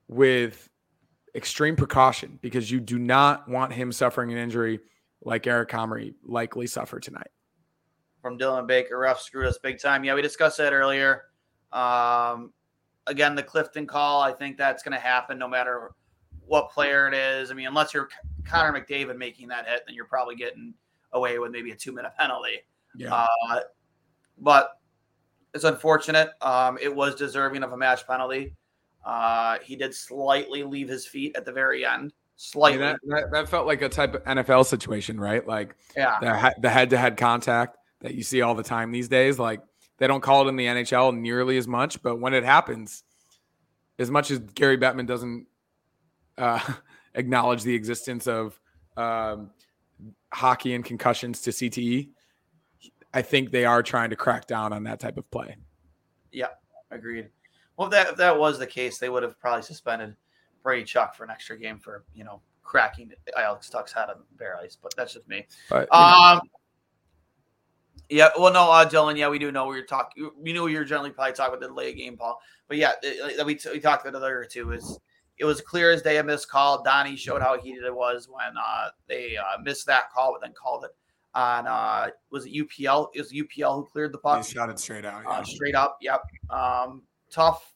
with 0.09 0.69
extreme 1.35 1.77
precaution 1.77 2.39
because 2.43 2.71
you 2.71 2.81
do 2.81 2.99
not 2.99 3.49
want 3.49 3.73
him 3.73 3.93
suffering 3.93 4.33
an 4.33 4.39
injury 4.39 4.81
like 5.23 5.47
Eric 5.47 5.71
Comrie 5.71 6.15
likely 6.25 6.67
suffered 6.67 7.03
tonight. 7.03 7.29
From 8.23 8.39
Dylan 8.39 8.67
Baker, 8.67 8.99
ref 8.99 9.21
screwed 9.21 9.47
us 9.47 9.59
big 9.59 9.81
time. 9.81 10.05
Yeah, 10.05 10.15
we 10.15 10.23
discussed 10.23 10.59
that 10.59 10.73
earlier. 10.73 11.25
Um, 11.73 12.53
again, 13.07 13.35
the 13.35 13.43
Clifton 13.43 13.87
call, 13.87 14.23
I 14.23 14.33
think 14.33 14.57
that's 14.57 14.83
going 14.83 14.95
to 14.95 15.01
happen 15.01 15.39
no 15.39 15.49
matter 15.49 15.91
what 16.47 16.71
player 16.71 17.09
it 17.09 17.15
is. 17.15 17.51
I 17.51 17.55
mean, 17.55 17.67
unless 17.67 17.93
you're 17.93 18.09
Connor 18.45 18.81
McDavid 18.81 19.17
making 19.17 19.49
that 19.49 19.67
hit, 19.67 19.83
then 19.87 19.95
you're 19.95 20.07
probably 20.07 20.37
getting 20.37 20.75
away 21.13 21.39
with 21.39 21.51
maybe 21.51 21.71
a 21.71 21.77
two 21.77 21.93
minute 21.93 22.13
penalty. 22.19 22.61
Yeah. 22.97 23.27
Uh, 23.49 23.61
but 24.39 24.79
it's 25.55 25.65
unfortunate. 25.65 26.31
Um, 26.41 26.79
it 26.81 26.95
was 26.95 27.15
deserving 27.15 27.63
of 27.63 27.73
a 27.73 27.77
match 27.77 28.07
penalty. 28.07 28.55
Uh, 29.05 29.59
he 29.63 29.77
did 29.77 29.95
slightly 29.95 30.63
leave 30.63 30.89
his 30.89 31.07
feet 31.07 31.37
at 31.37 31.45
the 31.45 31.53
very 31.53 31.87
end. 31.87 32.13
Slightly. 32.37 32.79
that, 32.79 32.99
that, 33.07 33.31
that, 33.33 33.49
felt 33.49 33.67
like 33.67 33.81
a 33.81 33.89
type 33.89 34.15
of 34.15 34.25
NFL 34.25 34.67
situation, 34.67 35.19
right? 35.19 35.47
Like 35.47 35.75
yeah. 35.97 36.51
the 36.61 36.69
head 36.69 36.91
to 36.91 36.99
head 36.99 37.17
contact 37.17 37.79
that 38.01 38.15
you 38.15 38.23
see 38.23 38.43
all 38.43 38.55
the 38.55 38.63
time 38.63 38.93
these 38.93 39.09
days. 39.09 39.39
Like 39.39 39.61
they 39.99 40.07
don't 40.07 40.21
call 40.21 40.45
it 40.45 40.49
in 40.49 40.57
the 40.57 40.67
NHL 40.67 41.17
nearly 41.17 41.57
as 41.57 41.67
much, 41.67 42.03
but 42.03 42.21
when 42.21 42.35
it 42.35 42.45
happens, 42.45 43.05
as 43.99 44.11
much 44.11 44.31
as 44.31 44.39
Gary 44.39 44.77
Bettman 44.77 45.07
doesn't 45.07 45.47
uh, 46.37 46.61
acknowledge 47.15 47.63
the 47.63 47.75
existence 47.75 48.27
of 48.27 48.61
um, 48.97 49.51
hockey 50.33 50.75
and 50.75 50.85
concussions 50.85 51.41
to 51.43 51.51
CTE, 51.51 52.11
I 53.15 53.23
think 53.23 53.51
they 53.51 53.65
are 53.65 53.83
trying 53.83 54.11
to 54.11 54.17
crack 54.17 54.47
down 54.47 54.73
on 54.73 54.85
that 54.85 55.01
type 55.01 55.17
of 55.17 55.31
play. 55.31 55.57
Yeah, 56.33 56.49
agreed. 56.91 57.31
Well, 57.77 57.89
if 57.89 57.93
that 57.93 58.09
if 58.09 58.17
that 58.17 58.39
was 58.39 58.59
the 58.59 58.67
case, 58.67 58.99
they 58.99 59.09
would 59.09 59.23
have 59.23 59.39
probably 59.39 59.63
suspended 59.63 60.17
Brady 60.63 60.85
Tkachuk 60.85 61.15
for 61.15 61.25
an 61.25 61.31
extra 61.31 61.59
game 61.59 61.79
for 61.79 62.05
you 62.15 62.25
know 62.25 62.41
cracking 62.63 63.13
Alex 63.37 63.71
Tuch's 63.71 63.93
head 63.93 64.09
on 64.09 64.17
bare 64.37 64.59
ice. 64.59 64.77
But 64.81 64.95
that's 64.97 65.15
just 65.15 65.29
me. 65.29 65.47
But, 65.71 65.93
um. 65.95 66.37
Know. 66.37 66.41
Yeah, 68.09 68.29
well, 68.39 68.53
no, 68.53 68.71
uh, 68.71 68.89
Dylan. 68.89 69.17
Yeah, 69.17 69.29
we 69.29 69.41
do 69.41 69.51
know 69.51 69.67
we 69.67 69.75
were 69.75 69.83
talking. 69.83 70.31
We 70.39 70.53
knew 70.53 70.69
you 70.69 70.79
were 70.79 70.85
generally 70.85 71.11
probably 71.11 71.33
talking 71.33 71.57
about 71.57 71.69
the 71.69 71.75
late 71.75 71.97
game, 71.97 72.17
Paul. 72.17 72.41
But 72.69 72.77
yeah, 72.77 72.93
we, 73.45 73.57
t- 73.57 73.71
we 73.73 73.81
talked 73.81 74.07
about 74.07 74.17
it 74.17 74.25
earlier 74.25 74.45
too. 74.45 74.71
Is 74.71 75.01
it 75.39 75.45
was 75.45 75.61
clear 75.61 75.91
as 75.91 76.03
day 76.03 76.19
a 76.19 76.25
missed 76.25 76.49
call. 76.49 76.83
Donnie 76.85 77.17
showed 77.17 77.43
how 77.43 77.59
heated 77.59 77.83
it 77.83 77.95
was 77.95 78.29
when 78.31 78.55
uh, 78.57 78.91
they 79.09 79.37
uh, 79.37 79.61
missed 79.63 79.87
that 79.87 80.13
call, 80.13 80.33
but 80.33 80.41
then 80.41 80.55
called 80.55 80.85
it 80.85 80.95
on 81.37 81.67
uh 81.67 82.09
was 82.31 82.47
it 82.47 82.53
UPL? 82.55 83.09
It 83.15 83.21
was 83.21 83.33
UPL 83.33 83.77
who 83.77 83.85
cleared 83.85 84.13
the 84.13 84.19
puck. 84.19 84.45
He 84.45 84.55
shot 84.55 84.71
it 84.71 84.81
straight 84.81 85.05
out. 85.05 85.25
Uh, 85.27 85.31
yeah. 85.31 85.39
Uh, 85.39 85.45
straight 85.45 85.75
up. 85.75 85.99
Yep. 86.01 86.23
Um, 86.51 87.03
tough. 87.31 87.75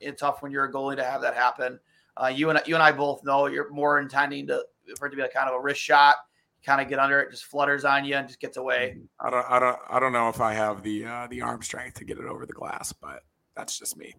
It's 0.00 0.20
tough 0.20 0.42
when 0.42 0.50
you're 0.50 0.64
a 0.64 0.72
goalie 0.72 0.96
to 0.96 1.04
have 1.04 1.20
that 1.20 1.34
happen. 1.34 1.78
Uh, 2.20 2.26
you 2.26 2.50
and 2.50 2.60
you 2.66 2.74
and 2.74 2.82
I 2.82 2.90
both 2.90 3.22
know 3.22 3.46
you're 3.46 3.70
more 3.70 4.00
intending 4.00 4.46
to 4.48 4.64
for 4.98 5.06
it 5.06 5.10
to 5.10 5.16
be 5.16 5.22
a 5.22 5.28
kind 5.28 5.48
of 5.48 5.54
a 5.54 5.60
wrist 5.60 5.80
shot. 5.80 6.16
Kind 6.64 6.80
of 6.80 6.88
get 6.88 7.00
under 7.00 7.20
it, 7.20 7.30
just 7.30 7.44
flutters 7.44 7.84
on 7.84 8.04
you 8.04 8.14
and 8.14 8.28
just 8.28 8.40
gets 8.40 8.56
away. 8.56 8.96
I 9.20 9.30
don't, 9.30 9.44
I 9.50 9.58
don't, 9.58 9.78
I 9.90 9.98
don't 9.98 10.12
know 10.12 10.28
if 10.28 10.40
I 10.40 10.54
have 10.54 10.84
the 10.84 11.04
uh, 11.04 11.26
the 11.28 11.42
arm 11.42 11.60
strength 11.60 11.94
to 11.98 12.04
get 12.04 12.18
it 12.18 12.24
over 12.24 12.46
the 12.46 12.52
glass, 12.52 12.92
but 12.92 13.24
that's 13.56 13.78
just 13.78 13.96
me. 13.96 14.14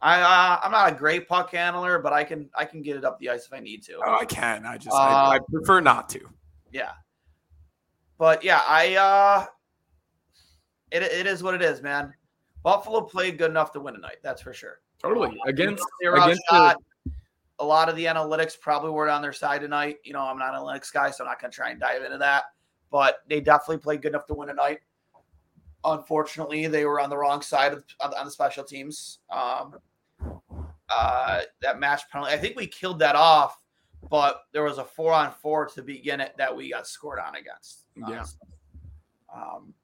I 0.00 0.20
uh, 0.20 0.60
I'm 0.62 0.72
not 0.72 0.92
a 0.92 0.94
great 0.94 1.28
puck 1.28 1.52
handler, 1.52 1.98
but 2.00 2.12
I 2.12 2.24
can 2.24 2.50
I 2.56 2.64
can 2.64 2.82
get 2.82 2.96
it 2.96 3.04
up 3.04 3.18
the 3.20 3.30
ice 3.30 3.46
if 3.46 3.52
I 3.52 3.60
need 3.60 3.82
to. 3.84 4.00
Oh, 4.04 4.18
I 4.20 4.24
can. 4.24 4.66
I 4.66 4.76
just 4.76 4.94
I, 4.94 5.08
I 5.08 5.36
uh, 5.36 5.40
prefer 5.52 5.80
not 5.80 6.08
to. 6.10 6.20
Yeah, 6.72 6.92
but 8.18 8.44
yeah, 8.44 8.62
I 8.66 8.96
uh 8.96 9.46
it, 10.90 11.02
it 11.02 11.26
is 11.26 11.42
what 11.42 11.54
it 11.54 11.62
is, 11.62 11.82
man. 11.82 12.12
Buffalo 12.62 13.02
played 13.02 13.38
good 13.38 13.50
enough 13.50 13.72
to 13.72 13.80
win 13.80 13.94
tonight, 13.94 14.16
that's 14.22 14.42
for 14.42 14.52
sure. 14.52 14.80
Totally. 15.00 15.38
Against, 15.46 15.84
against 16.02 16.42
the, 16.50 16.76
a 17.60 17.64
lot 17.64 17.88
of 17.88 17.96
the 17.96 18.04
analytics 18.04 18.58
probably 18.58 18.90
weren't 18.90 19.10
on 19.10 19.22
their 19.22 19.32
side 19.32 19.60
tonight. 19.60 19.98
You 20.04 20.12
know, 20.12 20.20
I'm 20.20 20.38
not 20.38 20.54
an 20.54 20.60
analytics 20.60 20.92
guy, 20.92 21.10
so 21.10 21.24
I'm 21.24 21.28
not 21.28 21.40
gonna 21.40 21.52
try 21.52 21.70
and 21.70 21.80
dive 21.80 22.02
into 22.02 22.18
that. 22.18 22.44
But 22.90 23.18
they 23.28 23.40
definitely 23.40 23.78
played 23.78 24.02
good 24.02 24.10
enough 24.10 24.26
to 24.26 24.34
win 24.34 24.48
tonight. 24.48 24.80
Unfortunately, 25.84 26.66
they 26.66 26.84
were 26.84 27.00
on 27.00 27.10
the 27.10 27.16
wrong 27.16 27.42
side 27.42 27.72
of 27.72 27.84
on 28.00 28.24
the 28.24 28.30
special 28.30 28.64
teams. 28.64 29.18
Um, 29.30 29.76
uh, 30.88 31.42
that 31.60 31.78
match 31.78 32.02
penalty. 32.10 32.32
I 32.32 32.38
think 32.38 32.56
we 32.56 32.66
killed 32.66 32.98
that 33.00 33.14
off, 33.14 33.62
but 34.10 34.42
there 34.52 34.62
was 34.62 34.78
a 34.78 34.84
four 34.84 35.12
on 35.12 35.32
four 35.42 35.66
to 35.66 35.82
begin 35.82 36.20
it 36.20 36.34
that 36.38 36.54
we 36.54 36.70
got 36.70 36.86
scored 36.86 37.18
on 37.18 37.36
against. 37.36 37.86
Yeah. 37.96 38.24
Um, 39.34 39.74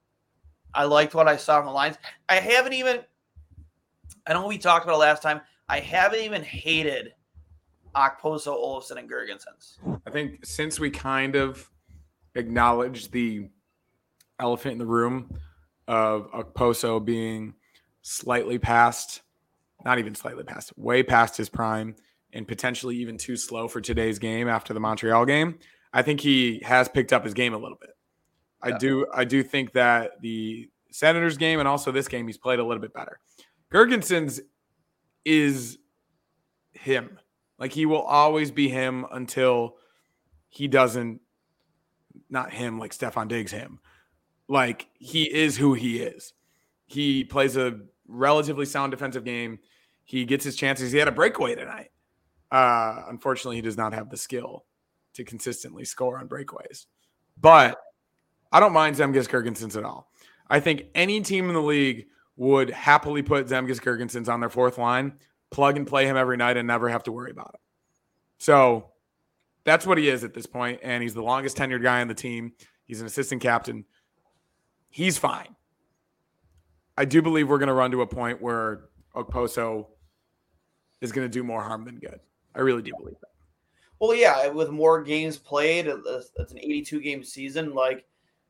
I 0.74 0.84
liked 0.84 1.14
what 1.14 1.28
I 1.28 1.36
saw 1.36 1.58
from 1.58 1.66
the 1.66 1.72
lines. 1.72 1.96
I 2.28 2.36
haven't 2.36 2.72
even. 2.72 3.00
I 4.26 4.32
know 4.32 4.46
we 4.46 4.58
talked 4.58 4.84
about 4.84 4.96
it 4.96 4.98
last 4.98 5.22
time. 5.22 5.40
I 5.68 5.80
haven't 5.80 6.20
even 6.20 6.42
hated 6.42 7.14
Okposo, 7.94 8.56
Olofsson, 8.56 8.98
and 8.98 9.08
Girgensons. 9.08 9.78
I 10.06 10.10
think 10.10 10.44
since 10.44 10.80
we 10.80 10.90
kind 10.90 11.36
of 11.36 11.70
acknowledged 12.34 13.12
the 13.12 13.48
elephant 14.40 14.72
in 14.72 14.78
the 14.78 14.86
room 14.86 15.38
of 15.86 16.30
Okposo 16.32 17.04
being 17.04 17.54
slightly 18.02 18.58
past, 18.58 19.22
not 19.84 19.98
even 19.98 20.14
slightly 20.14 20.44
past, 20.44 20.76
way 20.76 21.02
past 21.02 21.36
his 21.36 21.48
prime, 21.48 21.94
and 22.34 22.46
potentially 22.46 22.96
even 22.96 23.16
too 23.16 23.36
slow 23.36 23.68
for 23.68 23.80
today's 23.80 24.18
game 24.18 24.48
after 24.48 24.74
the 24.74 24.80
Montreal 24.80 25.24
game. 25.24 25.58
I 25.92 26.02
think 26.02 26.20
he 26.20 26.60
has 26.64 26.88
picked 26.88 27.12
up 27.12 27.24
his 27.24 27.32
game 27.32 27.54
a 27.54 27.58
little 27.58 27.78
bit. 27.80 27.90
I 28.60 28.78
do 28.78 29.06
I 29.12 29.24
do 29.24 29.42
think 29.42 29.72
that 29.74 30.20
the 30.22 30.70
Senators 30.90 31.36
game 31.36 31.58
and 31.58 31.68
also 31.68 31.92
this 31.92 32.08
game 32.08 32.26
he's 32.26 32.38
played 32.38 32.58
a 32.58 32.64
little 32.64 32.80
bit 32.80 32.94
better. 32.94 33.20
Girgensons 33.70 34.40
is 35.24 35.78
him. 36.72 37.18
Like 37.58 37.72
he 37.72 37.86
will 37.86 38.02
always 38.02 38.50
be 38.50 38.68
him 38.68 39.06
until 39.12 39.76
he 40.48 40.66
doesn't 40.66 41.20
not 42.30 42.52
him 42.52 42.78
like 42.78 42.92
Stefon 42.92 43.28
Diggs 43.28 43.52
him. 43.52 43.80
Like 44.48 44.88
he 44.94 45.24
is 45.24 45.56
who 45.56 45.74
he 45.74 45.98
is. 45.98 46.32
He 46.86 47.22
plays 47.22 47.56
a 47.56 47.80
relatively 48.08 48.66
sound 48.66 48.90
defensive 48.90 49.24
game. 49.24 49.58
He 50.04 50.24
gets 50.24 50.44
his 50.44 50.56
chances. 50.56 50.90
He 50.90 50.98
had 50.98 51.08
a 51.08 51.12
breakaway 51.12 51.54
tonight. 51.54 51.90
Uh, 52.54 53.02
unfortunately, 53.08 53.56
he 53.56 53.62
does 53.62 53.76
not 53.76 53.92
have 53.92 54.10
the 54.10 54.16
skill 54.16 54.64
to 55.12 55.24
consistently 55.24 55.84
score 55.84 56.20
on 56.20 56.28
breakaways. 56.28 56.86
But 57.40 57.76
I 58.52 58.60
don't 58.60 58.72
mind 58.72 58.94
Zemgus 58.94 59.28
Girgensons 59.28 59.76
at 59.76 59.82
all. 59.82 60.08
I 60.48 60.60
think 60.60 60.84
any 60.94 61.20
team 61.20 61.48
in 61.48 61.54
the 61.54 61.60
league 61.60 62.06
would 62.36 62.70
happily 62.70 63.22
put 63.22 63.48
Zemgus 63.48 63.80
Girgensons 63.80 64.32
on 64.32 64.38
their 64.38 64.48
fourth 64.48 64.78
line, 64.78 65.14
plug 65.50 65.76
and 65.76 65.84
play 65.84 66.06
him 66.06 66.16
every 66.16 66.36
night, 66.36 66.56
and 66.56 66.68
never 66.68 66.88
have 66.88 67.02
to 67.04 67.12
worry 67.12 67.32
about 67.32 67.50
it. 67.54 67.60
So 68.38 68.90
that's 69.64 69.84
what 69.84 69.98
he 69.98 70.08
is 70.08 70.22
at 70.22 70.32
this 70.32 70.46
point, 70.46 70.78
and 70.84 71.02
he's 71.02 71.14
the 71.14 71.24
longest 71.24 71.56
tenured 71.56 71.82
guy 71.82 72.02
on 72.02 72.06
the 72.06 72.14
team. 72.14 72.52
He's 72.84 73.00
an 73.00 73.08
assistant 73.08 73.42
captain. 73.42 73.84
He's 74.90 75.18
fine. 75.18 75.56
I 76.96 77.04
do 77.04 77.20
believe 77.20 77.48
we're 77.48 77.58
going 77.58 77.66
to 77.66 77.74
run 77.74 77.90
to 77.90 78.02
a 78.02 78.06
point 78.06 78.40
where 78.40 78.84
Okposo 79.16 79.86
is 81.00 81.10
going 81.10 81.24
to 81.24 81.32
do 81.32 81.42
more 81.42 81.60
harm 81.60 81.84
than 81.84 81.98
good. 81.98 82.20
I 82.54 82.60
really 82.60 82.82
do 82.82 82.92
believe 82.98 83.18
that. 83.20 83.30
Well, 83.98 84.14
yeah, 84.14 84.48
with 84.48 84.70
more 84.70 85.02
games 85.02 85.38
played, 85.38 85.86
it's 85.86 86.52
an 86.52 86.58
82 86.58 87.00
game 87.00 87.24
season. 87.24 87.74
Like 87.74 88.04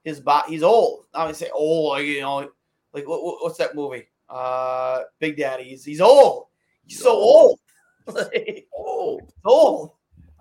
his 0.04 0.20
body, 0.20 0.52
he's 0.52 0.62
old. 0.62 1.06
I 1.14 1.26
would 1.26 1.36
say 1.36 1.50
old, 1.52 1.90
like 1.90 2.06
you 2.06 2.20
know, 2.22 2.50
like 2.92 3.06
what, 3.06 3.20
what's 3.22 3.58
that 3.58 3.74
movie? 3.74 4.08
Uh, 4.28 5.02
Big 5.18 5.36
Daddy. 5.36 5.64
He's, 5.64 5.84
he's 5.84 6.00
old. 6.00 6.46
He's 6.86 7.00
so 7.00 7.12
old. 7.12 7.60
like, 8.06 8.66
old. 8.72 9.32
Old. 9.44 9.92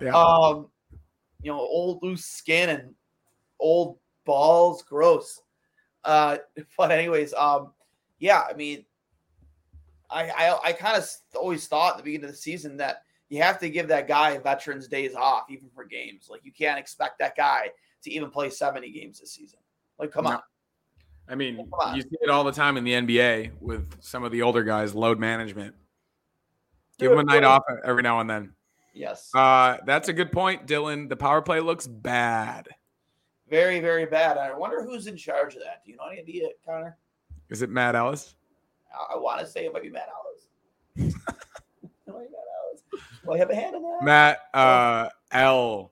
Yeah. 0.02 0.16
Um, 0.16 0.68
you 1.42 1.52
know, 1.52 1.60
old 1.60 2.02
loose 2.02 2.26
skin 2.26 2.70
and 2.70 2.96
old 3.60 3.98
balls, 4.26 4.82
gross. 4.84 5.42
Uh, 6.04 6.38
but 6.78 6.92
anyways, 6.92 7.34
um, 7.34 7.72
yeah, 8.20 8.44
I 8.50 8.54
mean, 8.54 8.86
I 10.10 10.30
I, 10.30 10.60
I 10.66 10.74
kind 10.74 10.98
of 10.98 11.10
always 11.36 11.68
thought 11.68 11.92
at 11.92 11.98
the 11.98 12.04
beginning 12.04 12.26
of 12.26 12.32
the 12.32 12.38
season 12.38 12.78
that 12.78 13.04
you 13.34 13.42
have 13.42 13.58
to 13.58 13.68
give 13.68 13.88
that 13.88 14.08
guy 14.08 14.38
veterans 14.38 14.88
days 14.88 15.16
off, 15.16 15.46
even 15.50 15.68
for 15.74 15.84
games. 15.86 16.28
Like 16.30 16.42
you 16.44 16.52
can't 16.52 16.78
expect 16.78 17.18
that 17.18 17.36
guy 17.36 17.70
to 18.04 18.12
even 18.12 18.30
play 18.30 18.52
70 18.52 18.92
games 18.92 19.20
this 19.20 19.34
season. 19.34 19.58
Like, 19.98 20.12
come 20.12 20.26
no. 20.26 20.32
on. 20.32 20.40
I 21.28 21.34
mean, 21.34 21.68
you 21.96 22.02
see 22.02 22.18
it 22.22 22.30
all 22.30 22.44
the 22.44 22.52
time 22.52 22.78
in 22.78 22.84
the 22.84 22.92
NBA 22.92 23.54
with 23.60 23.96
some 24.02 24.24
of 24.24 24.32
the 24.32 24.44
older 24.44 24.64
guys, 24.64 24.94
load 24.94 25.20
management. 25.20 25.74
Give 27.00 27.10
them 27.10 27.22
a 27.22 27.24
night 27.24 27.44
off 27.44 27.64
every 27.84 28.04
now 28.04 28.20
and 28.20 28.30
then. 28.30 28.54
Yes. 28.94 29.32
Uh, 29.34 29.78
that's 29.84 30.10
a 30.10 30.14
good 30.14 30.32
point, 30.32 30.68
Dylan. 30.68 31.10
The 31.10 31.16
power 31.16 31.42
play 31.42 31.60
looks 31.60 31.88
bad. 31.88 32.68
Very, 33.50 33.80
very 33.80 34.06
bad. 34.06 34.38
I 34.38 34.54
wonder 34.54 34.84
who's 34.84 35.08
in 35.08 35.18
charge 35.18 35.56
of 35.56 35.62
that. 35.64 35.84
Do 35.84 35.92
you 35.92 35.98
know 35.98 36.04
any 36.12 36.22
idea, 36.22 36.50
Connor? 36.64 36.98
Is 37.50 37.64
it 37.64 37.72
Matt 37.72 37.96
Ellis? 37.96 38.36
I, 38.94 39.16
I 39.16 39.18
want 39.18 39.40
to 39.40 39.48
say 39.48 39.66
it 39.66 39.74
might 39.74 39.82
be 39.82 39.90
Matt 39.90 40.10
Ellis. 40.98 41.16
Do 43.26 43.34
I 43.34 43.38
have 43.38 43.50
a 43.50 43.56
hand 43.56 43.76
in 43.76 43.82
that? 43.82 44.00
Matt 44.02 44.40
uh, 44.54 45.10
L. 45.32 45.92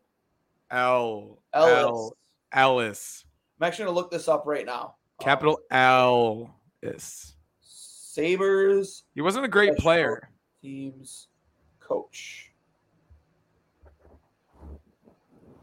L. 0.70 1.40
Ellis. 1.54 1.74
L. 1.84 2.18
Ellis. 2.52 3.26
I'm 3.60 3.68
actually 3.68 3.86
going 3.86 3.96
to 3.96 4.02
look 4.02 4.12
this 4.12 4.28
up 4.28 4.44
right 4.46 4.66
now. 4.66 4.96
Capital 5.22 5.60
L. 5.70 6.56
Is. 6.82 7.36
Sabres. 7.62 9.04
He 9.14 9.22
wasn't 9.22 9.46
a 9.46 9.48
great 9.48 9.78
player. 9.78 10.30
Teams 10.62 11.28
coach. 11.80 12.52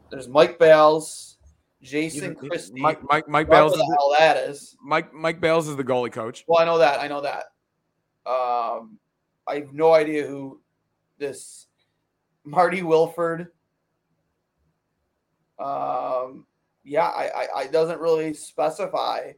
There's 0.09 0.27
Mike 0.27 0.57
Bales, 0.57 1.37
Jason 1.83 2.33
Christie. 2.35 2.81
Mike 2.81 2.99
Mike 3.03 3.27
Mike 3.29 3.49
Bales. 3.49 3.73
The 3.73 3.85
hell 3.85 4.15
that 4.17 4.37
is. 4.37 4.75
Mike 4.83 5.13
Mike 5.13 5.39
Bales 5.39 5.67
is 5.67 5.75
the 5.75 5.83
goalie 5.83 6.11
coach. 6.11 6.43
Well, 6.47 6.59
I 6.59 6.65
know 6.65 6.79
that. 6.79 6.99
I 6.99 7.07
know 7.07 7.21
that. 7.21 7.43
Um, 8.25 8.97
I 9.47 9.55
have 9.55 9.73
no 9.73 9.93
idea 9.93 10.25
who 10.25 10.59
this 11.19 11.67
Marty 12.43 12.81
Wilford. 12.81 13.49
Um, 15.59 16.45
yeah, 16.83 17.05
I, 17.05 17.29
I, 17.35 17.47
I 17.57 17.67
doesn't 17.67 17.99
really 17.99 18.33
specify 18.33 19.33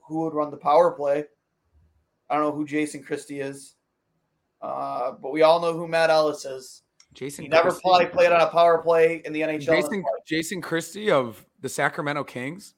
who 0.00 0.22
would 0.22 0.34
run 0.34 0.50
the 0.50 0.56
power 0.56 0.90
play. 0.90 1.24
I 2.30 2.34
don't 2.34 2.44
know 2.44 2.52
who 2.52 2.66
Jason 2.66 3.02
Christie 3.02 3.40
is, 3.40 3.76
uh, 4.60 5.12
but 5.12 5.32
we 5.32 5.42
all 5.42 5.60
know 5.60 5.74
who 5.74 5.86
Matt 5.86 6.10
Ellis 6.10 6.44
is. 6.44 6.82
Jason, 7.14 7.44
he 7.44 7.48
never 7.48 7.72
probably 7.72 8.06
played 8.06 8.32
on 8.32 8.40
a 8.40 8.48
power 8.48 8.78
play 8.78 9.22
in 9.24 9.32
the 9.32 9.40
NHL. 9.40 9.60
Jason, 9.60 10.04
Jason 10.26 10.60
Christie 10.60 11.10
of 11.10 11.44
the 11.60 11.68
Sacramento 11.68 12.24
Kings. 12.24 12.74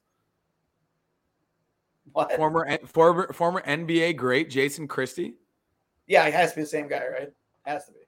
What? 2.13 2.33
Former 2.33 2.79
former 2.87 3.33
former 3.33 3.63
NBA 3.63 4.17
great 4.17 4.51
Jason 4.51 4.89
Christie. 4.89 5.35
Yeah, 6.07 6.27
he 6.27 6.33
has 6.33 6.51
to 6.51 6.57
be 6.57 6.63
the 6.63 6.69
same 6.69 6.89
guy, 6.89 7.07
right? 7.07 7.33
Has 7.65 7.87
to 7.87 7.93
be. 7.93 7.99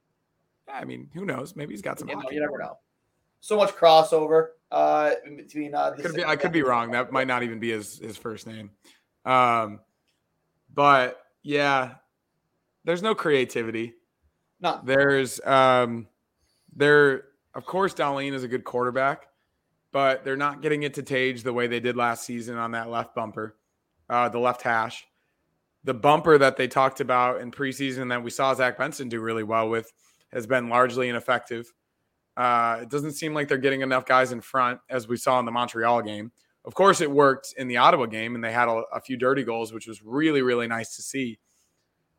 I 0.72 0.84
mean, 0.84 1.08
who 1.12 1.24
knows? 1.24 1.56
Maybe 1.56 1.72
he's 1.72 1.82
got 1.82 1.98
some. 1.98 2.08
You, 2.08 2.16
know, 2.16 2.30
you 2.30 2.40
never 2.40 2.58
know. 2.58 2.78
So 3.40 3.56
much 3.56 3.70
crossover 3.70 4.48
uh, 4.70 5.12
between. 5.36 5.74
Uh, 5.74 5.92
could 5.98 6.14
be, 6.14 6.24
I 6.24 6.36
could 6.36 6.52
be 6.52 6.62
wrong. 6.62 6.92
That 6.92 7.12
might 7.12 7.26
not 7.26 7.42
even 7.42 7.58
be 7.58 7.70
his 7.70 7.98
his 7.98 8.16
first 8.16 8.46
name. 8.46 8.70
Um, 9.24 9.80
but 10.72 11.20
yeah, 11.42 11.94
there's 12.84 13.02
no 13.02 13.14
creativity. 13.14 13.94
No. 14.60 14.80
There's 14.84 15.40
um, 15.44 16.06
there 16.74 17.24
of 17.54 17.66
course 17.66 17.94
Dahlin 17.94 18.32
is 18.32 18.44
a 18.44 18.48
good 18.48 18.64
quarterback, 18.64 19.26
but 19.90 20.24
they're 20.24 20.36
not 20.36 20.62
getting 20.62 20.84
it 20.84 20.94
to 20.94 21.02
Tage 21.02 21.42
the 21.42 21.52
way 21.52 21.66
they 21.66 21.80
did 21.80 21.96
last 21.96 22.24
season 22.24 22.56
on 22.56 22.70
that 22.72 22.88
left 22.88 23.14
bumper, 23.14 23.56
uh, 24.08 24.28
the 24.28 24.38
left 24.38 24.62
hash 24.62 25.04
the 25.84 25.94
bumper 25.94 26.38
that 26.38 26.56
they 26.56 26.68
talked 26.68 27.00
about 27.00 27.40
in 27.40 27.50
preseason 27.50 28.08
that 28.10 28.22
we 28.22 28.30
saw 28.30 28.54
Zach 28.54 28.78
Benson 28.78 29.08
do 29.08 29.20
really 29.20 29.42
well 29.42 29.68
with 29.68 29.92
has 30.32 30.46
been 30.46 30.68
largely 30.68 31.08
ineffective. 31.08 31.72
Uh, 32.36 32.78
it 32.82 32.88
doesn't 32.88 33.12
seem 33.12 33.34
like 33.34 33.48
they're 33.48 33.58
getting 33.58 33.82
enough 33.82 34.06
guys 34.06 34.32
in 34.32 34.40
front 34.40 34.80
as 34.88 35.08
we 35.08 35.16
saw 35.16 35.38
in 35.38 35.44
the 35.44 35.52
Montreal 35.52 36.02
game. 36.02 36.32
Of 36.64 36.74
course, 36.74 37.00
it 37.00 37.10
worked 37.10 37.54
in 37.56 37.66
the 37.66 37.76
Ottawa 37.78 38.06
game, 38.06 38.34
and 38.34 38.42
they 38.42 38.52
had 38.52 38.68
a, 38.68 38.82
a 38.92 39.00
few 39.00 39.16
dirty 39.16 39.42
goals, 39.42 39.72
which 39.72 39.88
was 39.88 40.02
really, 40.02 40.42
really 40.42 40.68
nice 40.68 40.94
to 40.96 41.02
see. 41.02 41.38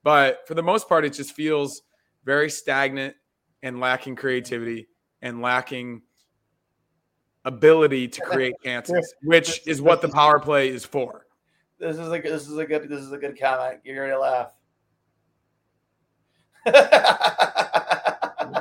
But 0.04 0.40
for 0.48 0.54
the 0.54 0.62
most 0.62 0.90
part, 0.90 1.06
it 1.06 1.14
just 1.14 1.34
feels 1.34 1.82
very 2.26 2.50
stagnant 2.50 3.16
and 3.64 3.80
lacking 3.80 4.18
creativity 4.18 4.90
and 5.22 5.42
lacking 5.42 6.02
ability 7.46 8.10
to 8.10 8.22
create 8.22 8.54
chances, 8.64 9.14
which 9.24 9.66
is 9.66 9.82
what 9.82 10.02
the 10.02 10.10
power 10.10 10.40
play 10.40 10.68
is 10.70 10.86
for. 10.86 11.23
This 11.84 11.98
is 11.98 12.08
a 12.08 12.22
this 12.22 12.48
is 12.48 12.58
a 12.58 12.66
good 12.66 12.88
this 12.88 13.02
is 13.02 13.12
a 13.12 13.18
good 13.18 13.38
comment. 13.38 13.82
You're 13.84 14.08
to 14.08 14.18
laugh. 14.18 14.54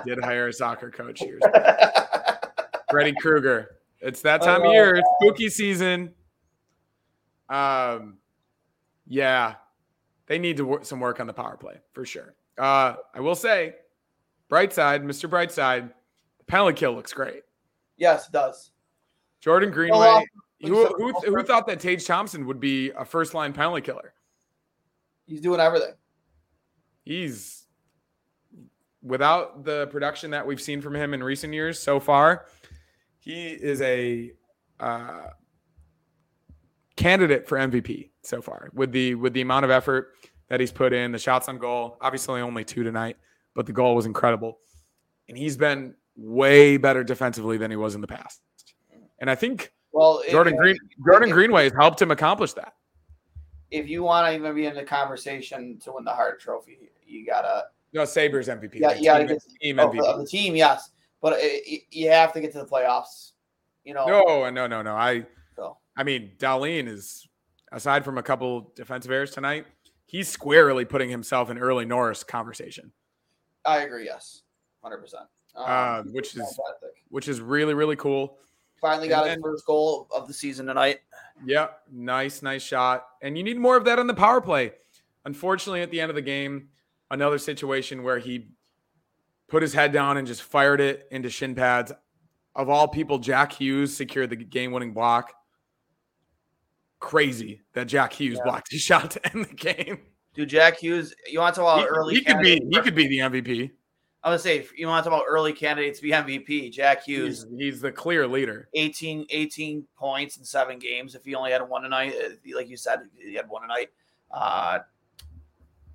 did 0.04 0.18
hire 0.24 0.48
a 0.48 0.52
soccer 0.52 0.90
coach 0.90 1.20
here. 1.20 1.38
Freddy 2.90 3.14
Krueger. 3.14 3.76
It's 4.00 4.22
that 4.22 4.42
time 4.42 4.62
of 4.62 4.72
year. 4.72 4.96
It's 4.96 5.08
spooky 5.20 5.48
season. 5.50 6.12
Um, 7.48 8.18
yeah, 9.06 9.54
they 10.26 10.40
need 10.40 10.56
to 10.56 10.64
work 10.64 10.84
some 10.84 10.98
work 10.98 11.20
on 11.20 11.28
the 11.28 11.32
power 11.32 11.56
play 11.56 11.76
for 11.92 12.04
sure. 12.04 12.34
Uh, 12.58 12.96
I 13.14 13.20
will 13.20 13.36
say, 13.36 13.76
bright 14.48 14.72
side, 14.72 15.04
Mr. 15.04 15.30
Brightside, 15.30 15.92
the 16.38 16.44
penalty 16.44 16.74
kill 16.74 16.94
looks 16.94 17.12
great. 17.12 17.44
Yes, 17.96 18.26
it 18.26 18.32
does. 18.32 18.72
Jordan 19.40 19.70
Greenway 19.70 20.26
who, 20.62 20.86
who, 20.86 21.12
who 21.12 21.42
thought 21.42 21.66
that 21.66 21.80
Tage 21.80 22.06
Thompson 22.06 22.46
would 22.46 22.60
be 22.60 22.90
a 22.90 23.04
first 23.04 23.34
line 23.34 23.52
penalty 23.52 23.82
killer? 23.82 24.14
He's 25.26 25.40
doing 25.40 25.60
everything. 25.60 25.94
He's 27.04 27.66
without 29.02 29.64
the 29.64 29.88
production 29.88 30.30
that 30.30 30.46
we've 30.46 30.60
seen 30.60 30.80
from 30.80 30.94
him 30.94 31.14
in 31.14 31.22
recent 31.22 31.52
years 31.52 31.78
so 31.78 31.98
far. 31.98 32.46
He 33.18 33.48
is 33.48 33.80
a 33.82 34.32
uh, 34.78 35.26
candidate 36.96 37.48
for 37.48 37.58
MVP 37.58 38.10
so 38.22 38.40
far 38.40 38.70
with 38.72 38.92
the 38.92 39.14
with 39.16 39.32
the 39.32 39.40
amount 39.40 39.64
of 39.64 39.70
effort 39.70 40.14
that 40.48 40.60
he's 40.60 40.72
put 40.72 40.92
in, 40.92 41.12
the 41.12 41.18
shots 41.18 41.48
on 41.48 41.58
goal. 41.58 41.96
Obviously, 42.00 42.40
only 42.40 42.64
two 42.64 42.84
tonight, 42.84 43.16
but 43.54 43.66
the 43.66 43.72
goal 43.72 43.94
was 43.94 44.06
incredible, 44.06 44.58
and 45.28 45.36
he's 45.36 45.56
been 45.56 45.94
way 46.16 46.76
better 46.76 47.02
defensively 47.02 47.56
than 47.56 47.70
he 47.70 47.76
was 47.76 47.94
in 47.94 48.00
the 48.00 48.06
past. 48.06 48.40
And 49.18 49.30
I 49.30 49.34
think 49.34 49.72
well, 49.92 50.22
Jordan 50.30 50.56
Green, 50.56 50.76
Jordan 51.04 51.28
if, 51.28 51.34
Greenway 51.34 51.64
has 51.64 51.72
helped 51.72 52.00
him 52.00 52.10
accomplish 52.10 52.52
that. 52.54 52.74
If 53.70 53.88
you 53.88 54.02
want 54.02 54.26
to 54.26 54.34
even 54.34 54.54
be 54.54 54.66
in 54.66 54.74
the 54.74 54.84
conversation 54.84 55.78
to 55.84 55.92
win 55.92 56.04
the 56.04 56.10
Hart 56.10 56.40
Trophy, 56.40 56.90
you 57.06 57.26
gotta. 57.26 57.64
No, 57.92 58.04
Sabres 58.04 58.48
MVP. 58.48 58.74
Yeah, 58.74 58.94
you 58.94 59.04
gotta 59.04 59.26
team, 59.26 59.36
get 59.36 59.60
team 59.60 59.78
oh, 59.78 59.88
MVP. 59.88 60.18
the 60.18 60.26
team, 60.26 60.56
yes, 60.56 60.90
but 61.20 61.34
it, 61.38 61.82
you 61.90 62.10
have 62.10 62.32
to 62.32 62.40
get 62.40 62.52
to 62.52 62.58
the 62.58 62.66
playoffs. 62.66 63.32
You 63.84 63.94
know. 63.94 64.06
No, 64.06 64.50
no, 64.50 64.66
no, 64.66 64.82
no. 64.82 64.94
I. 64.94 65.26
So. 65.56 65.76
I 65.96 66.04
mean, 66.04 66.32
Dahlin 66.38 66.88
is 66.88 67.28
aside 67.72 68.04
from 68.04 68.18
a 68.18 68.22
couple 68.22 68.72
defensive 68.76 69.10
errors 69.10 69.30
tonight, 69.30 69.66
he's 70.06 70.28
squarely 70.28 70.84
putting 70.84 71.10
himself 71.10 71.50
in 71.50 71.58
early 71.58 71.84
Norris 71.84 72.22
conversation. 72.22 72.92
I 73.64 73.78
agree. 73.78 74.04
Yes, 74.04 74.42
hundred 74.82 74.96
um, 74.96 75.02
percent. 75.02 75.24
Uh, 75.54 76.02
which 76.04 76.28
is 76.28 76.32
fantastic. 76.32 77.02
which 77.08 77.28
is 77.28 77.40
really 77.40 77.74
really 77.74 77.96
cool. 77.96 78.38
Finally 78.82 79.08
got 79.08 79.26
his 79.28 79.38
first 79.42 79.64
goal 79.64 80.08
of 80.14 80.26
the 80.28 80.34
season 80.34 80.66
tonight. 80.66 80.98
Yeah, 81.46 81.68
nice, 81.90 82.42
nice 82.42 82.62
shot. 82.62 83.06
And 83.22 83.38
you 83.38 83.44
need 83.44 83.56
more 83.56 83.76
of 83.78 83.84
that 83.86 83.98
on 83.98 84.06
the 84.08 84.12
power 84.14 84.40
play. 84.42 84.72
Unfortunately, 85.24 85.80
at 85.82 85.90
the 85.90 86.00
end 86.00 86.10
of 86.10 86.16
the 86.16 86.20
game, 86.22 86.68
another 87.10 87.38
situation 87.38 88.02
where 88.02 88.18
he 88.18 88.48
put 89.48 89.62
his 89.62 89.72
head 89.72 89.92
down 89.92 90.16
and 90.16 90.26
just 90.26 90.42
fired 90.42 90.80
it 90.80 91.06
into 91.12 91.30
shin 91.30 91.54
pads. 91.54 91.92
Of 92.56 92.68
all 92.68 92.88
people, 92.88 93.18
Jack 93.18 93.52
Hughes 93.52 93.96
secured 93.96 94.30
the 94.30 94.36
game 94.36 94.72
winning 94.72 94.92
block. 94.92 95.32
crazy 96.98 97.60
that 97.74 97.86
Jack 97.86 98.12
Hughes 98.12 98.38
Yeah. 98.38 98.44
blocked 98.44 98.70
his 98.70 98.80
shot 98.82 99.10
to 99.12 99.26
end 99.28 99.44
the 99.46 99.54
game. 99.54 100.00
Dude, 100.34 100.48
Jack 100.48 100.78
Hughes, 100.78 101.14
you 101.30 101.38
want 101.40 101.54
to 101.54 101.60
talk 101.60 101.80
He, 101.80 101.86
early 101.86 102.14
he 102.14 102.24
could 102.24 102.38
be 102.40 102.60
he 102.70 102.80
could 102.80 102.94
be 102.94 103.06
the 103.08 103.18
MVP. 103.18 103.70
I 104.24 104.30
would 104.30 104.40
say 104.40 104.56
if 104.58 104.76
you 104.78 104.86
want 104.86 105.02
to 105.04 105.10
talk 105.10 105.18
about 105.18 105.26
early 105.28 105.52
candidates 105.52 105.98
to 105.98 106.02
be 106.04 106.10
MVP. 106.12 106.70
Jack 106.72 107.04
Hughes, 107.04 107.46
He's, 107.50 107.58
he's 107.58 107.80
the 107.80 107.90
clear 107.90 108.26
leader. 108.26 108.68
18, 108.74 109.26
18 109.30 109.84
points 109.96 110.36
in 110.36 110.44
seven 110.44 110.78
games. 110.78 111.14
If 111.16 111.24
he 111.24 111.34
only 111.34 111.50
had 111.50 111.60
one 111.68 111.82
tonight, 111.82 112.14
uh, 112.24 112.56
like 112.56 112.68
you 112.68 112.76
said, 112.76 113.00
he 113.18 113.34
had 113.34 113.48
one 113.48 113.62
tonight. 113.62 113.90
Uh, 114.30 114.78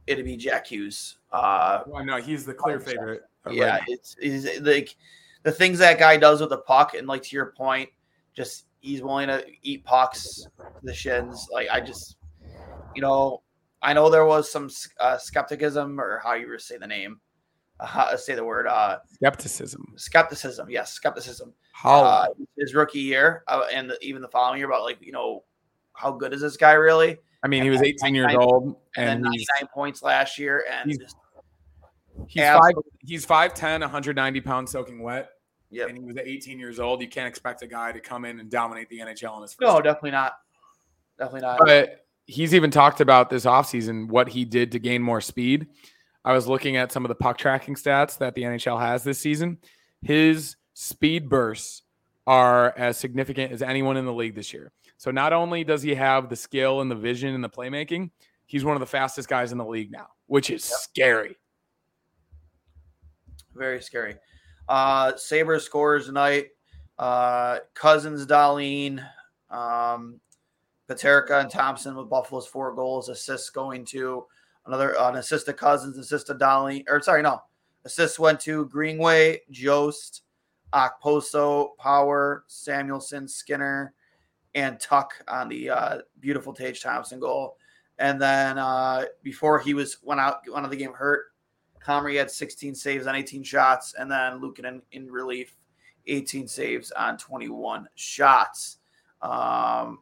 it'd 0.08 0.26
be 0.26 0.36
Jack 0.36 0.68
Hughes. 0.68 1.18
Uh, 1.32 1.84
Well, 1.88 2.04
no, 2.04 2.18
he's 2.18 2.46
the 2.46 2.54
clear 2.54 2.80
100%. 2.80 2.84
favorite. 2.86 3.22
yeah, 3.50 3.72
right 3.78 3.82
it's, 3.88 4.16
it's 4.20 4.60
like 4.62 4.96
the 5.44 5.52
things 5.52 5.80
that 5.80 5.98
guy 5.98 6.18
does 6.18 6.42
with 6.42 6.50
the 6.50 6.58
puck, 6.58 6.96
and 6.96 7.08
like 7.08 7.24
to 7.24 7.36
your 7.36 7.54
point, 7.58 7.90
just 8.36 8.66
he's 8.82 9.02
willing 9.02 9.28
to 9.30 9.46
eat 9.64 9.86
pucks, 9.86 10.46
the 10.84 10.94
shins. 10.94 11.48
Like 11.52 11.70
I 11.70 11.80
just, 11.80 12.18
you 12.94 13.02
know, 13.02 13.42
I 13.82 13.94
know 13.94 14.10
there 14.10 14.26
was 14.26 14.52
some 14.52 14.70
uh, 15.00 15.18
skepticism 15.18 16.00
or 16.00 16.20
how 16.24 16.34
you 16.34 16.58
say 16.60 16.78
the 16.78 16.88
name, 16.88 17.22
uh, 17.80 18.18
say 18.18 18.36
the 18.36 18.44
word, 18.44 18.68
uh, 18.68 19.00
skepticism. 19.14 19.94
skepticism. 19.96 20.70
Yes, 20.70 20.94
skepticism. 20.94 21.54
How 21.74 22.04
Uh, 22.04 22.28
his 22.58 22.74
rookie 22.74 23.00
year, 23.00 23.44
uh, 23.48 23.66
and 23.72 23.90
the, 23.90 23.98
even 24.02 24.22
the 24.22 24.28
following 24.30 24.60
year 24.60 24.68
about 24.68 24.84
like 24.84 24.98
you 25.02 25.12
know 25.12 25.44
how 25.94 26.12
good 26.12 26.34
is 26.34 26.42
this 26.42 26.58
guy 26.58 26.74
really? 26.74 27.18
I 27.44 27.48
mean, 27.48 27.64
he 27.64 27.70
was 27.70 27.82
18 27.82 28.16
years 28.16 28.34
old, 28.36 28.76
And, 28.96 29.10
and 29.10 29.24
then 29.24 29.32
99 29.32 29.68
points 29.74 30.02
last 30.02 30.38
year, 30.40 30.66
and 30.72 30.90
he's- 30.90 30.98
just, 31.00 31.16
he's 32.28 32.44
five 32.44 32.74
he's 33.00 33.26
5'10, 33.26 33.82
190 33.82 34.42
pounds 34.42 34.72
soaking 34.72 35.02
wet. 35.02 35.30
Yep. 35.70 35.90
And 35.90 35.98
he 35.98 36.04
was 36.04 36.18
18 36.18 36.60
years 36.60 36.80
old. 36.80 37.02
You 37.02 37.10
can't 37.10 37.28
expect 37.28 37.62
a 37.62 37.68
guy 37.68 37.92
to 37.92 38.00
come 38.00 38.24
in 38.26 38.40
and 38.40 38.50
dominate 38.50 38.90
the 38.90 39.00
NHL 39.00 39.36
in 39.36 39.42
his 39.42 39.54
first 39.54 39.62
no, 39.62 39.74
year. 39.74 39.82
definitely 39.84 40.12
not, 40.12 40.34
definitely 41.20 41.42
not. 41.42 41.60
But 41.60 42.06
he's 42.26 42.56
even 42.56 42.72
talked 42.72 43.02
about 43.02 43.30
this 43.30 43.46
offseason 43.46 44.08
what 44.08 44.30
he 44.30 44.46
did 44.46 44.72
to 44.72 44.80
gain 44.80 45.02
more 45.02 45.20
speed. 45.22 45.68
I 46.28 46.34
was 46.34 46.46
looking 46.46 46.76
at 46.76 46.92
some 46.92 47.06
of 47.06 47.10
the 47.10 47.16
puck 47.16 47.38
tracking 47.38 47.76
stats 47.76 48.18
that 48.18 48.36
the 48.36 48.42
NHL 48.44 48.78
has 48.82 49.02
this 49.02 49.18
season. 49.18 49.60
His 50.02 50.58
speed 50.74 51.30
bursts 51.30 51.84
are 52.28 52.78
as 52.78 52.98
significant 52.98 53.54
as 53.54 53.62
anyone 53.62 53.96
in 53.96 54.04
the 54.04 54.12
league 54.12 54.36
this 54.36 54.52
year. 54.52 54.74
So 54.98 55.10
not 55.10 55.32
only 55.32 55.64
does 55.64 55.82
he 55.82 55.96
have 55.96 56.28
the 56.28 56.36
skill 56.36 56.82
and 56.82 56.92
the 56.92 56.96
vision 56.96 57.34
and 57.34 57.42
the 57.42 57.50
playmaking, 57.50 58.10
he's 58.46 58.66
one 58.66 58.76
of 58.76 58.82
the 58.82 58.88
fastest 58.88 59.30
guys 59.30 59.54
in 59.54 59.58
the 59.58 59.66
league 59.66 59.90
now, 59.90 60.08
which 60.26 60.50
is 60.50 60.66
scary. 60.66 61.38
Very 63.56 63.82
scary. 63.82 64.16
Uh 64.68 65.16
Sabres 65.16 65.64
scores 65.64 66.08
tonight. 66.08 66.48
Uh 67.00 67.60
Cozens, 67.74 68.28
Dahlin, 68.28 69.02
um, 69.50 70.20
Peterka 70.90 71.40
and 71.40 71.50
Thompson 71.50 71.96
with 71.96 72.10
Buffalo's 72.10 72.48
four 72.48 72.76
goals, 72.76 73.08
assists 73.08 73.50
going 73.50 73.86
to 73.86 74.26
another 74.68 74.96
an 75.00 75.16
assist 75.16 75.46
to 75.48 75.54
Cozens, 75.54 75.98
assist 75.98 76.28
to 76.28 76.36
Dahlin, 76.36 76.84
or 76.88 77.02
sorry, 77.02 77.22
no. 77.24 77.42
Assists 77.86 78.20
went 78.20 78.40
to 78.42 78.66
Greenway, 78.66 79.42
Jost, 79.50 80.24
Okposo, 80.74 81.78
Power, 81.78 82.44
Samuelsson, 82.50 83.30
Skinner, 83.30 83.94
and 84.56 84.80
Tuch 84.80 85.12
on 85.28 85.48
the 85.48 85.70
uh, 85.70 85.98
beautiful 86.20 86.54
Tage 86.54 86.82
Thompson 86.82 87.20
goal. 87.20 87.58
And 88.00 88.22
then 88.22 88.58
uh, 88.58 89.06
before 89.24 89.58
he 89.60 89.74
was 89.74 89.98
went 90.04 90.20
out 90.20 90.42
went 90.48 90.60
out 90.60 90.66
of 90.66 90.72
the 90.72 90.78
game 90.78 90.94
hurt, 90.94 91.28
Comrie 91.84 92.18
had 92.18 92.30
16 92.30 92.76
saves 92.76 93.08
on 93.08 93.16
18 93.16 93.44
shots, 93.44 93.96
and 93.98 94.12
then 94.12 94.42
Luukkonen 94.42 94.82
in 94.92 95.10
relief, 95.10 95.56
18 96.06 96.48
saves 96.48 96.92
on 96.92 97.18
21 97.18 97.88
shots. 97.96 98.78
Um, 99.22 100.00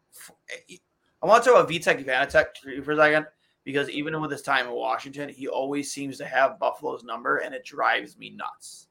I 1.22 1.28
want 1.28 1.44
to 1.44 1.50
talk 1.50 1.60
about 1.60 1.72
Vitek 1.72 2.06
Vanecek 2.06 2.84
for 2.84 2.92
a 2.92 2.98
second 2.98 3.28
because 3.66 3.90
even 3.90 4.20
with 4.22 4.32
his 4.32 4.42
time 4.42 4.68
in 4.68 4.72
Washington, 4.72 5.28
he 5.28 5.48
always 5.50 5.92
seems 5.92 6.18
to 6.20 6.26
have 6.26 6.58
Buffalo's 6.60 7.04
number, 7.04 7.38
and 7.40 7.54
it 7.54 7.66
drives 7.66 8.18
me 8.18 8.30
nuts. 8.30 8.88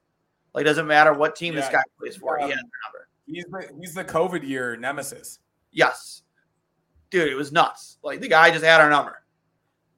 Like, 0.52 0.62
it 0.62 0.64
doesn't 0.64 0.86
matter 0.86 1.12
what 1.14 1.34
team 1.34 1.54
this 1.54 1.68
guy 1.70 1.82
plays 1.98 2.16
for, 2.16 2.36
he 2.36 2.44
Um, 2.44 2.50
has 2.50 2.58
their 2.58 2.70
number. 2.84 3.08
He's 3.26 3.44
the, 3.46 3.76
he's 3.80 3.94
the 3.94 4.04
COVID 4.04 4.46
year 4.46 4.76
nemesis. 4.76 5.38
Yes, 5.72 6.22
dude, 7.10 7.28
it 7.28 7.34
was 7.34 7.50
nuts. 7.52 7.96
Like 8.02 8.20
the 8.20 8.28
guy 8.28 8.50
just 8.50 8.64
had 8.64 8.80
our 8.82 8.90
number. 8.90 9.24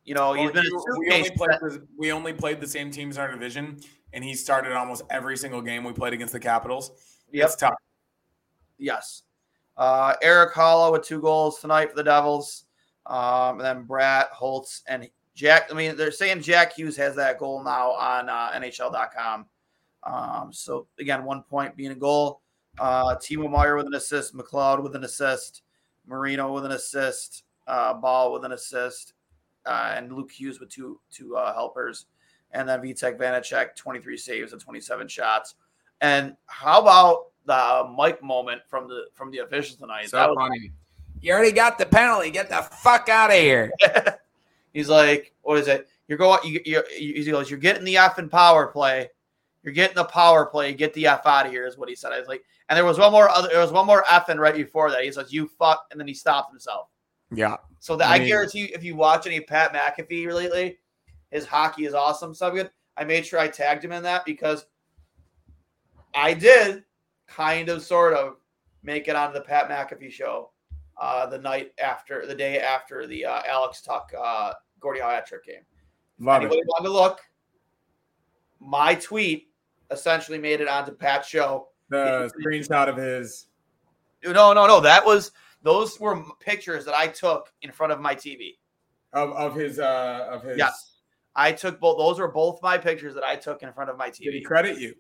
You 0.05 0.14
know, 0.14 0.35
he's 0.35 0.45
Well, 0.45 0.53
been 0.53 0.62
he- 0.62 0.68
a 0.68 0.99
we, 0.99 1.07
only 1.12 1.22
suitcase. 1.24 1.37
played 1.37 1.51
the, 1.61 1.87
we 1.99 2.12
only 2.12 2.33
played 2.33 2.61
the 2.61 2.66
same 2.68 2.93
teams 2.93 3.16
in 3.16 3.22
our 3.22 3.33
division, 3.33 3.81
and 4.12 4.22
he 4.22 4.35
started 4.35 4.72
almost 4.72 5.03
every 5.11 5.37
single 5.37 5.61
game 5.61 5.83
we 5.83 5.93
played 5.93 6.12
against 6.12 6.33
the 6.33 6.39
Capitals. 6.39 6.93
Yep. 7.33 7.45
It's 7.47 7.57
tough. 7.57 7.74
Yes. 8.79 9.22
Uh, 9.77 10.14
Erik 10.22 10.55
Haula 10.55 10.93
with 10.93 11.03
two 11.03 11.20
goals 11.20 11.59
tonight 11.59 11.91
for 11.91 11.97
the 11.97 12.05
Devils. 12.05 12.65
Um, 13.07 13.61
and 13.61 13.61
then 13.61 13.82
Brad 13.84 14.26
Holtz 14.32 14.82
and 14.88 15.09
Jack. 15.34 15.68
I 15.70 15.74
mean, 15.74 15.96
they're 15.96 16.11
saying 16.11 16.42
Jack 16.42 16.74
Hughes 16.74 16.96
has 16.96 17.14
that 17.16 17.38
goal 17.38 17.62
now 17.62 17.92
on 17.92 18.28
uh, 18.28 18.50
NHL.com. 18.52 19.46
Um, 20.02 20.52
so 20.52 20.86
again, 20.98 21.24
one 21.24 21.42
point 21.42 21.76
being 21.76 21.92
a 21.92 21.96
goal. 21.96 22.40
Uh, 22.78 23.16
Timo 23.16 23.50
Meier 23.50 23.76
with 23.76 23.86
an 23.86 23.94
assist, 23.94 24.34
McLeod 24.34 24.82
with 24.82 24.94
an 24.96 25.04
assist, 25.04 25.62
Marino 26.07 26.52
with 26.52 26.64
an 26.64 26.72
assist, 26.72 27.44
uh, 27.66 27.94
Bahl 27.94 28.32
with 28.32 28.44
an 28.44 28.52
assist, 28.52 29.14
uh, 29.64 29.94
and 29.96 30.12
Luke 30.12 30.30
Hughes 30.30 30.61
with 30.61 30.68
two 30.68 31.00
two 31.11 31.36
uh, 31.36 31.54
helpers, 31.54 32.07
and 32.52 32.68
then 32.68 32.80
Vitek 32.80 33.18
Vanecek, 33.18 33.76
23 33.76 34.16
saves 34.16 34.52
and 34.52 34.61
27 34.61 35.09
shots. 35.09 35.54
And 36.02 36.36
how 36.46 36.82
about 36.82 37.26
the 37.46 37.88
Mike 37.96 38.22
moment 38.22 38.61
from 38.68 38.88
the 38.88 39.07
from 39.14 39.30
the 39.30 39.38
officials 39.38 39.78
tonight? 39.78 40.11
So 40.11 40.18
That 40.18 40.28
was- 40.30 40.36
funny. 40.38 40.72
You 41.27 41.33
already 41.33 41.51
got 41.51 41.77
the 41.77 41.87
penalty. 41.87 42.31
Get 42.31 42.49
the 42.49 42.62
fuck 42.62 43.09
out 43.09 43.31
of 43.31 43.37
here. 43.37 43.72
He's 44.72 44.89
like, 44.89 45.35
what 45.43 45.59
is 45.59 45.66
it? 45.66 45.89
You're 46.07 46.18
going. 46.18 46.39
You, 46.45 46.61
you, 46.64 46.83
you, 46.97 47.14
he 47.14 47.31
goes, 47.33 47.51
you're 47.51 47.59
getting 47.59 47.83
the 47.85 47.97
F 47.97 48.20
in 48.20 48.29
power 48.29 48.68
play. 48.68 49.11
You're 49.64 49.74
getting 49.74 49.97
the 49.97 50.05
power 50.05 50.47
play. 50.47 50.72
Get 50.72 50.95
the 50.95 51.09
F 51.09 51.27
out 51.27 51.47
of 51.47 51.51
here, 51.51 51.66
is 51.66 51.77
what 51.77 51.89
he 51.89 51.97
said. 51.97 52.12
I 52.12 52.20
was 52.20 52.29
like, 52.29 52.45
and 52.68 52.77
there 52.77 52.85
was 52.85 52.97
one 52.97 53.11
more 53.11 53.29
other. 53.29 53.49
There 53.49 53.61
was 53.61 53.72
one 53.72 53.89
more 53.89 54.05
F 54.09 54.29
in 54.29 54.39
right 54.39 54.55
before 54.55 54.89
that. 54.93 55.03
He 55.03 55.11
says, 55.11 55.33
"You 55.33 55.51
fuck," 55.59 55.89
and 55.91 55.99
then 55.99 56.07
he 56.07 56.14
stopped 56.14 56.53
himself. 56.53 56.91
Yeah. 57.33 57.57
So 57.81 57.97
that 57.97 58.09
I 58.09 58.14
I, 58.14 58.18
guarantee 58.24 58.61
you, 58.61 58.68
if 58.72 58.85
you 58.85 58.95
watch 58.95 59.27
any 59.27 59.41
Pat 59.41 59.74
McAfee 59.74 60.33
lately, 60.33 60.79
his 61.33 61.45
hockey 61.45 61.87
is 61.87 61.95
awesome. 61.95 62.37
So 62.37 62.53
good. 62.53 62.70
I 62.97 63.03
made 63.03 63.27
sure 63.27 63.41
I 63.41 63.49
tagged 63.49 63.85
him 63.85 63.91
in 63.91 64.05
that 64.05 64.24
because 64.27 64.66
I 66.14 66.35
did 66.35 66.85
kind 67.27 67.68
of 67.68 67.83
sort 67.83 68.14
of 68.14 68.37
make 68.85 69.09
it 69.09 69.16
onto 69.16 69.35
the 69.35 69.45
Pat 69.45 69.68
McAfee 69.68 70.12
show 70.12 70.51
uh, 70.99 71.26
the 71.26 71.38
night 71.38 71.72
after, 71.82 72.26
the 72.26 72.34
day 72.34 72.59
after 72.61 73.07
the 73.07 73.24
uh, 73.24 73.42
Alex 73.49 73.82
Tuch 73.82 74.11
uh, 74.18 74.53
Gordie 74.80 75.01
Howe 75.01 75.20
game. 75.44 75.62
Love 76.18 76.42
Anybody 76.42 76.61
it. 76.61 76.66
want 76.66 76.84
to 76.84 76.92
look? 76.92 77.20
My 78.61 78.94
tweet 78.94 79.51
essentially 79.90 80.38
made 80.38 80.61
it 80.61 80.68
onto 80.68 80.92
Pat's 80.92 81.28
show. 81.28 81.68
The 81.88 82.32
screenshot 82.40 82.88
of 82.88 82.97
his. 82.97 83.47
No, 84.24 84.53
no, 84.53 84.66
no. 84.66 84.80
That 84.80 85.05
was 85.05 85.30
those 85.62 86.01
were 86.01 86.22
pictures 86.40 86.84
that 86.84 86.94
I 86.94 87.07
took 87.09 87.53
in 87.62 87.70
front 87.70 87.92
of 87.92 88.01
my 88.01 88.14
TV. 88.14 88.55
Of, 89.12 89.32
of 89.32 89.55
his 89.55 89.78
uh 89.78 90.28
of 90.30 90.42
his 90.42 90.59
Yes. 90.59 90.97
I 91.34 91.53
took 91.53 91.78
both. 91.78 91.99
Those 91.99 92.18
were 92.18 92.28
both 92.32 92.62
my 92.62 92.78
pictures 92.78 93.14
that 93.14 93.24
I 93.24 93.36
took 93.36 93.62
in 93.62 93.72
front 93.72 93.90
of 93.90 93.99
my 93.99 94.09
TV. 94.09 94.24
did 94.24 94.34
he 94.34 94.40
credit 94.40 94.78
you? 94.78 94.94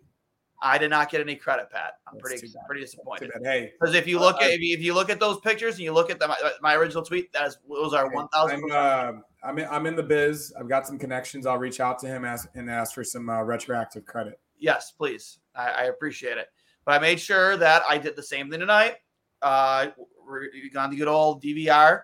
I 0.62 0.78
did 0.78 0.90
not 0.90 1.10
get 1.10 1.20
any 1.20 1.36
credit, 1.36 1.70
Pat. 1.70 1.98
I'm 2.06 2.14
That's 2.14 2.40
pretty 2.40 2.52
pretty 2.66 2.80
disappointed. 2.80 3.30
Hey, 3.42 3.72
Because 3.78 3.94
if 3.94 4.06
you 4.06 4.18
look 4.18 4.36
Uh, 4.36 4.44
at 4.46 4.50
if 4.52 4.60
you, 4.60 4.74
if 4.74 4.82
you 4.82 4.94
look 4.94 5.10
at 5.10 5.20
those 5.20 5.38
pictures 5.40 5.74
and 5.74 5.84
you 5.84 5.92
look 5.92 6.10
at 6.10 6.18
the, 6.18 6.28
my, 6.28 6.36
my 6.62 6.74
original 6.74 7.02
tweet, 7.02 7.32
that 7.32 7.46
is 7.46 7.58
those 7.68 7.92
are 7.92 8.10
one 8.10 8.28
thousand. 8.28 8.62
I'm 8.72 8.72
uh, 8.72 9.20
I'm 9.42 9.58
in, 9.58 9.68
I'm 9.68 9.86
in 9.86 9.96
the 9.96 10.02
biz. 10.02 10.52
I've 10.58 10.68
got 10.68 10.86
some 10.86 10.98
connections. 10.98 11.46
I'll 11.46 11.58
reach 11.58 11.80
out 11.80 11.98
to 12.00 12.06
him 12.06 12.24
ask, 12.24 12.48
and 12.54 12.70
ask 12.70 12.94
for 12.94 13.04
some 13.04 13.28
uh, 13.28 13.42
retroactive 13.42 14.06
credit. 14.06 14.40
Yes, 14.58 14.92
please. 14.92 15.38
I, 15.54 15.68
I 15.70 15.82
appreciate 15.84 16.38
it. 16.38 16.48
But 16.84 16.92
I 16.94 16.98
made 17.00 17.20
sure 17.20 17.56
that 17.58 17.82
I 17.88 17.98
did 17.98 18.16
the 18.16 18.22
same 18.22 18.50
thing 18.50 18.60
tonight. 18.60 18.94
Uh, 19.42 19.88
we're 20.26 20.48
on 20.76 20.90
the 20.90 20.96
good 20.96 21.08
old 21.08 21.42
DVR, 21.42 22.02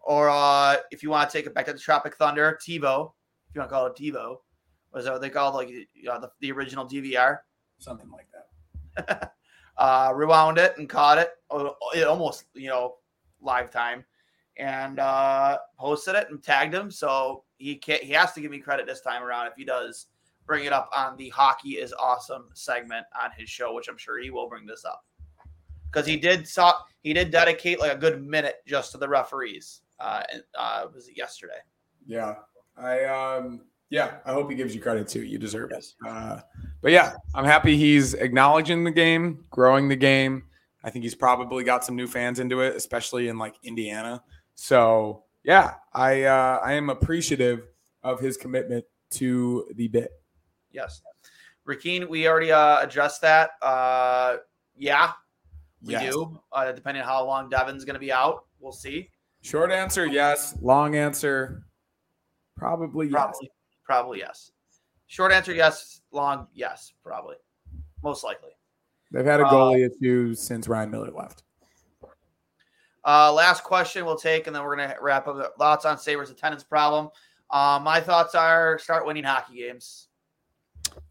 or 0.00 0.28
uh, 0.28 0.76
if 0.90 1.02
you 1.02 1.10
want 1.10 1.28
to 1.30 1.36
take 1.36 1.46
it 1.46 1.54
back 1.54 1.66
to 1.66 1.72
the 1.72 1.78
Tropic 1.78 2.16
Thunder, 2.16 2.58
TiVo. 2.62 3.12
If 3.48 3.54
you 3.54 3.60
want 3.60 3.70
to 3.70 3.74
call 3.74 3.86
it 3.86 3.96
TiVo, 3.96 4.36
was 4.92 5.04
that 5.04 5.12
what 5.12 5.20
they 5.22 5.30
called 5.30 5.54
like 5.54 5.70
you 5.70 5.86
know, 6.04 6.20
the, 6.20 6.30
the 6.40 6.52
original 6.52 6.86
DVR? 6.86 7.38
Something 7.78 8.10
like 8.10 8.28
that. 8.96 9.32
uh, 9.76 10.12
rewound 10.14 10.58
it 10.58 10.76
and 10.78 10.88
caught 10.88 11.18
it. 11.18 11.30
oh, 11.50 11.74
It 11.94 12.06
almost, 12.06 12.44
you 12.54 12.68
know, 12.68 12.96
live 13.40 13.70
time, 13.70 14.04
and 14.56 14.98
uh, 14.98 15.58
posted 15.78 16.14
it 16.14 16.28
and 16.30 16.42
tagged 16.42 16.74
him. 16.74 16.90
So 16.90 17.44
he 17.58 17.76
can't. 17.76 18.02
He 18.02 18.12
has 18.12 18.32
to 18.32 18.40
give 18.40 18.50
me 18.50 18.58
credit 18.58 18.86
this 18.86 19.00
time 19.00 19.22
around 19.22 19.46
if 19.46 19.54
he 19.56 19.64
does 19.64 20.06
bring 20.46 20.64
it 20.64 20.72
up 20.72 20.90
on 20.94 21.16
the 21.16 21.30
hockey 21.30 21.70
is 21.70 21.94
awesome 21.94 22.50
segment 22.54 23.06
on 23.22 23.30
his 23.36 23.48
show, 23.48 23.74
which 23.74 23.88
I'm 23.88 23.96
sure 23.96 24.18
he 24.18 24.30
will 24.30 24.48
bring 24.48 24.66
this 24.66 24.84
up 24.84 25.04
because 25.94 26.06
he 26.06 26.16
did 26.16 26.46
saw 26.46 26.74
he 27.02 27.12
did 27.12 27.30
dedicate 27.30 27.78
like 27.78 27.92
a 27.92 27.96
good 27.96 28.24
minute 28.24 28.56
just 28.66 28.92
to 28.92 28.98
the 28.98 29.08
referees. 29.08 29.82
Uh, 30.00 30.22
uh, 30.58 30.86
was 30.92 31.08
it 31.08 31.16
yesterday? 31.16 31.60
Yeah. 32.06 32.34
I 32.76 33.04
um 33.04 33.60
yeah, 33.90 34.18
I 34.24 34.32
hope 34.32 34.50
he 34.50 34.56
gives 34.56 34.74
you 34.74 34.80
credit 34.80 35.08
too. 35.08 35.22
You 35.22 35.38
deserve 35.38 35.70
it. 35.72 35.84
Uh, 36.06 36.40
but 36.82 36.92
yeah, 36.92 37.14
I'm 37.34 37.44
happy 37.44 37.76
he's 37.76 38.14
acknowledging 38.14 38.84
the 38.84 38.90
game, 38.90 39.44
growing 39.50 39.88
the 39.88 39.96
game. 39.96 40.44
I 40.82 40.90
think 40.90 41.02
he's 41.04 41.14
probably 41.14 41.64
got 41.64 41.84
some 41.84 41.96
new 41.96 42.06
fans 42.06 42.40
into 42.40 42.60
it, 42.60 42.76
especially 42.76 43.28
in 43.28 43.38
like 43.38 43.54
Indiana. 43.62 44.22
So 44.54 45.24
yeah, 45.44 45.74
I 45.92 46.24
uh, 46.24 46.60
I 46.62 46.72
am 46.74 46.90
appreciative 46.90 47.68
of 48.02 48.20
his 48.20 48.36
commitment 48.36 48.84
to 49.10 49.66
the 49.76 49.88
bit. 49.88 50.10
Yes. 50.72 51.02
Rakeen, 51.66 52.08
we 52.08 52.28
already 52.28 52.52
uh, 52.52 52.80
addressed 52.80 53.22
that. 53.22 53.50
Uh, 53.62 54.36
yeah, 54.76 55.12
we 55.82 55.92
Yes. 55.92 56.12
do. 56.12 56.40
Uh, 56.52 56.72
depending 56.72 57.02
on 57.02 57.08
how 57.08 57.24
long 57.24 57.48
Devon's 57.48 57.84
going 57.84 57.94
to 57.94 58.00
be 58.00 58.12
out, 58.12 58.44
we'll 58.58 58.72
see. 58.72 59.10
Short 59.40 59.70
answer, 59.70 60.06
yes. 60.06 60.54
Long 60.60 60.94
answer, 60.96 61.64
probably 62.56 63.08
yes. 63.08 63.38
Probably, 63.84 64.20
yes. 64.20 64.50
Short 65.06 65.32
answer, 65.32 65.52
yes. 65.52 66.00
Long, 66.10 66.48
yes, 66.54 66.92
probably, 67.02 67.36
most 68.02 68.24
likely. 68.24 68.50
They've 69.12 69.24
had 69.24 69.40
a 69.40 69.46
Uh, 69.46 69.52
goalie 69.52 69.88
issue 69.88 70.34
since 70.34 70.66
Ryan 70.66 70.90
Miller 70.90 71.10
left. 71.10 71.42
Uh, 73.04 73.32
last 73.32 73.62
question 73.62 74.06
we'll 74.06 74.16
take, 74.16 74.46
and 74.46 74.56
then 74.56 74.64
we're 74.64 74.76
gonna 74.76 74.96
wrap 75.00 75.28
up. 75.28 75.54
Thoughts 75.58 75.84
on 75.84 75.98
Sabres 75.98 76.30
attendance 76.30 76.64
problem? 76.64 77.10
Uh, 77.50 77.78
my 77.82 78.00
thoughts 78.00 78.34
are 78.34 78.78
start 78.78 79.06
winning 79.06 79.24
hockey 79.24 79.56
games. 79.56 80.08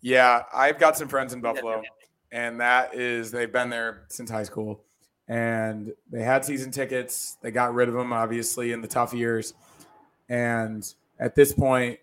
Yeah, 0.01 0.43
I've 0.53 0.79
got 0.79 0.97
some 0.97 1.07
friends 1.07 1.33
in 1.33 1.41
Buffalo, 1.41 1.83
and 2.31 2.59
that 2.59 2.95
is 2.95 3.31
they've 3.31 3.51
been 3.51 3.69
there 3.69 4.05
since 4.09 4.31
high 4.31 4.43
school, 4.43 4.83
and 5.27 5.93
they 6.09 6.23
had 6.23 6.43
season 6.43 6.71
tickets. 6.71 7.37
They 7.41 7.51
got 7.51 7.73
rid 7.73 7.89
of 7.89 7.93
them, 7.93 8.11
obviously, 8.11 8.71
in 8.71 8.81
the 8.81 8.87
tough 8.87 9.13
years, 9.13 9.53
and 10.27 10.83
at 11.19 11.35
this 11.35 11.53
point, 11.53 11.99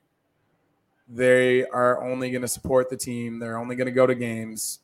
they 1.11 1.67
are 1.67 2.03
only 2.05 2.31
going 2.31 2.43
to 2.43 2.49
support 2.49 2.89
the 2.89 2.97
team. 2.97 3.41
They're 3.41 3.59
only 3.59 3.75
going 3.75 3.87
to 3.87 3.93
go 3.93 4.07
to 4.07 4.15
games, 4.15 4.79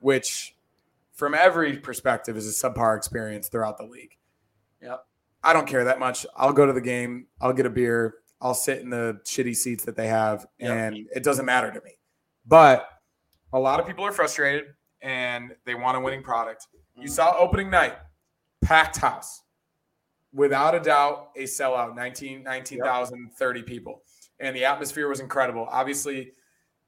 which, 0.00 0.54
from 1.14 1.34
every 1.34 1.78
perspective, 1.78 2.36
is 2.36 2.46
a 2.46 2.68
subpar 2.68 2.96
experience 2.96 3.48
throughout 3.48 3.78
the 3.78 3.84
league. 3.84 4.16
Yep. 4.82 5.06
I 5.42 5.54
don't 5.54 5.66
care 5.66 5.84
that 5.84 5.98
much. 5.98 6.26
I'll 6.36 6.52
go 6.52 6.66
to 6.66 6.72
the 6.74 6.82
game. 6.82 7.26
I'll 7.40 7.54
get 7.54 7.64
a 7.64 7.70
beer. 7.70 8.16
I'll 8.42 8.54
sit 8.54 8.80
in 8.80 8.90
the 8.90 9.20
shitty 9.24 9.56
seats 9.56 9.84
that 9.84 9.96
they 9.96 10.06
have, 10.06 10.46
Yep. 10.58 10.70
and 10.70 11.08
it 11.14 11.22
doesn't 11.22 11.46
matter 11.46 11.70
to 11.70 11.80
me. 11.82 11.92
But 12.46 12.86
a 13.52 13.58
lot 13.58 13.80
of 13.80 13.86
people 13.86 14.04
are 14.04 14.12
frustrated 14.12 14.66
and 15.02 15.54
they 15.64 15.74
want 15.74 15.96
a 15.96 16.00
winning 16.00 16.22
product. 16.22 16.68
You 16.94 17.08
mm. 17.08 17.10
saw 17.10 17.36
opening 17.38 17.70
night, 17.70 17.96
packed 18.62 18.98
house, 18.98 19.42
without 20.32 20.74
a 20.74 20.80
doubt, 20.80 21.30
a 21.36 21.44
sellout 21.44 21.94
19 21.94 22.42
19,030 22.42 23.62
people. 23.62 24.02
And 24.40 24.56
the 24.56 24.64
atmosphere 24.64 25.08
was 25.08 25.20
incredible. 25.20 25.66
Obviously, 25.70 26.32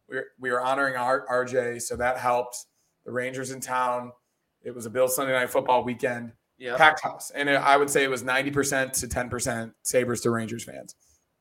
we 0.09 0.17
were, 0.17 0.27
we 0.41 0.51
were 0.51 0.61
honoring 0.61 0.97
our 0.97 1.27
RJ, 1.27 1.83
so 1.83 1.97
that 1.97 2.17
helped. 2.19 2.57
The 3.05 3.11
Rangers 3.13 3.51
in 3.51 3.61
town. 3.61 4.13
It 4.63 4.75
was 4.75 4.87
a 4.87 4.91
Bill 4.91 5.09
Sunday 5.09 5.33
night 5.33 5.51
football 5.51 5.83
weekend 5.85 6.33
Yeah, 6.57 6.77
packed 6.77 7.01
house. 7.01 7.31
And 7.35 7.49
it- 7.49 7.55
I 7.61 7.77
would 7.77 7.91
say 7.91 8.05
it 8.05 8.11
was 8.11 8.23
90% 8.23 8.93
to 9.01 9.09
10% 9.09 9.73
Sabres 9.83 10.21
to 10.23 10.31
Rangers 10.31 10.65
fans. 10.65 10.95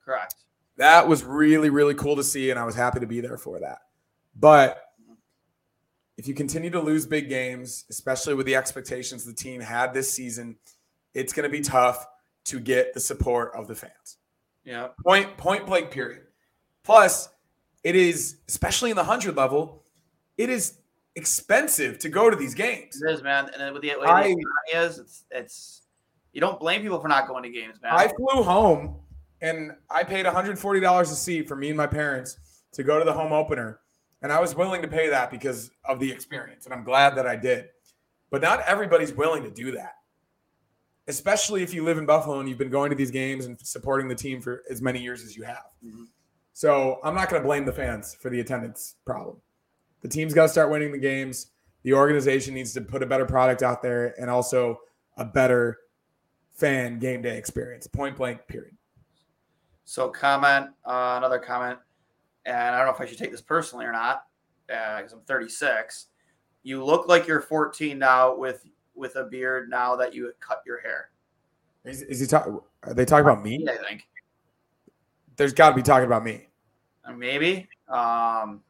correct. 0.03 0.35
That 0.77 1.07
was 1.07 1.23
really, 1.23 1.69
really 1.69 1.93
cool 1.93 2.15
to 2.15 2.23
see. 2.23 2.49
And 2.49 2.57
I 2.59 2.65
was 2.65 2.73
happy 2.73 2.99
to 3.01 3.05
be 3.05 3.21
there 3.21 3.37
for 3.37 3.59
that. 3.59 3.77
But 4.35 4.81
if 6.17 6.27
you 6.27 6.33
continue 6.33 6.71
to 6.71 6.79
lose 6.81 7.05
big 7.05 7.29
games, 7.29 7.85
especially 7.91 8.33
with 8.33 8.45
the 8.47 8.55
expectations 8.55 9.23
the 9.23 9.33
team 9.33 9.61
had 9.61 9.93
this 9.93 10.11
season, 10.11 10.57
it's 11.13 11.33
going 11.33 11.43
to 11.43 11.49
be 11.55 11.61
tough 11.61 12.05
to 12.45 12.59
get 12.59 12.93
the 12.95 12.99
support 12.99 13.51
of 13.55 13.67
the 13.67 13.75
fans. 13.75 14.17
Yeah, 14.63 14.89
Point, 15.03 15.37
point 15.37 15.65
blank, 15.65 15.91
period. 15.91 16.21
Plus, 16.83 17.29
it 17.83 17.95
is, 17.95 18.37
especially 18.47 18.91
in 18.91 18.95
the 18.95 19.01
100 19.03 19.35
level, 19.35 19.83
it 20.37 20.49
is 20.49 20.77
expensive 21.15 21.99
to 21.99 22.09
go 22.09 22.29
to 22.29 22.35
these 22.35 22.53
games. 22.53 23.01
it 23.01 23.11
is, 23.11 23.21
man. 23.23 23.49
And 23.51 23.61
then 23.61 23.73
with 23.73 23.81
the 23.81 23.89
way 23.89 24.05
I- 24.07 24.27
the 24.33 24.77
is, 24.77 24.99
it's 24.99 25.25
it's 25.31 25.81
you 26.33 26.39
don't 26.41 26.59
blame 26.59 26.81
people 26.81 26.99
for 26.99 27.07
not 27.07 27.27
going 27.27 27.43
to 27.43 27.49
games, 27.49 27.81
man. 27.81 27.91
I 27.93 28.07
flew 28.07 28.43
home 28.43 28.95
and 29.41 29.71
I 29.89 30.03
paid 30.03 30.25
$140 30.25 31.01
a 31.01 31.05
seat 31.07 31.47
for 31.47 31.55
me 31.55 31.69
and 31.69 31.77
my 31.77 31.87
parents 31.87 32.37
to 32.73 32.83
go 32.83 32.97
to 32.99 33.03
the 33.03 33.11
home 33.13 33.33
opener. 33.33 33.79
And 34.21 34.31
I 34.31 34.39
was 34.39 34.55
willing 34.55 34.81
to 34.83 34.87
pay 34.87 35.09
that 35.09 35.31
because 35.31 35.71
of 35.83 35.99
the 35.99 36.09
experience. 36.11 36.65
And 36.65 36.73
I'm 36.73 36.83
glad 36.83 37.15
that 37.15 37.25
I 37.27 37.35
did. 37.35 37.69
But 38.29 38.41
not 38.41 38.61
everybody's 38.61 39.11
willing 39.11 39.43
to 39.43 39.51
do 39.51 39.71
that, 39.71 39.95
especially 41.07 41.63
if 41.63 41.73
you 41.73 41.83
live 41.83 41.97
in 41.97 42.05
Buffalo 42.05 42.39
and 42.39 42.47
you've 42.47 42.57
been 42.57 42.69
going 42.69 42.89
to 42.89 42.95
these 42.95 43.11
games 43.11 43.45
and 43.45 43.59
supporting 43.59 44.07
the 44.07 44.15
team 44.15 44.41
for 44.41 44.63
as 44.69 44.81
many 44.81 45.01
years 45.01 45.23
as 45.23 45.35
you 45.35 45.43
have. 45.43 45.65
Mhm. 45.83 46.07
So 46.53 46.99
I'm 47.03 47.15
not 47.15 47.29
going 47.29 47.41
to 47.41 47.47
blame 47.47 47.65
the 47.65 47.73
fans 47.73 48.15
for 48.15 48.29
the 48.29 48.39
attendance 48.39 48.95
problem. 49.05 49.41
The 50.01 50.07
team's 50.07 50.33
got 50.33 50.43
to 50.43 50.49
start 50.49 50.69
winning 50.69 50.91
the 50.91 50.97
games. 50.99 51.51
The 51.83 51.93
organization 51.93 52.53
needs 52.53 52.73
to 52.73 52.81
put 52.81 53.01
a 53.01 53.05
better 53.05 53.25
product 53.25 53.63
out 53.63 53.81
there 53.81 54.19
and 54.19 54.29
also 54.29 54.81
a 55.17 55.25
better 55.25 55.79
fan 56.51 56.99
game 56.99 57.21
day 57.21 57.37
experience. 57.37 57.87
Point 57.87 58.17
blank, 58.17 58.47
period. 58.47 58.77
So 59.83 60.09
comment, 60.09 60.69
uh, 60.85 61.15
another 61.17 61.39
comment, 61.39 61.79
and 62.45 62.55
I 62.55 62.77
don't 62.77 62.87
know 62.87 62.93
if 62.93 63.01
I 63.01 63.05
should 63.05 63.17
take 63.17 63.31
this 63.31 63.41
personally 63.41 63.85
or 63.85 63.91
not, 63.91 64.25
because 64.67 65.11
I'm 65.13 65.21
36. 65.21 66.07
You 66.63 66.83
look 66.83 67.07
like 67.07 67.27
you're 67.27 67.41
14 67.41 67.97
now 67.97 68.35
with 68.35 68.63
with 69.01 69.17
a 69.17 69.25
beard 69.25 69.69
now 69.69 69.95
that 69.97 70.13
you 70.13 70.31
cut 70.39 70.61
your 70.65 70.79
hair. 70.79 71.09
Is, 71.83 72.03
is 72.03 72.19
he 72.21 72.27
talking? 72.27 72.59
Are 72.83 72.93
they 72.93 73.03
talking 73.03 73.25
about 73.25 73.43
me? 73.43 73.65
I 73.67 73.75
think 73.77 74.07
There's 75.35 75.53
got 75.53 75.71
to 75.71 75.75
be 75.75 75.81
talking 75.81 76.05
about 76.05 76.23
me. 76.23 76.47
Uh, 77.03 77.13
maybe. 77.13 77.67
Um, 77.89 78.61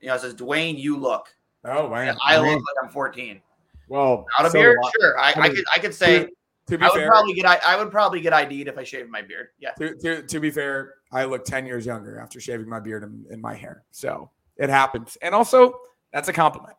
you 0.00 0.08
know, 0.08 0.14
it 0.16 0.20
says 0.20 0.34
Duane, 0.34 0.76
you 0.76 0.96
look. 0.96 1.28
Oh 1.64 1.88
man, 1.88 2.16
I 2.24 2.36
I 2.36 2.42
mean, 2.42 2.54
look 2.54 2.62
like 2.62 2.84
I'm 2.84 2.90
14. 2.90 3.40
well. 3.88 4.26
Out 4.38 4.46
of 4.46 4.52
so 4.52 4.58
beard, 4.58 4.76
I. 4.84 4.90
sure. 5.00 5.18
I, 5.18 5.32
I 5.36 5.40
I 5.42 5.48
could 5.48 5.64
I 5.74 5.78
could 5.78 5.94
say 5.94 6.24
To, 6.24 6.30
to 6.68 6.78
be 6.78 6.84
I 6.84 6.88
would 6.88 6.94
fair, 6.96 7.08
probably 7.08 7.34
get 7.34 7.46
I, 7.46 7.58
I 7.66 7.76
would 7.76 7.90
probably 7.90 8.20
get 8.20 8.32
ID'd 8.32 8.68
if 8.68 8.76
I 8.76 8.84
shaved 8.84 9.08
my 9.10 9.22
beard. 9.22 9.48
Yeah. 9.58 9.70
to, 9.78 9.94
to, 9.96 10.22
to 10.22 10.40
be 10.40 10.50
fair, 10.50 10.94
I 11.12 11.24
look 11.24 11.44
10 11.44 11.64
years 11.66 11.86
younger 11.86 12.18
after 12.20 12.40
shaving 12.40 12.68
my 12.68 12.80
beard 12.80 13.04
and, 13.04 13.24
and 13.26 13.40
my 13.40 13.54
hair. 13.54 13.84
So 13.90 14.30
it 14.56 14.68
happens. 14.68 15.16
And 15.22 15.34
also, 15.34 15.78
that's 16.12 16.28
a 16.28 16.32
compliment. 16.32 16.76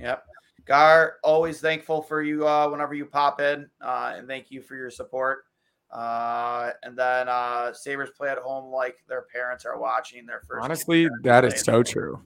Yep. 0.00 0.24
Gar, 0.66 1.16
always 1.22 1.60
thankful 1.60 2.00
for 2.02 2.22
you 2.22 2.46
uh, 2.46 2.68
whenever 2.68 2.94
you 2.94 3.04
pop 3.04 3.40
in, 3.40 3.68
uh, 3.82 4.14
and 4.16 4.26
thank 4.26 4.50
you 4.50 4.62
for 4.62 4.76
your 4.76 4.90
support. 4.90 5.44
Uh, 5.90 6.70
and 6.82 6.96
then 6.98 7.28
uh, 7.28 7.72
Sabres 7.72 8.10
play 8.16 8.30
at 8.30 8.38
home 8.38 8.72
like 8.72 8.96
their 9.08 9.22
parents 9.32 9.64
are 9.64 9.78
watching 9.78 10.26
their 10.26 10.40
first. 10.48 10.64
Honestly, 10.64 11.08
that 11.22 11.44
is 11.44 11.60
so 11.60 11.82
true. 11.82 12.20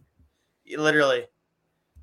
Literally, 0.76 1.26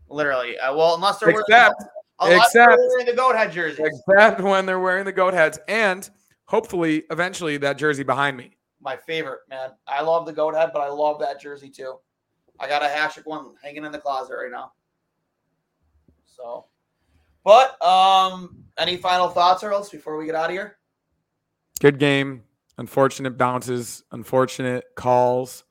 literally. 0.10 0.60
Uh, 0.60 0.76
well, 0.76 0.96
unless 0.96 1.20
they're 1.20 1.30
Except, 1.30 1.74
wearing, 2.22 2.38
except- 2.38 2.78
wearing 2.90 3.06
the 3.06 3.14
goat 3.14 3.36
head 3.36 3.52
jersey. 3.52 3.84
except 3.84 4.42
when 4.42 4.66
they're 4.66 4.80
wearing 4.80 5.06
the 5.06 5.12
goat 5.12 5.34
heads 5.34 5.58
and 5.68 6.10
hopefully 6.46 7.04
eventually 7.12 7.58
that 7.58 7.78
jersey 7.78 8.04
behind 8.04 8.36
me. 8.38 8.52
My 8.82 8.98
favorite, 8.98 9.40
man. 9.50 9.72
I 9.88 10.02
love 10.02 10.26
the 10.28 10.34
goat 10.34 10.54
head, 10.54 10.70
but 10.74 10.82
I 10.82 10.90
love 10.90 11.20
that 11.22 11.42
jersey 11.42 11.70
too. 11.70 11.96
I 12.60 12.68
got 12.68 12.84
a 12.84 12.88
Hasek 12.88 13.26
one 13.26 13.54
hanging 13.64 13.86
in 13.86 13.92
the 13.92 13.98
closet 13.98 14.36
right 14.36 14.52
now. 14.52 14.74
So, 16.36 16.66
but 17.44 17.82
um, 17.86 18.64
any 18.78 18.98
final 18.98 19.30
thoughts, 19.30 19.62
Hurls, 19.62 19.90
before 19.90 20.18
we 20.18 20.26
get 20.26 20.36
out 20.36 20.46
of 20.46 20.52
here? 20.52 20.78
Good 21.80 22.00
game. 22.00 22.44
Unfortunate 22.78 23.38
bounces, 23.38 24.04
unfortunate 24.12 24.86
calls. 24.96 25.64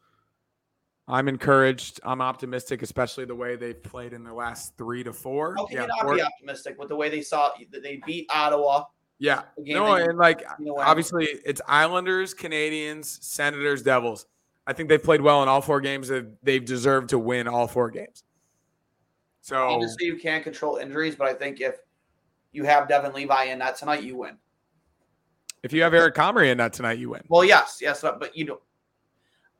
I'm 1.06 1.28
encouraged. 1.28 2.00
I'm 2.02 2.22
optimistic, 2.22 2.82
especially 2.82 3.26
the 3.26 3.34
way 3.34 3.56
they've 3.56 3.82
played 3.82 4.14
in 4.14 4.24
the 4.24 4.32
last 4.32 4.74
three 4.78 5.04
to 5.04 5.12
four. 5.12 5.54
How 5.54 5.66
can 5.66 5.76
yeah, 5.76 5.82
you 5.82 5.88
not 5.88 6.00
four- 6.00 6.14
be 6.14 6.22
optimistic 6.22 6.78
with 6.78 6.88
the 6.88 6.96
way 6.96 7.10
they 7.10 7.20
saw 7.20 7.50
that 7.72 7.82
they 7.82 8.00
beat 8.06 8.26
Ottawa? 8.34 8.84
yeah. 9.18 9.42
No, 9.58 9.94
and 9.94 10.16
like 10.16 10.44
you 10.58 10.66
know 10.66 10.74
what? 10.74 10.86
obviously 10.86 11.28
it's 11.44 11.60
Islanders, 11.68 12.34
Canadiens, 12.34 13.04
Senators, 13.22 13.82
Devils. 13.82 14.26
I 14.66 14.72
think 14.72 14.88
they've 14.88 15.02
played 15.02 15.20
well 15.20 15.42
in 15.42 15.48
all 15.48 15.60
four 15.60 15.80
games. 15.82 16.08
They've- 16.08 16.26
They've 16.42 16.64
deserved 16.64 17.10
to 17.10 17.18
win 17.18 17.46
all 17.48 17.66
four 17.66 17.90
games. 17.90 18.24
So 19.44 19.68
Obviously, 19.68 20.06
you 20.06 20.16
can't 20.16 20.42
control 20.42 20.76
injuries, 20.76 21.16
but 21.16 21.26
I 21.26 21.34
think 21.34 21.60
if 21.60 21.74
you 22.52 22.64
have 22.64 22.88
Devon 22.88 23.12
Levi 23.12 23.44
in 23.44 23.58
that 23.58 23.76
tonight, 23.76 24.02
you 24.02 24.16
win. 24.16 24.38
if 25.62 25.70
you 25.70 25.82
have 25.82 25.92
Eric 25.92 26.14
Comrie 26.14 26.50
in 26.50 26.56
that 26.56 26.72
tonight, 26.72 26.98
you 26.98 27.10
win. 27.10 27.20
Well, 27.28 27.44
yes, 27.44 27.76
yes, 27.82 28.00
but, 28.00 28.18
but 28.18 28.34
you 28.34 28.46
know, 28.46 28.62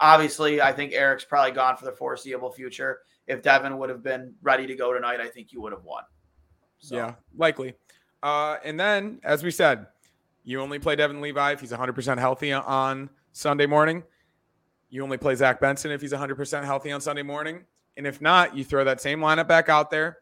obviously, 0.01 0.62
I 0.62 0.72
think 0.72 0.95
Eric's 0.95 1.26
probably 1.26 1.51
gone 1.51 1.76
for 1.76 1.85
the 1.85 1.93
foreseeable 1.93 2.51
future. 2.51 3.01
If 3.26 3.43
Devon 3.43 3.76
would 3.76 3.91
have 3.91 4.03
been 4.03 4.32
ready 4.41 4.66
to 4.66 4.74
go 4.74 4.95
tonight, 4.95 5.20
I 5.20 5.28
think 5.28 5.53
you 5.53 5.61
would 5.61 5.72
have 5.72 5.85
won. 5.85 6.05
So, 6.78 6.97
Yeah, 6.97 7.14
likely. 7.37 7.74
Uh, 8.22 8.57
and 8.64 8.80
then, 8.80 9.20
as 9.22 9.43
we 9.43 9.51
said, 9.51 9.87
you 10.45 10.62
only 10.62 10.78
play 10.78 10.97
Devon 10.97 11.20
Levi 11.20 11.53
if 11.53 11.61
he's 11.61 11.72
100% 11.72 12.18
healthy 12.18 12.55
on 12.55 13.11
Sunday 13.32 13.66
morning. 13.66 14.03
You 14.89 15.03
only 15.03 15.18
play 15.18 15.35
Zach 15.35 15.61
Benson 15.61 15.91
if 15.91 16.01
he's 16.01 16.14
100% 16.14 16.64
healthy 16.64 16.91
on 16.91 17.03
Sunday 17.03 17.22
morning. 17.22 17.66
And 17.97 18.07
if 18.07 18.20
not, 18.20 18.57
you 18.57 18.64
throw 18.64 18.84
that 18.84 19.01
same 19.01 19.20
lineup 19.20 19.49
back 19.49 19.68
out 19.68 19.90
there. 19.90 20.18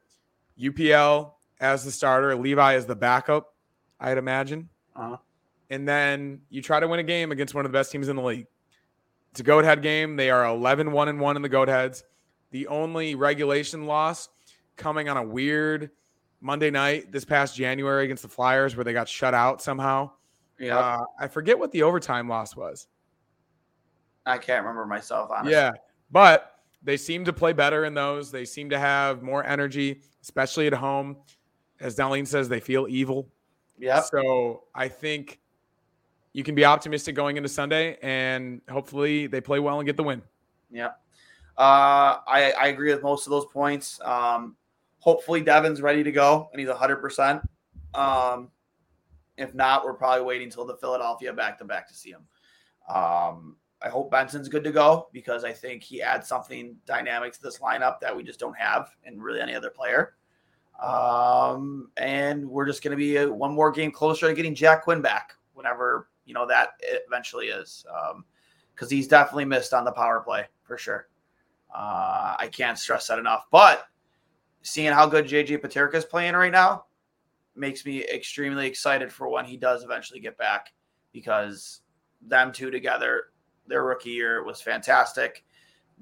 UPL 0.61 1.33
as 1.61 1.85
the 1.85 1.91
starter, 1.91 2.35
Levi 2.37 2.75
as 2.75 2.87
the 2.87 2.97
backup, 2.97 3.55
I'd 3.99 4.19
imagine. 4.19 4.69
Uh-huh. 4.95 5.17
And 5.71 5.89
then 5.89 6.43
you 6.51 6.61
try 6.61 6.81
to 6.81 6.89
win 6.89 7.01
a 7.01 7.05
game 7.05 7.33
against 7.33 7.55
one 7.55 7.65
of 7.65 7.73
the 7.73 7.79
best 7.79 7.91
teams 7.93 8.09
in 8.09 8.17
the 8.17 8.23
league. 8.23 8.47
It's 9.31 9.41
a 9.41 9.45
goat 9.45 9.65
head 9.65 9.81
game. 9.81 10.17
They 10.17 10.31
are 10.31 10.45
11 10.45 10.93
1 10.93 11.09
and 11.09 11.19
1 11.19 11.37
in 11.37 11.43
the 11.43 11.49
goat 11.49 11.69
heads. 11.69 12.05
The 12.51 12.67
only 12.67 13.15
regulation 13.15 13.87
loss 13.87 14.29
coming 14.77 15.09
on 15.09 15.17
a 15.17 15.23
weird 15.23 15.91
Monday 16.43 16.71
night 16.71 17.11
this 17.11 17.25
past 17.25 17.57
January 17.57 18.05
against 18.05 18.23
the 18.23 18.29
Flyers 18.29 18.77
where 18.77 18.85
they 18.85 18.93
got 18.93 19.09
shut 19.09 19.33
out 19.33 19.63
somehow. 19.63 20.11
Yeah, 20.59 20.79
Uh, 20.79 21.05
I 21.19 21.29
forget 21.29 21.59
what 21.59 21.73
the 21.73 21.83
overtime 21.85 22.29
loss 22.29 22.55
was. 22.55 22.89
I 24.27 24.37
can't 24.37 24.63
remember 24.63 24.85
myself. 24.87 25.31
Honestly. 25.31 25.53
Yeah, 25.53 25.73
but 26.11 26.52
they 26.83 26.97
seem 26.97 27.25
to 27.25 27.33
play 27.33 27.53
better 27.53 27.85
in 27.85 27.95
those. 27.95 28.31
They 28.31 28.45
seem 28.45 28.71
to 28.71 28.79
have 28.79 29.23
more 29.23 29.45
energy, 29.45 30.03
especially 30.23 30.67
at 30.67 30.75
home. 30.75 31.17
As 31.81 31.97
Dahlin 31.97 32.27
says, 32.27 32.49
they 32.49 32.61
feel 32.61 32.87
evil. 32.89 33.29
Yeah. 33.79 34.01
So 34.01 34.65
I 34.75 34.89
think 34.89 35.41
you 36.33 36.45
can 36.45 36.55
be 36.55 36.65
optimistic 36.65 37.15
going 37.15 37.37
into 37.37 37.49
Sunday, 37.49 37.99
and 38.03 38.61
hopefully 38.71 39.27
they 39.27 39.41
play 39.41 39.61
well 39.61 39.81
and 39.81 39.87
get 39.87 39.97
the 39.97 40.03
win. 40.03 40.23
Yeah. 40.71 40.93
Uh, 41.57 42.19
I, 42.27 42.55
I 42.59 42.67
agree 42.69 42.93
with 42.93 43.03
most 43.03 43.27
of 43.27 43.31
those 43.31 43.47
points. 43.47 44.01
Um, 44.03 44.57
hopefully 44.99 45.43
Devon's 45.43 45.83
ready 45.83 46.03
to 46.03 46.13
go 46.13 46.49
and 46.53 46.61
he's 46.61 46.69
100%. 46.71 47.43
Um, 47.95 48.51
if 49.37 49.55
not, 49.55 49.85
we're 49.85 49.95
probably 49.95 50.25
waiting 50.25 50.47
until 50.47 50.65
the 50.65 50.77
Philadelphia 50.77 51.33
back 51.33 51.59
to 51.59 51.65
back 51.65 51.89
to 51.89 51.95
see 51.95 52.11
him. 52.11 52.23
Um, 52.89 53.57
I 53.85 53.89
hope 53.89 54.11
Benson's 54.11 54.49
good 54.49 54.65
to 54.65 54.73
go 54.73 55.09
because 55.13 55.45
I 55.45 55.53
think 55.53 55.83
he 55.83 56.03
adds 56.03 56.29
something 56.29 56.77
dynamic 56.87 57.33
to 57.35 57.43
this 57.43 57.59
lineup 57.59 58.01
that 58.01 58.17
we 58.17 58.23
just 58.23 58.39
don't 58.39 58.57
have 58.57 58.91
in 59.05 59.21
really 59.21 59.41
any 59.41 59.55
other 59.55 59.71
player. 59.71 60.15
Um, 60.81 61.91
and 61.97 62.49
we're 62.49 62.67
just 62.67 62.83
going 62.83 62.93
to 62.93 62.97
be 62.97 63.17
a, 63.17 63.33
one 63.33 63.53
more 63.53 63.71
game 63.71 63.91
closer 63.91 64.29
to 64.29 64.35
getting 64.35 64.55
Jack 64.55 64.85
Quinn 64.85 65.01
back 65.01 65.35
whenever 65.55 66.09
you 66.25 66.35
know 66.35 66.47
that 66.47 66.71
eventually 67.07 67.47
is. 67.47 67.85
Um, 67.93 68.25
because 68.75 68.91
he's 68.91 69.07
definitely 69.07 69.45
missed 69.45 69.75
on 69.75 69.85
the 69.85 69.93
power 69.93 70.21
play 70.21 70.47
for 70.63 70.79
sure. 70.79 71.09
Uh, 71.75 72.37
I 72.39 72.49
can't 72.53 72.79
stress 72.79 73.07
that 73.09 73.19
enough. 73.19 73.47
But 73.51 73.85
seeing 74.63 74.93
how 74.93 75.07
good 75.07 75.27
JJ 75.27 75.59
Peterka 75.59 75.95
is 75.95 76.05
playing 76.05 76.35
right 76.35 76.53
now 76.53 76.87
makes 77.55 77.85
me 77.85 78.05
extremely 78.05 78.67
excited 78.67 79.13
for 79.13 79.29
when 79.29 79.45
he 79.45 79.57
does 79.57 79.85
eventually 79.85 80.21
get 80.21 80.39
back 80.39 80.73
because 81.13 81.81
them 82.23 82.53
two 82.53 82.71
together, 82.71 83.32
their 83.73 83.85
rookie 83.85 84.11
year 84.11 84.45
was 84.45 84.61
fantastic. 84.61 85.45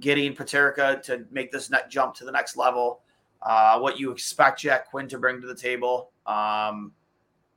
Getting 0.01 0.35
Peterka 0.35 1.01
to 1.05 1.25
make 1.31 1.53
this 1.53 1.71
net 1.71 1.89
jump 1.89 2.15
to 2.17 2.25
the 2.25 2.33
next 2.33 2.57
level, 2.57 3.03
uh, 3.43 3.79
what 3.79 3.99
you 3.99 4.11
expect 4.11 4.61
Jack 4.61 4.91
Quinn 4.91 5.07
to 5.09 5.19
bring 5.19 5.41
to 5.41 5.47
the 5.47 5.55
table. 5.55 6.11
Um, 6.27 6.93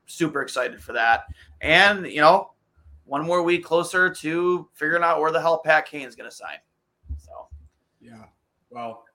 super 0.06 0.44
excited 0.44 0.84
for 0.84 0.94
that. 0.94 1.26
And, 1.62 2.06
you 2.06 2.22
know, 2.22 2.52
one 3.06 3.26
more 3.26 3.42
week 3.42 3.66
closer 3.66 4.10
to 4.14 4.70
figuring 4.74 5.04
out 5.04 5.20
where 5.20 5.32
the 5.32 5.42
hell 5.42 5.62
Pat 5.66 5.88
Kane's 5.88 6.16
going 6.16 6.30
to 6.30 6.36
sign. 6.36 6.58
So, 7.18 7.48
Yeah. 8.00 8.26
Well, 8.70 9.06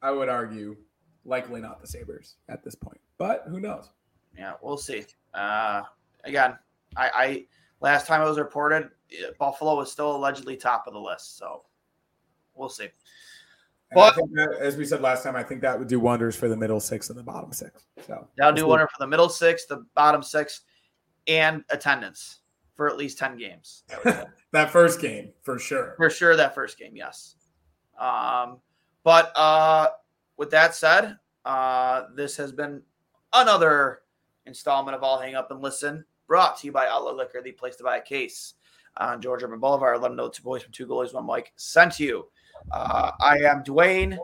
I 0.00 0.12
would 0.12 0.28
argue 0.28 0.76
likely 1.24 1.60
not 1.60 1.80
the 1.80 1.88
Sabres 1.88 2.36
at 2.48 2.62
this 2.62 2.76
point, 2.76 3.00
but 3.18 3.44
who 3.48 3.58
knows? 3.58 3.90
yeah, 4.38 4.52
we'll 4.62 4.76
see. 4.76 5.04
Uh, 5.32 5.82
again, 6.24 6.56
I, 6.96 7.10
I 7.14 7.46
last 7.84 8.06
time 8.06 8.22
it 8.22 8.24
was 8.24 8.38
reported, 8.38 8.88
Buffalo 9.38 9.76
was 9.76 9.92
still 9.92 10.16
allegedly 10.16 10.56
top 10.56 10.86
of 10.86 10.94
the 10.94 10.98
list. 11.00 11.36
So, 11.38 11.62
we'll 12.54 12.70
see. 12.70 12.88
But- 13.92 14.16
that, 14.16 14.56
as 14.58 14.76
we 14.76 14.84
said 14.84 15.02
last 15.02 15.22
time, 15.22 15.36
I 15.36 15.42
think 15.42 15.60
that 15.60 15.78
would 15.78 15.86
do 15.86 16.00
wonders 16.00 16.34
for 16.34 16.48
the 16.48 16.56
middle 16.56 16.80
six 16.80 17.10
and 17.10 17.18
the 17.18 17.22
bottom 17.22 17.52
six. 17.52 17.84
So 18.06 18.26
That'll 18.36 18.54
do 18.54 18.66
wonder 18.66 18.88
for 18.88 18.96
the 18.98 19.06
middle 19.06 19.28
six, 19.28 19.66
the 19.66 19.84
bottom 19.94 20.22
six, 20.22 20.62
and 21.28 21.62
attendance 21.70 22.40
for 22.74 22.88
at 22.88 22.96
least 22.96 23.18
10 23.18 23.36
games. 23.36 23.84
I 23.92 23.96
would 24.04 24.14
say. 24.14 24.24
that 24.52 24.70
first 24.70 25.00
game 25.00 25.30
for 25.42 25.58
sure. 25.60 25.94
for 25.96 26.10
sure 26.10 26.34
that 26.36 26.54
first 26.54 26.76
game 26.76 26.96
yes 26.96 27.36
um 28.00 28.58
but 29.04 29.30
uh 29.36 29.88
with 30.36 30.50
that 30.50 30.74
said 30.74 31.16
uh 31.44 32.04
this 32.16 32.36
has 32.36 32.50
been 32.50 32.82
another 33.32 34.00
installment 34.46 34.96
of 34.96 35.04
I'll 35.04 35.20
Hang 35.20 35.36
Up 35.36 35.52
and 35.52 35.62
Listen 35.62 36.04
brought 36.26 36.58
to 36.58 36.66
you 36.66 36.72
by 36.72 36.86
outlet 36.86 37.16
liquor 37.16 37.42
the 37.42 37.52
place 37.52 37.76
to 37.76 37.84
buy 37.84 37.96
a 37.98 38.02
case 38.02 38.54
on 38.96 39.20
george 39.20 39.42
urban 39.42 39.58
boulevard. 39.58 40.00
Let 40.00 40.08
them 40.08 40.16
know 40.16 40.28
two 40.28 40.42
boys 40.42 40.62
from 40.62 40.72
Two 40.72 40.86
Goalies 40.86 41.12
One 41.12 41.26
Mic 41.26 41.52
sent 41.56 41.98
you. 42.00 42.26
Uh 42.70 43.12
i 43.20 43.38
am 43.38 43.62
Duane 43.62 44.18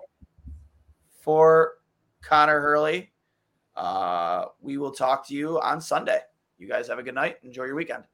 for 1.20 1.74
connor 2.22 2.60
hurley. 2.60 3.12
Uh 3.76 4.46
we 4.60 4.78
will 4.78 4.92
talk 4.92 5.26
to 5.28 5.34
you 5.34 5.60
on 5.60 5.80
sunday. 5.80 6.20
You 6.58 6.68
guys 6.68 6.88
have 6.88 6.98
a 6.98 7.02
good 7.02 7.14
night. 7.14 7.38
Enjoy 7.42 7.64
your 7.64 7.74
weekend. 7.74 8.04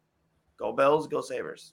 Go 0.57 0.73
bills 0.73 1.07
go 1.07 1.21
Sabres 1.21 1.73